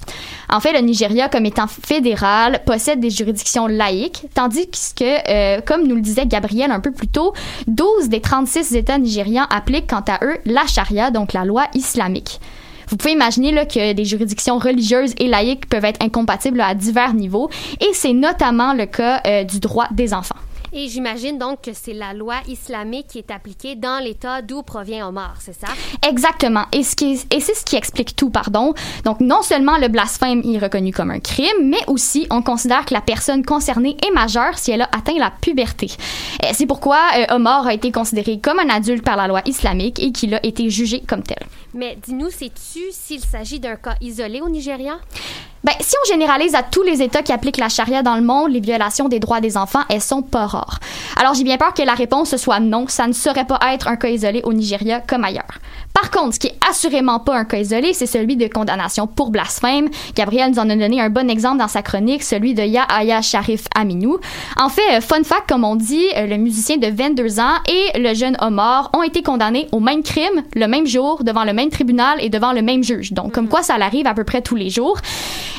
En 0.49 0.59
fait, 0.59 0.73
le 0.73 0.79
Nigeria, 0.79 1.29
comme 1.29 1.45
étant 1.45 1.67
fédéral, 1.67 2.61
possède 2.65 2.99
des 2.99 3.11
juridictions 3.11 3.67
laïques, 3.67 4.23
tandis 4.33 4.67
que, 4.95 5.29
euh, 5.29 5.61
comme 5.61 5.87
nous 5.87 5.95
le 5.95 6.01
disait 6.01 6.25
Gabriel 6.25 6.71
un 6.71 6.79
peu 6.79 6.91
plus 6.91 7.07
tôt, 7.07 7.33
12 7.67 8.09
des 8.09 8.21
36 8.21 8.75
États 8.75 8.97
nigérians 8.97 9.45
appliquent 9.51 9.89
quant 9.89 10.03
à 10.07 10.25
eux 10.25 10.37
la 10.45 10.65
charia, 10.65 11.11
donc 11.11 11.33
la 11.33 11.45
loi 11.45 11.65
islamique. 11.75 12.39
Vous 12.87 12.97
pouvez 12.97 13.13
imaginer 13.13 13.51
là, 13.51 13.65
que 13.65 13.93
des 13.93 14.05
juridictions 14.05 14.57
religieuses 14.57 15.13
et 15.17 15.27
laïques 15.27 15.67
peuvent 15.67 15.85
être 15.85 16.03
incompatibles 16.03 16.61
à 16.61 16.73
divers 16.73 17.13
niveaux, 17.13 17.49
et 17.81 17.93
c'est 17.93 18.13
notamment 18.13 18.73
le 18.73 18.85
cas 18.87 19.21
euh, 19.27 19.43
du 19.43 19.59
droit 19.59 19.87
des 19.91 20.13
enfants. 20.13 20.35
Et 20.77 20.89
j'imagine 20.89 21.37
donc 21.37 21.61
que 21.61 21.71
c'est 21.73 21.93
la 21.93 22.13
loi 22.13 22.35
islamique 22.49 23.07
qui 23.07 23.19
est 23.19 23.31
appliquée 23.31 23.75
dans 23.77 24.03
l'État 24.03 24.41
d'où 24.41 24.61
provient 24.61 25.07
Omar, 25.07 25.35
c'est 25.39 25.53
ça? 25.57 25.67
Exactement. 26.05 26.65
Et, 26.73 26.83
ce 26.83 26.97
qui 26.97 27.13
est- 27.13 27.33
et 27.33 27.39
c'est 27.39 27.53
ce 27.53 27.63
qui 27.63 27.77
explique 27.77 28.13
tout, 28.17 28.29
pardon. 28.29 28.73
Donc, 29.05 29.21
non 29.21 29.41
seulement 29.41 29.77
le 29.77 29.87
blasphème 29.87 30.41
est 30.43 30.57
reconnu 30.57 30.91
comme 30.91 31.11
un 31.11 31.21
crime, 31.21 31.47
mais 31.63 31.79
aussi 31.87 32.27
on 32.29 32.41
considère 32.41 32.83
que 32.85 32.93
la 32.93 32.99
personne 32.99 33.45
concernée 33.45 33.95
est 34.05 34.11
majeure 34.11 34.57
si 34.57 34.71
elle 34.71 34.81
a 34.81 34.89
atteint 34.91 35.17
la 35.17 35.31
puberté. 35.31 35.87
Euh, 36.43 36.49
C'est 36.51 36.65
pourquoi 36.65 36.99
euh, 37.19 37.35
Omar 37.35 37.65
a 37.67 37.73
été 37.73 37.93
considéré 37.93 38.41
comme 38.41 38.59
un 38.59 38.67
adulte 38.69 39.05
par 39.05 39.15
la 39.15 39.27
loi 39.27 39.41
islamique 39.45 39.99
et 40.01 40.11
qu'il 40.11 40.33
a 40.35 40.45
été 40.45 40.69
jugé 40.69 40.99
comme 41.07 41.23
tel. 41.23 41.37
Mais 41.73 41.97
dis-nous, 42.05 42.29
sais-tu 42.31 42.81
s'il 42.91 43.21
s'agit 43.21 43.61
d'un 43.61 43.77
cas 43.77 43.95
isolé 44.01 44.41
au 44.41 44.49
Nigeria? 44.49 44.97
Ben, 45.65 45.73
si 45.79 45.95
on 45.99 46.07
généralise 46.07 46.53
à 46.53 46.61
tous 46.61 46.83
les 46.83 47.01
États 47.01 47.23
qui 47.23 47.31
appliquent 47.31 47.57
la 47.57 47.69
charia 47.69 48.03
dans 48.03 48.15
le 48.15 48.21
monde, 48.21 48.51
les 48.51 48.59
violations 48.59 49.09
des 49.09 49.19
droits 49.19 49.41
des 49.41 49.57
enfants, 49.57 49.81
elles 49.89 49.99
sont 49.99 50.21
pas 50.21 50.45
rares. 50.45 50.79
Alors, 51.17 51.33
j'ai 51.33 51.43
bien 51.43 51.57
peur 51.57 51.73
que 51.73 51.81
la 51.81 51.95
réponse 51.95 52.35
soit 52.37 52.59
non, 52.59 52.85
ça 52.87 53.07
ne 53.07 53.13
saurait 53.13 53.45
pas 53.45 53.57
être 53.73 53.87
un 53.87 53.95
cas 53.95 54.09
isolé 54.09 54.41
au 54.43 54.53
Nigeria 54.53 54.99
comme 54.99 55.23
ailleurs. 55.23 55.57
Par 55.95 56.11
contre, 56.11 56.33
ce 56.33 56.39
qui 56.39 56.47
est 56.47 56.55
assurément 56.69 57.21
pas 57.21 57.37
un 57.37 57.45
cas 57.45 57.57
isolé, 57.57 57.93
c'est 57.93 58.05
celui 58.05 58.35
de 58.35 58.47
condamnation 58.47 59.07
pour 59.07 59.29
blasphème. 59.29 59.87
Gabriel 60.13 60.51
nous 60.51 60.59
en 60.59 60.69
a 60.69 60.75
donné 60.75 60.99
un 60.99 61.09
bon 61.09 61.29
exemple 61.29 61.57
dans 61.59 61.69
sa 61.69 61.81
chronique, 61.81 62.21
celui 62.21 62.53
de 62.53 62.63
Yahya 62.63 63.21
Sharif 63.21 63.63
Aminou. 63.73 64.17
En 64.57 64.67
fait, 64.67 64.81
euh, 64.91 64.99
fun 64.99 65.23
fact, 65.23 65.47
comme 65.47 65.63
on 65.63 65.77
dit, 65.77 66.05
euh, 66.17 66.27
le 66.27 66.35
musicien 66.35 66.75
de 66.75 66.87
22 66.87 67.39
ans 67.39 67.53
et 67.69 67.97
le 67.97 68.13
jeune 68.13 68.35
Omar 68.41 68.89
ont 68.93 69.03
été 69.03 69.23
condamnés 69.23 69.69
au 69.71 69.79
même 69.79 70.03
crime, 70.03 70.43
le 70.53 70.67
même 70.67 70.85
jour, 70.85 71.23
devant 71.23 71.45
le 71.45 71.53
même 71.53 71.69
tribunal 71.69 72.17
et 72.19 72.29
devant 72.29 72.51
le 72.51 72.61
même 72.61 72.83
juge. 72.83 73.13
Donc, 73.13 73.31
comme 73.31 73.47
quoi 73.47 73.63
ça 73.63 73.77
l'arrive 73.77 74.05
à 74.05 74.13
peu 74.13 74.25
près 74.25 74.41
tous 74.41 74.55
les 74.55 74.69
jours. 74.69 74.99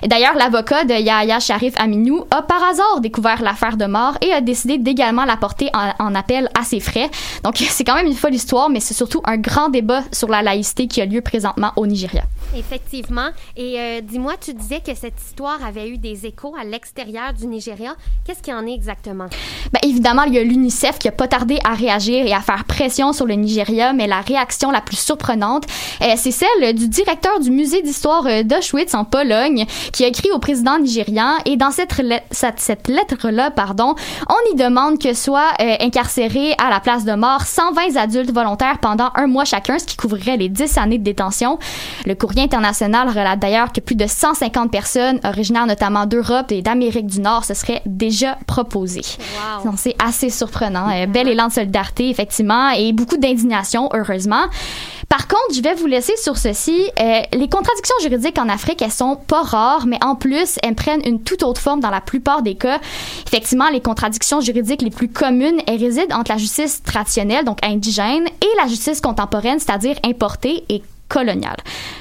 D'ailleurs, 0.04 0.34
l'avocat 0.34 0.84
de 0.84 0.92
Yahya 0.92 1.40
Sharif 1.40 1.72
Aminou 1.78 2.24
a 2.30 2.42
par 2.42 2.62
hasard 2.62 3.00
découvert 3.00 3.40
l'affaire 3.40 3.78
de 3.78 3.86
mort 3.86 4.18
et 4.20 4.34
a 4.34 4.42
décidé 4.42 4.76
d'également 4.76 5.24
la 5.24 5.38
porter 5.38 5.70
en, 5.72 6.04
en 6.04 6.14
appel 6.14 6.50
à 6.58 6.62
ses 6.62 6.80
frais. 6.80 7.10
Donc, 7.42 7.56
c'est 7.70 7.84
quand 7.84 7.94
même 7.94 8.06
une 8.06 8.14
folle 8.14 8.34
histoire, 8.34 8.68
mais 8.68 8.80
c'est 8.80 8.92
surtout 8.92 9.22
un 9.24 9.38
grand 9.38 9.70
débat 9.70 10.02
sur 10.12 10.25
la 10.28 10.42
laïcité 10.42 10.86
qui 10.86 11.00
a 11.00 11.06
lieu 11.06 11.20
présentement 11.20 11.72
au 11.76 11.86
Nigeria. 11.86 12.24
Effectivement. 12.54 13.28
Et 13.56 13.78
euh, 13.78 14.00
dis-moi, 14.02 14.34
tu 14.40 14.54
disais 14.54 14.80
que 14.80 14.94
cette 14.94 15.20
histoire 15.20 15.64
avait 15.64 15.88
eu 15.88 15.98
des 15.98 16.26
échos 16.26 16.54
à 16.58 16.64
l'extérieur 16.64 17.32
du 17.32 17.46
Nigeria. 17.46 17.94
Qu'est-ce 18.24 18.42
qu'il 18.42 18.54
en 18.54 18.66
est 18.66 18.74
exactement? 18.74 19.26
Ben, 19.72 19.80
évidemment, 19.82 20.22
il 20.22 20.34
y 20.34 20.38
a 20.38 20.44
l'UNICEF 20.44 20.98
qui 20.98 21.08
a 21.08 21.12
pas 21.12 21.28
tardé 21.28 21.58
à 21.64 21.74
réagir 21.74 22.24
et 22.26 22.32
à 22.32 22.40
faire 22.40 22.64
pression 22.64 23.12
sur 23.12 23.26
le 23.26 23.34
Nigeria, 23.34 23.92
mais 23.92 24.06
la 24.06 24.20
réaction 24.20 24.70
la 24.70 24.80
plus 24.80 24.98
surprenante, 24.98 25.64
euh, 26.02 26.14
c'est 26.16 26.30
celle 26.30 26.74
du 26.74 26.88
directeur 26.88 27.40
du 27.40 27.50
musée 27.50 27.82
d'histoire 27.82 28.26
euh, 28.26 28.42
d'Auschwitz 28.42 28.94
en 28.94 29.04
Pologne, 29.04 29.66
qui 29.92 30.04
a 30.04 30.08
écrit 30.08 30.30
au 30.30 30.38
président 30.38 30.78
nigérian. 30.78 31.34
Et 31.44 31.56
dans 31.56 31.70
cette, 31.70 31.94
cette, 32.30 32.88
lettre-là, 32.88 33.50
pardon, 33.50 33.94
on 34.28 34.52
y 34.52 34.56
demande 34.56 34.98
que 34.98 35.14
soient 35.14 35.52
euh, 35.60 35.76
incarcérés 35.80 36.54
à 36.58 36.70
la 36.70 36.80
place 36.80 37.04
de 37.04 37.14
mort 37.14 37.42
120 37.42 37.96
adultes 37.96 38.32
volontaires 38.32 38.78
pendant 38.80 39.10
un 39.14 39.26
mois 39.26 39.44
chacun, 39.44 39.78
ce 39.78 39.86
qui 39.86 39.96
couvrirait 40.16 40.36
les 40.36 40.48
10 40.48 40.78
années 40.78 40.98
de 40.98 41.04
détention. 41.04 41.58
Le 42.06 42.14
courrier 42.14 42.42
international 42.42 43.08
relate 43.08 43.38
d'ailleurs 43.38 43.72
que 43.72 43.80
plus 43.80 43.94
de 43.94 44.06
150 44.06 44.70
personnes, 44.70 45.20
originaires 45.24 45.66
notamment 45.66 46.06
d'Europe 46.06 46.50
et 46.50 46.62
d'Amérique 46.62 47.06
du 47.06 47.20
Nord, 47.20 47.44
se 47.44 47.54
seraient 47.54 47.82
déjà 47.86 48.38
proposées. 48.46 49.02
C'est 49.76 49.96
assez 50.02 50.30
surprenant. 50.30 50.88
Euh, 50.90 51.06
bel 51.06 51.28
élan 51.28 51.48
de 51.48 51.52
solidarité, 51.52 52.08
effectivement, 52.08 52.70
et 52.70 52.92
beaucoup 52.92 53.16
d'indignation, 53.16 53.88
heureusement. 53.92 54.44
Par 55.08 55.28
contre, 55.28 55.54
je 55.54 55.62
vais 55.62 55.74
vous 55.74 55.86
laisser 55.86 56.16
sur 56.16 56.36
ceci. 56.36 56.90
Euh, 57.00 57.20
les 57.32 57.48
contradictions 57.48 57.94
juridiques 58.02 58.38
en 58.38 58.48
Afrique, 58.48 58.82
elles 58.82 58.90
sont 58.90 59.16
pas 59.16 59.42
rares, 59.42 59.86
mais 59.86 59.98
en 60.04 60.16
plus, 60.16 60.58
elles 60.62 60.74
prennent 60.74 61.02
une 61.04 61.22
toute 61.22 61.42
autre 61.42 61.60
forme 61.60 61.80
dans 61.80 61.90
la 61.90 62.00
plupart 62.00 62.42
des 62.42 62.56
cas. 62.56 62.80
Effectivement, 63.26 63.68
les 63.70 63.80
contradictions 63.80 64.40
juridiques 64.40 64.82
les 64.82 64.90
plus 64.90 65.08
communes, 65.08 65.60
elles 65.66 65.82
résident 65.82 66.16
entre 66.16 66.32
la 66.32 66.38
justice 66.38 66.82
traditionnelle, 66.82 67.44
donc 67.44 67.64
indigène, 67.64 68.26
et 68.26 68.56
la 68.60 68.66
justice 68.68 69.00
contemporaine, 69.00 69.58
c'est-à-dire 69.60 69.96
importée 70.04 70.64
et 70.68 70.82
coloniale. 71.08 71.56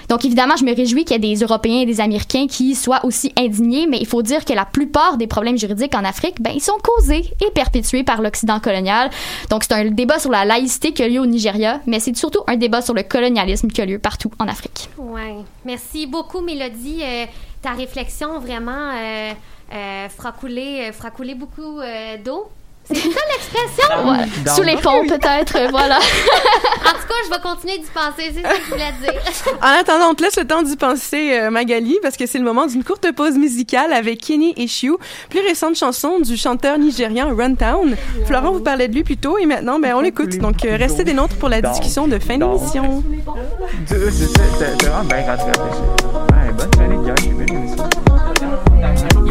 Donc 0.09 0.25
évidemment, 0.25 0.55
je 0.55 0.65
me 0.65 0.75
réjouis 0.75 1.05
qu'il 1.05 1.13
y 1.13 1.15
ait 1.15 1.35
des 1.35 1.43
Européens 1.43 1.81
et 1.81 1.85
des 1.85 2.01
Américains 2.01 2.47
qui 2.47 2.75
soient 2.75 3.03
aussi 3.05 3.33
indignés, 3.37 3.87
mais 3.87 3.97
il 3.99 4.07
faut 4.07 4.21
dire 4.21 4.45
que 4.45 4.53
la 4.53 4.65
plupart 4.65 5.17
des 5.17 5.27
problèmes 5.27 5.57
juridiques 5.57 5.95
en 5.95 6.03
Afrique, 6.03 6.41
ben, 6.41 6.51
ils 6.53 6.61
sont 6.61 6.77
causés 6.83 7.33
et 7.41 7.51
perpétués 7.51 8.03
par 8.03 8.21
l'Occident 8.21 8.59
colonial. 8.59 9.09
Donc 9.49 9.63
c'est 9.63 9.73
un 9.73 9.85
débat 9.85 10.19
sur 10.19 10.31
la 10.31 10.45
laïcité 10.45 10.93
qui 10.93 11.03
a 11.03 11.07
lieu 11.07 11.19
au 11.19 11.25
Nigeria, 11.25 11.81
mais 11.85 11.99
c'est 11.99 12.15
surtout 12.15 12.41
un 12.47 12.57
débat 12.57 12.81
sur 12.81 12.93
le 12.93 13.03
colonialisme 13.03 13.67
qui 13.69 13.81
a 13.81 13.85
lieu 13.85 13.99
partout 13.99 14.31
en 14.39 14.47
Afrique. 14.47 14.89
Ouais. 14.97 15.35
Merci 15.65 16.07
beaucoup, 16.07 16.41
Mélodie. 16.41 17.01
Euh, 17.01 17.25
ta 17.61 17.71
réflexion 17.71 18.39
vraiment 18.39 18.91
euh, 18.93 19.33
euh, 19.73 20.09
fera, 20.09 20.31
couler, 20.31 21.35
beaucoup 21.35 21.79
d'eau. 22.23 22.49
C'est 22.87 22.95
ça 22.95 23.19
l'expression? 23.31 24.05
Dans- 24.45 24.55
Sous 24.55 24.61
les 24.63 24.77
ponts, 24.77 25.05
peut-être, 25.07 25.55
euh, 25.57 25.67
voilà. 25.71 25.97
en 25.97 25.99
tout 26.01 27.07
cas, 27.07 27.15
je 27.25 27.29
vais 27.31 27.41
continuer 27.41 27.77
d'y 27.79 27.85
penser, 27.93 28.31
c'est 28.35 28.41
ça 28.41 28.49
que 28.49 28.61
je 28.65 28.71
voulais 28.71 28.93
dire. 29.01 29.21
En 29.61 29.79
attendant, 29.79 30.09
on 30.11 30.13
te 30.13 30.21
laisse 30.23 30.37
le 30.37 30.45
temps 30.45 30.61
d'y 30.61 30.75
penser, 30.75 31.39
euh, 31.39 31.49
Magali, 31.49 31.97
parce 32.01 32.15
que 32.17 32.25
c'est 32.27 32.37
le 32.37 32.43
moment 32.43 32.67
d'une 32.67 32.83
courte 32.83 33.11
pause 33.13 33.35
musicale 33.37 33.91
avec 33.93 34.21
Kenny 34.21 34.53
Issue, 34.57 34.93
plus 35.29 35.39
récente 35.41 35.75
chanson 35.75 36.19
du 36.19 36.37
chanteur 36.37 36.77
nigérian 36.77 37.35
Runtown. 37.35 37.95
Florent 38.27 38.51
vous 38.51 38.59
parlait 38.61 38.87
de 38.87 38.93
lui 38.93 39.03
plus 39.03 39.17
tôt 39.17 39.37
et 39.37 39.45
maintenant, 39.45 39.79
ben, 39.79 39.93
on 39.95 40.01
l'écoute. 40.01 40.37
Donc, 40.37 40.63
euh, 40.65 40.75
restez 40.77 41.03
des 41.03 41.13
nôtres 41.13 41.35
pour 41.37 41.49
la 41.49 41.61
discussion 41.61 42.07
de 42.07 42.19
fin 42.19 42.37
d'émission. 42.37 43.03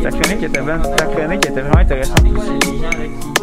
Ta 0.02 0.10
chronique 0.10 0.42
était 0.42 0.60
bonne. 0.60 0.82
Ta 0.96 1.04
chronique 1.06 1.46
était 1.46 1.60
vraiment 1.60 1.78
intéressante 1.78 2.20
aussi. 2.36 3.33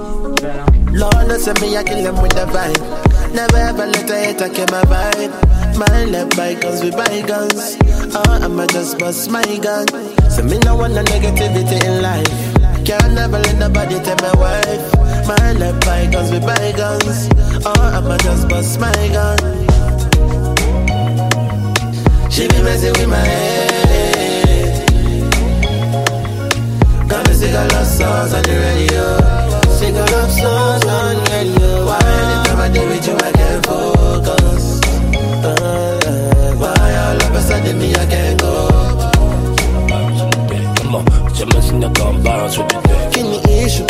Lord, 0.94 1.28
no 1.28 1.38
send 1.38 1.62
me, 1.62 1.78
I 1.78 1.84
kill 1.84 2.04
them 2.04 2.22
with 2.22 2.34
the 2.34 2.46
vibe. 2.46 3.34
Never 3.34 3.58
ever 3.58 3.86
let 3.86 4.10
a 4.10 4.16
hater 4.18 4.50
kill 4.50 4.68
my 4.72 4.82
vibe. 4.84 5.52
My 5.78 6.06
left 6.06 6.36
bygones 6.36 6.84
with 6.84 6.98
bygones. 6.98 7.78
Oh, 8.14 8.40
I'ma 8.44 8.66
just 8.68 9.00
bust 9.00 9.30
my 9.32 9.42
gun. 9.64 9.88
So 10.30 10.44
me 10.44 10.60
no 10.60 10.76
want 10.76 10.94
no 10.94 11.04
negativity 11.04 11.82
in 11.86 12.02
life. 12.02 12.28
Can't 12.86 13.14
never 13.14 13.40
let 13.40 13.58
nobody 13.58 14.00
tell 14.04 14.18
my 14.18 14.34
wife. 14.36 14.96
My 15.28 15.54
left 15.54 15.86
bygones 15.86 16.30
with 16.30 16.46
bygones. 16.46 17.30
Oh, 17.66 17.74
I'ma 17.80 18.18
just 18.18 18.50
bust 18.50 18.80
my 18.80 18.92
gun. 19.16 19.40
She 22.30 22.48
be 22.50 22.62
messing 22.64 22.94
with 22.94 23.08
my 23.08 23.16
head. 23.16 24.90
Got 27.08 27.28
me 27.28 27.34
sing 27.34 27.54
a 27.56 27.66
love 27.68 27.88
songs 27.88 28.34
on 28.34 28.44
the 28.44 28.60
radio. 28.60 29.41
Sing 29.92 30.00
a 30.00 30.06
love 30.06 30.32
songs 30.32 30.86
on 30.86 31.16
the 31.16 31.32
radio. 31.32 31.86
Why 31.86 32.00
anytime 32.00 32.60
I 32.62 32.70
do 32.72 32.82
with 32.88 33.08
you, 33.08 33.16
I 33.28 33.32
can't 33.34 33.66
focus. 33.66 34.80
Uh, 35.44 36.56
why 36.56 36.96
all 37.04 37.22
of 37.22 37.36
a 37.36 37.42
sudden 37.42 37.78
me, 37.78 37.94
I 37.94 38.06
can't 38.06 38.40
go? 38.40 38.54
Come 40.78 40.96
on, 40.96 41.06
put 41.06 41.38
your 41.40 41.48
mess 41.48 41.70
in 41.72 41.82
the 41.82 41.90
gun, 41.90 42.24
bounce 42.24 42.58
with 42.58 42.70
the 42.70 42.80
day. 42.88 43.10
Give 43.12 43.28
me 43.32 43.40
issue. 43.66 43.86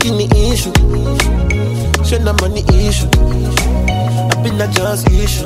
Give 0.00 0.16
me 0.16 0.24
issue. 0.48 0.72
Show 2.02 2.24
no 2.24 2.32
money 2.40 2.64
issue. 2.72 3.10
I've 4.32 4.42
been 4.42 4.58
a 4.58 4.68
just 4.72 5.06
issue. 5.10 5.44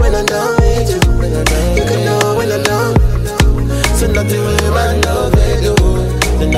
When 0.00 0.12
I'm 0.12 0.26
done 0.26 0.56
with 0.58 0.90
you, 0.90 1.00
you 1.78 1.84
can 1.86 2.04
know 2.04 2.34
when 2.36 2.50
I'm 2.50 2.62
done. 2.64 2.94
So 3.94 4.10
nothing 4.10 4.42
with 4.42 4.63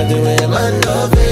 So 0.09 0.12
nothing 0.12 0.22
with 0.22 0.50
my 0.50 0.70
love 0.86 1.26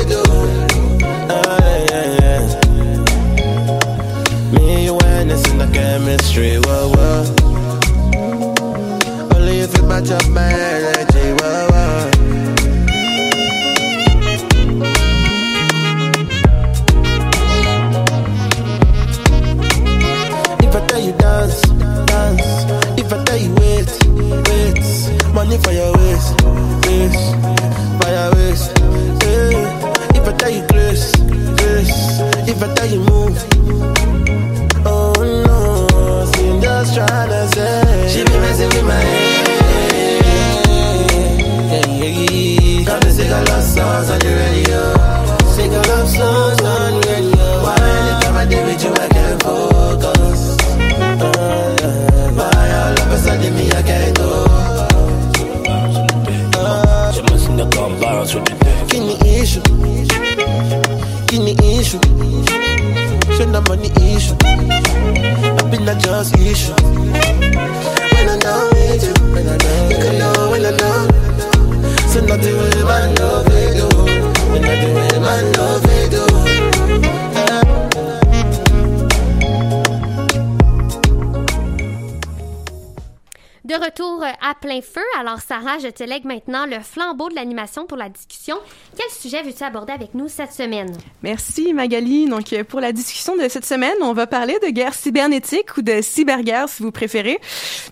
De 83.65 83.73
retour 83.73 84.23
euh, 84.23 84.27
à 84.47 84.55
plein 84.55 84.83
feu. 84.83 85.01
Alors, 85.19 85.39
Sarah, 85.41 85.79
je 85.79 85.89
te 85.89 86.05
lègue 86.05 86.27
maintenant 86.27 86.67
le 86.67 86.81
flambeau 86.81 87.31
de 87.31 87.35
l'animation 87.35 87.87
pour 87.87 87.97
la 87.97 88.11
discussion. 88.11 88.59
Quel 88.95 89.09
sujet 89.09 89.43
veux-tu 89.43 89.65
aborder 89.65 89.95
avec 89.95 90.13
nous 90.13 90.29
cette 90.29 90.53
semaine? 90.53 90.95
Merci 91.23 91.73
Magali. 91.73 92.27
Donc 92.29 92.53
euh, 92.53 92.63
pour 92.63 92.83
la 92.83 92.93
discussion 92.93 93.37
de 93.37 93.49
cette 93.49 93.65
semaine, 93.65 93.95
on 94.03 94.13
va 94.13 94.27
parler 94.27 94.59
de 94.63 94.69
guerre 94.69 94.93
cybernétique 94.93 95.79
ou 95.79 95.81
de 95.81 96.03
cyberguerre 96.03 96.69
si 96.69 96.83
vous 96.83 96.93
préférez. 96.93 97.39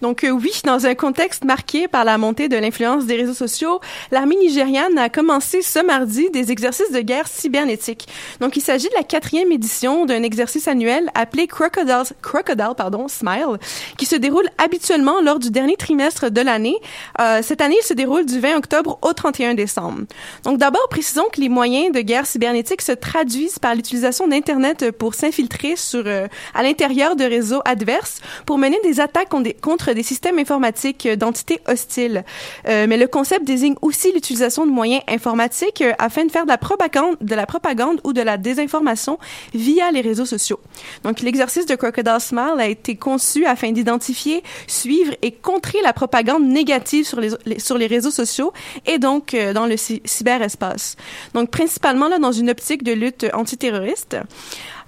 Donc 0.02 0.24
euh, 0.24 0.28
oui, 0.28 0.52
dans 0.66 0.84
un 0.84 0.94
contexte 0.94 1.44
marqué 1.44 1.88
par 1.88 2.04
la 2.04 2.18
montée 2.18 2.50
de 2.50 2.56
l'influence 2.58 3.06
des 3.06 3.16
réseaux 3.16 3.32
sociaux, 3.32 3.80
l'armée 4.10 4.36
nigériane 4.36 4.98
a 4.98 5.08
commencé 5.08 5.62
ce 5.62 5.78
mardi 5.78 6.28
des 6.28 6.52
exercices 6.52 6.92
de 6.92 7.00
guerre 7.00 7.28
cybernétique. 7.28 8.08
Donc 8.40 8.56
il 8.56 8.60
s'agit 8.60 8.90
de 8.90 8.94
la 8.94 9.04
quatrième 9.04 9.50
édition 9.50 10.04
d'un 10.04 10.22
exercice 10.22 10.68
annuel 10.68 11.08
appelé 11.14 11.46
Crocodile, 11.46 12.14
Crocodile 12.20 12.74
pardon, 12.76 13.08
Smile, 13.08 13.56
qui 13.96 14.04
se 14.04 14.16
déroule 14.16 14.50
habituellement 14.58 15.22
lors 15.22 15.38
du 15.38 15.50
dernier 15.50 15.61
trimestre 15.76 16.30
de 16.30 16.40
l'année. 16.40 16.76
Euh, 17.20 17.40
cette 17.42 17.60
année, 17.60 17.80
se 17.82 17.94
déroule 17.94 18.26
du 18.26 18.38
20 18.38 18.56
octobre 18.56 18.98
au 19.02 19.12
31 19.12 19.54
décembre. 19.54 20.02
Donc 20.44 20.58
d'abord, 20.58 20.88
précisons 20.88 21.26
que 21.32 21.40
les 21.40 21.48
moyens 21.48 21.92
de 21.92 22.00
guerre 22.00 22.26
cybernétique 22.26 22.82
se 22.82 22.92
traduisent 22.92 23.58
par 23.58 23.74
l'utilisation 23.74 24.28
d'Internet 24.28 24.90
pour 24.92 25.14
s'infiltrer 25.14 25.76
sur 25.76 26.04
euh, 26.06 26.26
à 26.54 26.62
l'intérieur 26.62 27.16
de 27.16 27.24
réseaux 27.24 27.62
adverses 27.64 28.20
pour 28.46 28.58
mener 28.58 28.78
des 28.84 29.00
attaques 29.00 29.28
contre 29.28 29.92
des, 29.92 30.02
systèmes 30.02 30.38
informatiques 30.38 31.06
euh, 31.06 31.16
d'entités 31.16 31.60
hostiles. 31.68 32.24
Mais 32.66 32.96
le 32.96 33.06
concept 33.06 33.44
désigne 33.44 33.74
aussi 33.82 34.12
l'utilisation 34.12 34.66
de 34.66 34.70
moyens 34.70 35.02
informatiques 35.08 35.82
afin 35.98 36.24
de 36.24 36.30
faire 36.30 36.44
de 36.44 36.50
la 36.50 36.58
propagande, 36.58 37.16
de 37.20 37.34
la 37.34 37.46
propagande 37.46 38.00
ou 38.04 38.12
de 38.12 38.20
la 38.20 38.36
désinformation 38.36 39.18
via 39.54 39.90
les 39.90 40.00
réseaux 40.00 40.26
sociaux. 40.26 40.60
Donc 41.04 41.20
l'exercice 41.20 41.66
de 41.66 41.74
Crocodile 41.74 42.20
Smile 42.20 42.58
a 42.58 42.66
été 42.66 42.96
conçu 42.96 43.44
afin 43.46 43.72
d'identifier, 43.72 44.42
suivre 44.66 45.14
et 45.22 45.32
contrer 45.53 45.80
la 45.82 45.92
propagande 45.92 46.44
négative 46.61 47.05
sur 47.11 47.20
les, 47.20 47.59
sur 47.59 47.76
les 47.82 47.88
réseaux 47.94 48.11
sociaux 48.22 48.53
et 48.86 48.98
donc 48.98 49.24
euh, 49.34 49.53
dans 49.53 49.66
le 49.72 49.76
cy- 49.76 50.03
cyberespace. 50.05 50.96
Donc 51.34 51.46
principalement 51.50 52.09
là 52.12 52.18
dans 52.26 52.32
une 52.40 52.50
optique 52.50 52.82
de 52.82 52.92
lutte 53.03 53.24
antiterroriste. 53.42 54.16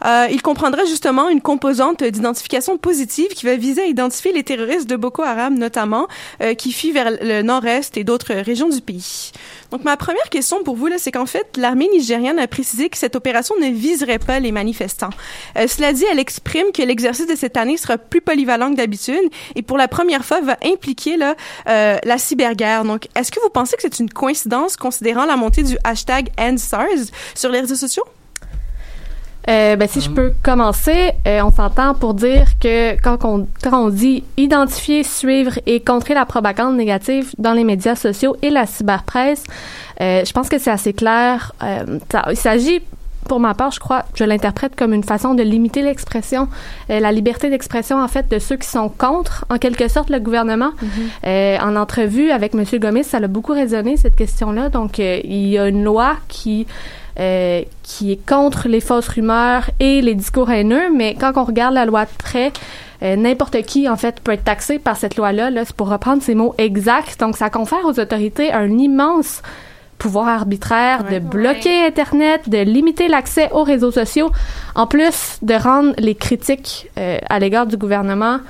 Euh, 0.04 0.26
il 0.36 0.42
comprendra 0.42 0.84
justement 0.84 1.26
une 1.30 1.40
composante 1.40 2.02
d'identification 2.02 2.76
positive 2.78 3.28
qui 3.28 3.46
va 3.46 3.56
viser 3.56 3.82
à 3.82 3.86
identifier 3.86 4.32
les 4.32 4.42
terroristes 4.42 4.88
de 4.88 4.96
Boko 4.96 5.22
Haram 5.22 5.54
notamment, 5.66 6.08
euh, 6.42 6.54
qui 6.54 6.72
fuient 6.72 6.92
vers 6.92 7.10
le 7.10 7.42
nord-est 7.42 7.96
et 7.96 8.04
d'autres 8.04 8.34
régions 8.34 8.68
du 8.68 8.80
pays. 8.80 9.30
Donc 9.74 9.82
ma 9.82 9.96
première 9.96 10.30
question 10.30 10.62
pour 10.62 10.76
vous, 10.76 10.88
c'est 10.98 11.10
qu'en 11.10 11.26
fait, 11.26 11.56
l'armée 11.56 11.88
nigériane 11.88 12.38
a 12.38 12.46
précisé 12.46 12.88
que 12.88 12.96
cette 12.96 13.16
opération 13.16 13.56
ne 13.60 13.70
viserait 13.70 14.20
pas 14.20 14.38
les 14.38 14.52
manifestants. 14.52 15.10
Euh, 15.58 15.66
cela 15.66 15.92
dit, 15.92 16.04
elle 16.12 16.20
exprime 16.20 16.70
que 16.72 16.80
l'exercice 16.80 17.26
de 17.26 17.34
cette 17.34 17.56
année 17.56 17.76
sera 17.76 17.98
plus 17.98 18.20
polyvalent 18.20 18.70
que 18.70 18.76
d'habitude 18.76 19.28
et 19.56 19.62
pour 19.62 19.76
la 19.76 19.88
première 19.88 20.24
fois 20.24 20.40
va 20.42 20.56
impliquer 20.64 21.16
euh, 21.66 21.96
la 22.04 22.18
cyberguerre. 22.18 22.84
Donc, 22.84 23.08
est-ce 23.16 23.32
que 23.32 23.40
vous 23.40 23.50
pensez 23.50 23.74
que 23.74 23.82
c'est 23.82 23.98
une 23.98 24.10
coïncidence 24.10 24.76
considérant 24.76 25.24
la 25.24 25.34
montée 25.34 25.64
du 25.64 25.76
hashtag 25.82 26.28
EndSARS 26.38 27.10
sur 27.34 27.50
les 27.50 27.58
réseaux 27.58 27.74
sociaux? 27.74 28.04
Euh, 29.48 29.76
ben, 29.76 29.86
si 29.88 30.00
je 30.00 30.08
peux 30.10 30.32
commencer, 30.42 31.10
euh, 31.26 31.40
on 31.44 31.50
s'entend 31.52 31.94
pour 31.94 32.14
dire 32.14 32.58
que 32.58 33.00
quand 33.02 33.24
on, 33.24 33.46
quand 33.62 33.86
on 33.86 33.88
dit 33.90 34.24
identifier, 34.38 35.02
suivre 35.02 35.58
et 35.66 35.80
contrer 35.80 36.14
la 36.14 36.24
propagande 36.24 36.76
négative 36.76 37.30
dans 37.38 37.52
les 37.52 37.64
médias 37.64 37.94
sociaux 37.94 38.36
et 38.42 38.48
la 38.50 38.64
cyberpresse, 38.66 39.44
euh, 40.00 40.24
je 40.24 40.32
pense 40.32 40.48
que 40.48 40.58
c'est 40.58 40.70
assez 40.70 40.94
clair. 40.94 41.52
Euh, 41.62 41.98
ça- 42.10 42.24
il 42.30 42.36
s'agit 42.36 42.80
pour 43.28 43.40
ma 43.40 43.54
part, 43.54 43.70
je 43.70 43.80
crois, 43.80 44.04
je 44.14 44.22
l'interprète 44.24 44.76
comme 44.76 44.92
une 44.92 45.02
façon 45.04 45.32
de 45.32 45.42
limiter 45.42 45.80
l'expression, 45.80 46.46
euh, 46.90 47.00
la 47.00 47.10
liberté 47.10 47.48
d'expression, 47.48 47.98
en 48.02 48.08
fait, 48.08 48.30
de 48.30 48.38
ceux 48.38 48.56
qui 48.56 48.68
sont 48.68 48.90
contre, 48.90 49.46
en 49.48 49.56
quelque 49.56 49.88
sorte, 49.88 50.10
le 50.10 50.20
gouvernement. 50.20 50.72
Euh, 51.26 51.56
en 51.58 51.74
entrevue 51.76 52.30
avec 52.30 52.54
M. 52.54 52.64
Gomis, 52.78 53.04
ça 53.04 53.20
l'a 53.20 53.28
beaucoup 53.28 53.52
résonné, 53.52 53.96
cette 53.96 54.14
question-là. 54.16 54.68
Donc, 54.68 55.00
euh, 55.00 55.20
il 55.24 55.48
y 55.48 55.58
a 55.58 55.68
une 55.68 55.82
loi 55.84 56.16
qui, 56.28 56.66
euh, 57.20 57.62
qui 57.84 58.10
est 58.10 58.26
contre 58.28 58.66
les 58.66 58.80
fausses 58.80 59.06
rumeurs 59.06 59.70
et 59.78 60.02
les 60.02 60.14
discours 60.14 60.50
haineux, 60.50 60.92
mais 60.92 61.14
quand 61.14 61.32
on 61.36 61.44
regarde 61.44 61.74
la 61.74 61.84
loi 61.84 62.06
de 62.06 62.10
près, 62.18 62.52
euh, 63.02 63.14
n'importe 63.14 63.62
qui, 63.62 63.88
en 63.88 63.96
fait, 63.96 64.20
peut 64.20 64.32
être 64.32 64.42
taxé 64.42 64.80
par 64.80 64.96
cette 64.96 65.16
loi-là. 65.16 65.50
Là, 65.50 65.64
c'est 65.64 65.76
pour 65.76 65.88
reprendre 65.88 66.22
ces 66.22 66.34
mots 66.34 66.54
exacts. 66.58 67.20
Donc, 67.20 67.36
ça 67.36 67.50
confère 67.50 67.84
aux 67.84 68.00
autorités 68.00 68.52
un 68.52 68.78
immense 68.78 69.42
pouvoir 69.96 70.26
arbitraire 70.26 71.04
de 71.04 71.20
bloquer 71.20 71.86
Internet, 71.86 72.48
de 72.48 72.58
limiter 72.58 73.06
l'accès 73.06 73.48
aux 73.52 73.62
réseaux 73.62 73.92
sociaux, 73.92 74.32
en 74.74 74.88
plus 74.88 75.38
de 75.40 75.54
rendre 75.54 75.94
les 75.98 76.16
critiques 76.16 76.90
euh, 76.98 77.18
à 77.30 77.38
l'égard 77.38 77.66
du 77.66 77.76
gouvernement, 77.76 78.40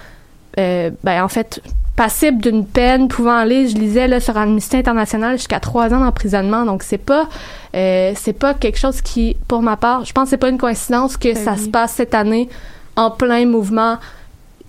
ben, 0.56 1.22
en 1.22 1.28
fait, 1.28 1.60
passibles 1.96 2.40
d'une 2.40 2.66
peine 2.66 3.08
pouvant 3.08 3.36
aller, 3.36 3.68
je 3.68 3.76
lisais 3.76 4.08
là, 4.08 4.20
sur 4.20 4.36
Amnesty 4.36 4.76
International, 4.76 5.36
jusqu'à 5.36 5.60
trois 5.60 5.92
ans 5.94 6.00
d'emprisonnement. 6.00 6.64
Donc, 6.64 6.82
c'est 6.82 6.98
pas, 6.98 7.28
euh, 7.74 8.12
c'est 8.16 8.32
pas 8.32 8.54
quelque 8.54 8.78
chose 8.78 9.00
qui, 9.00 9.36
pour 9.46 9.62
ma 9.62 9.76
part, 9.76 10.04
je 10.04 10.12
pense 10.12 10.24
que 10.24 10.30
c'est 10.30 10.36
pas 10.38 10.48
une 10.48 10.58
coïncidence 10.58 11.16
que 11.16 11.34
ça 11.34 11.56
se 11.56 11.68
passe 11.68 11.92
cette 11.92 12.14
année 12.14 12.48
en 12.96 13.10
plein 13.10 13.46
mouvement 13.46 13.98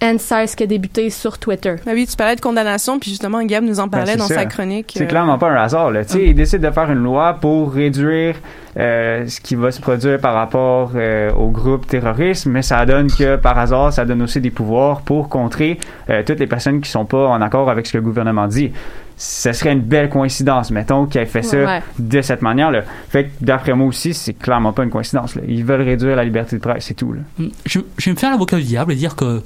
NSARS 0.01 0.55
qui 0.55 0.63
a 0.63 0.67
débuté 0.67 1.09
sur 1.09 1.37
Twitter. 1.37 1.75
Ah 1.87 1.91
oui, 1.93 2.05
tu 2.05 2.15
parlais 2.15 2.35
de 2.35 2.41
condamnation, 2.41 2.99
puis 2.99 3.09
justement, 3.11 3.41
Gab 3.43 3.63
nous 3.63 3.79
en 3.79 3.87
parlait 3.87 4.13
Ben, 4.13 4.19
dans 4.19 4.27
c'est 4.27 4.35
sa 4.35 4.45
chronique. 4.45 4.93
C'est 4.95 5.03
euh, 5.03 5.07
clairement 5.07 5.37
pas 5.37 5.49
un 5.49 5.55
hasard. 5.55 5.91
Là. 5.91 6.03
Tu 6.03 6.13
sais, 6.13 6.25
Ils 6.25 6.35
décident 6.35 6.67
de 6.67 6.73
faire 6.73 6.91
une 6.91 7.03
loi 7.03 7.37
pour 7.39 7.73
réduire 7.73 8.35
euh, 8.77 9.25
ce 9.27 9.39
qui 9.39 9.55
va 9.55 9.71
se 9.71 9.79
produire 9.79 10.19
par 10.19 10.33
rapport 10.33 10.91
euh, 10.95 11.31
au 11.31 11.49
groupe 11.49 11.87
terroriste, 11.87 12.45
mais 12.45 12.61
ça 12.61 12.85
donne 12.85 13.09
que 13.09 13.37
par 13.37 13.57
hasard, 13.57 13.93
ça 13.93 14.03
donne 14.03 14.21
aussi 14.21 14.41
des 14.41 14.51
pouvoirs 14.51 15.01
pour 15.01 15.29
contrer 15.29 15.79
euh, 16.09 16.23
toutes 16.25 16.39
les 16.39 16.47
personnes 16.47 16.81
qui 16.81 16.89
sont 16.89 17.05
pas 17.05 17.27
en 17.27 17.41
accord 17.41 17.69
avec 17.69 17.87
ce 17.87 17.93
que 17.93 17.97
le 17.99 18.03
gouvernement 18.03 18.47
dit. 18.47 18.73
Ce 19.17 19.53
serait 19.53 19.71
une 19.71 19.81
belle 19.81 20.09
coïncidence, 20.09 20.71
mettons, 20.71 21.07
ait 21.07 21.25
fait 21.25 21.41
ça 21.41 21.57
Ouais. 21.57 21.81
de 21.99 22.21
cette 22.21 22.41
manière-là. 22.41 22.81
Fait 23.09 23.25
que 23.25 23.29
d'après 23.41 23.73
moi 23.73 23.87
aussi, 23.87 24.13
c'est 24.13 24.33
clairement 24.33 24.73
pas 24.73 24.83
une 24.83 24.89
coïncidence. 24.89 25.35
Là. 25.35 25.41
Ils 25.47 25.63
veulent 25.63 25.81
réduire 25.83 26.15
la 26.17 26.23
liberté 26.25 26.57
de 26.57 26.61
presse, 26.61 26.85
c'est 26.85 26.93
tout. 26.95 27.13
Là. 27.13 27.21
Je, 27.65 27.79
je 27.97 28.05
vais 28.05 28.11
me 28.11 28.17
faire 28.17 28.31
l'avocat 28.31 28.57
du 28.57 28.63
diable 28.63 28.91
et 28.91 28.95
dire 28.95 29.15
que 29.15 29.41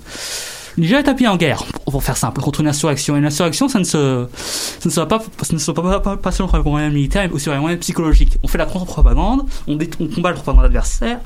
le 0.78 0.84
Niger 0.84 0.99
est 0.99 1.03
tapis 1.03 1.28
en 1.28 1.36
guerre, 1.36 1.63
pour 1.86 2.01
faire 2.03 2.15
simple, 2.17 2.41
contre 2.41 2.61
une 2.61 2.67
insurrection. 2.67 3.15
Et 3.15 3.20
une 3.20 3.26
insurrection, 3.26 3.67
ça 3.67 3.80
ne 3.80 3.84
se, 3.84 4.28
ça 4.36 4.86
ne 4.86 4.91
se 4.91 4.99
va 4.99 5.05
pas, 5.05 5.20
ça 5.41 5.53
ne 5.53 5.59
se 5.59 5.72
va 5.72 5.82
pas, 5.82 5.99
pas, 5.99 6.17
pas 6.17 6.32
seulement 6.32 6.49
sur 6.49 6.57
les 6.63 6.70
moyens 6.70 6.93
militaires, 6.93 7.24
mais 7.28 7.34
aussi 7.34 7.43
sur 7.43 7.53
les 7.53 7.59
moyens 7.59 7.80
psychologiques. 7.82 8.38
On 8.43 8.47
fait 8.47 8.57
la 8.57 8.65
contre-propagande, 8.65 9.43
on, 9.67 9.78
combat 10.07 10.30
la 10.30 10.36
propagande 10.36 10.65
adversaire, 10.65 11.20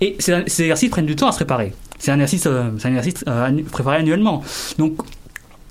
et 0.00 0.16
ces, 0.18 0.42
ces 0.46 0.62
exercices 0.64 0.90
prennent 0.90 1.06
du 1.06 1.16
temps 1.16 1.28
à 1.28 1.32
se 1.32 1.36
préparer. 1.36 1.72
C'est 1.98 2.10
un 2.10 2.14
exercice, 2.14 2.46
euh, 2.46 2.70
c'est 2.78 2.88
un 2.88 2.96
exercice 2.96 3.24
euh, 3.28 3.62
préparé 3.70 3.98
annuellement. 3.98 4.42
Donc, 4.78 4.94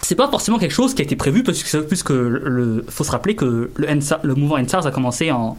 c'est 0.01 0.15
pas 0.15 0.27
forcément 0.29 0.57
quelque 0.59 0.73
chose 0.73 0.93
qui 0.93 1.01
a 1.01 1.05
été 1.05 1.15
prévu, 1.15 1.43
parce 1.43 1.61
que, 1.63 1.77
puisque 1.77 2.09
le, 2.09 2.39
le- 2.39 2.85
faut 2.89 3.03
se 3.03 3.11
rappeler 3.11 3.35
que 3.35 3.71
le, 3.75 3.87
NSAR 3.95 4.19
le 4.23 4.35
mouvement 4.35 4.57
NSARS 4.59 4.85
a 4.87 4.91
commencé 4.91 5.31
en, 5.31 5.57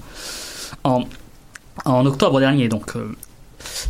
en, 0.84 1.04
en 1.84 2.06
octobre 2.06 2.40
dernier. 2.40 2.68
Donc, 2.68 2.96
euh, 2.96 3.14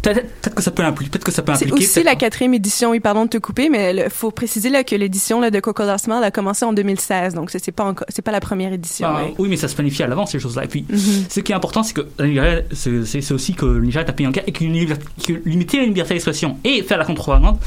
peut-être 0.03 0.55
que 0.55 0.63
ça 0.63 0.71
peut 0.71 0.83
impliquer, 0.85 1.11
peut-être 1.11 1.25
que 1.25 1.33
ça 1.33 1.43
peut 1.43 1.53
C'est 1.55 1.65
impliquer. 1.67 1.85
aussi 1.85 1.95
peut-être- 1.95 2.05
la 2.07 2.15
quatrième 2.17 2.55
édition, 2.55 2.91
oui, 2.91 3.01
pardon 3.01 3.25
de 3.25 3.31
te 3.31 3.39
couper, 3.39 3.69
mais 3.69 3.95
il 3.95 4.11
faut 4.11 4.31
préciser 4.31 4.69
là, 4.71 4.85
que 4.85 4.95
l'édition 4.97 5.41
là, 5.41 5.51
de 5.51 5.61
Coco 5.61 5.83
Smile 5.99 6.23
a 6.23 6.31
commencé 6.31 6.65
en 6.65 6.73
2016, 6.73 7.35
donc 7.35 7.51
c'est 7.51 7.63
c'est 7.63 7.73
pas 7.73 7.85
encore, 7.85 8.07
c'est 8.09 8.23
pas 8.23 8.33
la 8.33 8.41
première 8.41 8.73
édition. 8.73 9.07
Ah, 9.11 9.25
ouais. 9.25 9.35
Oui, 9.39 9.49
mais 9.49 9.57
ça 9.57 9.69
se 9.69 9.75
planifie 9.75 10.03
à 10.03 10.07
l'avance, 10.09 10.33
ces 10.33 10.41
choses-là. 10.41 10.65
Et 10.65 10.69
puis, 10.69 10.85
Mhm. 10.89 10.99
ce 11.29 11.41
qui 11.41 11.53
est 11.53 11.55
important, 11.55 11.83
c'est 11.83 11.95
que 11.95 12.07
c'est 12.73 13.05
c'est- 13.05 13.21
c'est 13.21 13.35
aussi 13.35 13.55
que 13.55 13.65
le 13.67 13.81
Nigeria 13.81 14.07
est 14.07 14.11
un 14.11 14.13
pays 14.15 14.27
en 14.27 14.31
guerre 14.31 14.45
et 14.47 14.53
que, 14.53 14.65
limiter 15.45 15.79
la 15.79 15.85
liberté 15.85 16.15
d'expression 16.15 16.57
et 16.65 16.83
faire 16.83 16.99
la 16.99 17.05
contre-propagande 17.05 17.59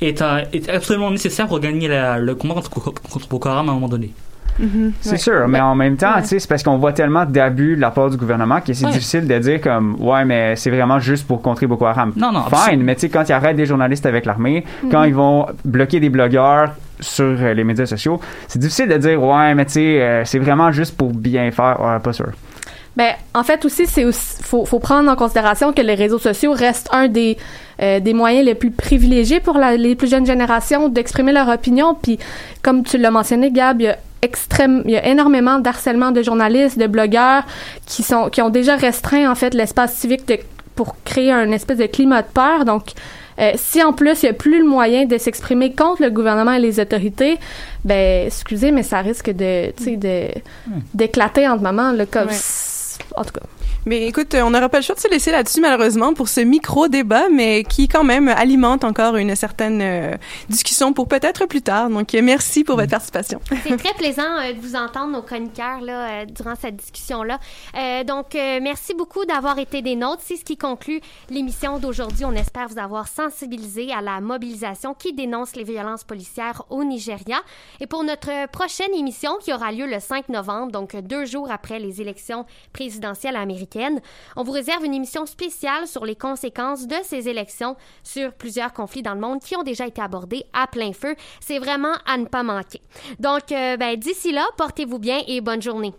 est, 0.00 0.22
un- 0.22 0.42
est 0.52 0.68
absolument 0.68 1.10
nécessaire 1.10 1.48
pour 1.48 1.60
gagner 1.60 1.88
la- 1.88 2.18
le 2.18 2.34
combat 2.34 2.54
contre, 2.54 2.70
contre 2.70 3.28
Boko 3.28 3.48
Haram 3.48 3.68
à 3.68 3.72
un 3.72 3.74
moment 3.74 3.88
donné. 3.88 4.12
Mhm. 4.60 4.92
C'est 5.00 5.16
sûr, 5.16 5.48
mais 5.48 5.60
en 5.60 5.74
même 5.74 5.96
temps, 5.96 6.12
c'est 6.22 6.46
parce 6.48 6.62
qu'on 6.62 6.76
voit 6.78 6.92
tellement 6.92 7.24
d'abus 7.24 7.76
de 7.76 7.80
la 7.80 7.90
part 7.90 8.10
du 8.10 8.16
gouvernement 8.16 8.60
que 8.60 8.72
c'est 8.72 8.84
Ouais. 8.84 8.92
difficile 8.92 9.26
de 9.26 9.38
dire 9.38 9.60
comme 9.60 9.96
ouais, 10.00 10.24
mais 10.24 10.54
c'est 10.56 10.70
vraiment 10.70 10.98
juste 11.00 11.26
pour 11.26 11.40
contrer 11.42 11.66
Boko 11.66 11.86
Haram. 11.86 12.12
Non, 12.16 12.30
non, 12.32 12.44
Fine, 12.44 12.52
absolument. 12.54 12.84
mais 12.84 12.94
tu 12.94 13.00
sais, 13.02 13.08
quand 13.08 13.24
ils 13.28 13.32
arrêtent 13.32 13.56
des 13.56 13.66
journalistes 13.66 14.06
avec 14.06 14.24
l'armée, 14.26 14.64
Mhm. 14.82 14.90
quand 14.90 15.04
ils 15.04 15.14
vont 15.14 15.46
bloquer 15.64 15.98
des 16.00 16.10
blogueurs 16.10 16.72
sur 17.00 17.24
euh, 17.40 17.54
les 17.54 17.64
médias 17.64 17.86
sociaux, 17.86 18.20
c'est 18.46 18.58
difficile 18.58 18.88
de 18.88 18.96
dire 18.98 19.22
ouais, 19.22 19.54
mais 19.54 19.64
tu 19.64 19.72
sais, 19.72 20.00
euh, 20.02 20.24
c'est 20.24 20.38
vraiment 20.38 20.70
juste 20.70 20.96
pour 20.96 21.10
bien 21.12 21.50
faire. 21.50 21.80
Ouais, 21.80 21.98
pas 22.00 22.12
sûr. 22.12 22.28
Ben, 22.96 23.12
en 23.34 23.44
fait 23.44 23.64
aussi, 23.64 23.86
c'est 23.86 24.04
aussi 24.04 24.42
faut, 24.42 24.64
faut 24.66 24.80
prendre 24.80 25.08
en 25.10 25.14
considération 25.16 25.72
que 25.72 25.80
les 25.80 25.94
réseaux 25.94 26.18
sociaux 26.18 26.52
restent 26.52 26.88
un 26.92 27.08
des 27.08 27.38
euh, 27.80 27.98
des 28.00 28.12
moyens 28.12 28.44
les 28.44 28.54
plus 28.54 28.72
privilégiés 28.72 29.40
pour 29.40 29.56
la- 29.56 29.76
les 29.76 29.94
plus 29.94 30.10
jeunes 30.10 30.26
générations 30.26 30.90
d'exprimer 30.90 31.32
leur 31.32 31.48
opinion. 31.48 31.94
Puis, 31.94 32.18
comme 32.62 32.82
tu 32.82 32.98
l'as 32.98 33.10
mentionné, 33.12 33.50
Gab, 33.50 33.80
il 33.80 33.84
y 33.84 33.88
a 33.88 33.96
extrême, 34.22 34.82
il 34.84 34.90
y 34.92 34.96
a 34.96 35.06
énormément 35.06 35.58
d'harcèlement 35.58 36.10
de 36.10 36.22
journalistes, 36.22 36.78
de 36.78 36.86
blogueurs 36.86 37.44
qui 37.86 38.02
sont 38.02 38.28
qui 38.30 38.42
ont 38.42 38.50
déjà 38.50 38.76
restreint 38.76 39.30
en 39.30 39.34
fait 39.34 39.54
l'espace 39.54 39.94
civique 39.94 40.26
de, 40.28 40.38
pour 40.74 40.96
créer 41.04 41.32
un 41.32 41.50
espèce 41.52 41.78
de 41.78 41.86
climat 41.86 42.22
de 42.22 42.28
peur. 42.28 42.64
Donc 42.64 42.88
euh, 43.38 43.52
si 43.56 43.82
en 43.82 43.92
plus 43.94 44.22
il 44.22 44.26
n'y 44.26 44.30
a 44.30 44.34
plus 44.34 44.58
le 44.58 44.66
moyen 44.66 45.06
de 45.06 45.16
s'exprimer 45.16 45.72
contre 45.74 46.02
le 46.02 46.10
gouvernement 46.10 46.52
et 46.52 46.58
les 46.60 46.78
autorités, 46.80 47.38
ben 47.84 48.26
excusez, 48.26 48.70
mais 48.72 48.82
ça 48.82 48.98
risque 49.00 49.30
de, 49.30 49.70
tu 49.76 49.84
sais, 49.84 49.96
de 49.96 50.28
d'éclater 50.92 51.48
en 51.48 51.56
ce 51.58 51.62
moment, 51.62 51.92
là, 51.92 52.04
comme 52.06 52.28
Ouais. 52.28 52.34
en 53.16 53.24
tout 53.24 53.32
cas. 53.32 53.40
Mais 53.86 54.06
écoute, 54.06 54.34
on 54.34 54.50
n'aura 54.50 54.68
pas 54.68 54.78
le 54.78 54.82
choix 54.82 54.94
de 54.94 55.00
se 55.00 55.08
laisser 55.08 55.30
là-dessus 55.30 55.60
malheureusement 55.62 56.12
pour 56.12 56.28
ce 56.28 56.40
micro-débat, 56.40 57.30
mais 57.30 57.64
qui 57.64 57.88
quand 57.88 58.04
même 58.04 58.28
alimente 58.28 58.84
encore 58.84 59.16
une 59.16 59.34
certaine 59.34 59.80
euh, 59.80 60.16
discussion 60.50 60.92
pour 60.92 61.08
peut-être 61.08 61.46
plus 61.46 61.62
tard. 61.62 61.88
Donc 61.88 62.12
merci 62.12 62.62
pour 62.62 62.76
votre 62.76 62.90
participation. 62.90 63.40
C'est 63.64 63.78
très 63.78 63.94
plaisant 63.94 64.22
euh, 64.22 64.52
de 64.52 64.60
vous 64.60 64.76
entendre, 64.76 65.12
nos 65.12 65.22
chroniqueurs, 65.22 65.80
là, 65.80 66.10
euh, 66.10 66.24
durant 66.26 66.54
cette 66.56 66.76
discussion-là. 66.76 67.38
Donc, 68.04 68.34
merci 68.34 68.94
beaucoup 68.94 69.24
d'avoir 69.24 69.58
été 69.58 69.82
des 69.82 69.96
nôtres. 69.96 70.22
C'est 70.24 70.36
ce 70.36 70.44
qui 70.44 70.56
conclut 70.56 71.00
l'émission 71.30 71.78
d'aujourd'hui. 71.78 72.24
On 72.24 72.32
espère 72.32 72.68
vous 72.68 72.78
avoir 72.78 73.08
sensibilisé 73.08 73.92
à 73.92 74.00
la 74.00 74.20
mobilisation 74.20 74.94
qui 74.94 75.12
dénonce 75.12 75.56
les 75.56 75.64
violences 75.64 76.04
policières 76.04 76.62
au 76.70 76.84
Nigeria. 76.84 77.38
Et 77.80 77.86
pour 77.86 78.04
notre 78.04 78.48
prochaine 78.48 78.92
émission, 78.94 79.36
qui 79.40 79.52
aura 79.52 79.72
lieu 79.72 79.86
le 79.86 80.00
5 80.00 80.28
novembre, 80.28 80.72
donc 80.72 80.96
deux 80.96 81.24
jours 81.24 81.50
après 81.50 81.78
les 81.78 82.00
élections 82.00 82.44
présidentielles 82.72 83.36
américaines, 83.36 83.69
on 84.36 84.42
vous 84.42 84.52
réserve 84.52 84.84
une 84.84 84.94
émission 84.94 85.26
spéciale 85.26 85.86
sur 85.86 86.04
les 86.04 86.16
conséquences 86.16 86.86
de 86.86 86.96
ces 87.02 87.28
élections 87.28 87.76
sur 88.02 88.32
plusieurs 88.32 88.72
conflits 88.72 89.02
dans 89.02 89.14
le 89.14 89.20
monde 89.20 89.40
qui 89.40 89.56
ont 89.56 89.62
déjà 89.62 89.86
été 89.86 90.00
abordés 90.00 90.44
à 90.52 90.66
plein 90.66 90.92
feu. 90.92 91.14
C'est 91.40 91.58
vraiment 91.58 91.94
à 92.06 92.16
ne 92.16 92.26
pas 92.26 92.42
manquer. 92.42 92.80
Donc, 93.18 93.52
euh, 93.52 93.76
ben, 93.76 93.96
d'ici 93.96 94.32
là, 94.32 94.44
portez-vous 94.56 94.98
bien 94.98 95.20
et 95.26 95.40
bonne 95.40 95.62
journée. 95.62 95.94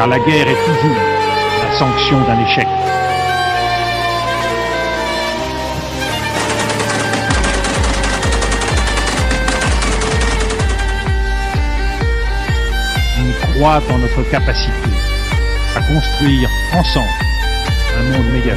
car 0.00 0.08
la 0.08 0.18
guerre 0.18 0.48
est 0.48 0.64
toujours 0.64 0.96
la 1.62 1.78
sanction 1.78 2.20
d'un 2.22 2.40
échec. 2.42 2.66
Croit 13.60 13.82
en 13.90 13.98
notre 13.98 14.22
capacité 14.30 14.72
à 15.76 15.82
construire 15.82 16.48
ensemble 16.72 17.10
un 17.98 18.02
monde 18.04 18.32
méga. 18.32 18.54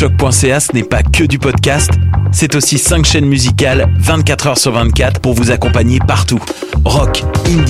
choc.ca 0.00 0.60
ce 0.60 0.72
n'est 0.72 0.82
pas 0.82 1.02
que 1.02 1.24
du 1.24 1.38
podcast 1.38 1.90
C'est 2.32 2.54
aussi 2.54 2.78
5 2.78 3.04
chaînes 3.04 3.26
musicales 3.26 3.86
24 3.98 4.46
heures 4.46 4.58
sur 4.58 4.72
24 4.72 5.20
pour 5.20 5.34
vous 5.34 5.50
accompagner 5.50 5.98
partout. 5.98 6.40
Rock, 6.86 7.22
indie, 7.46 7.58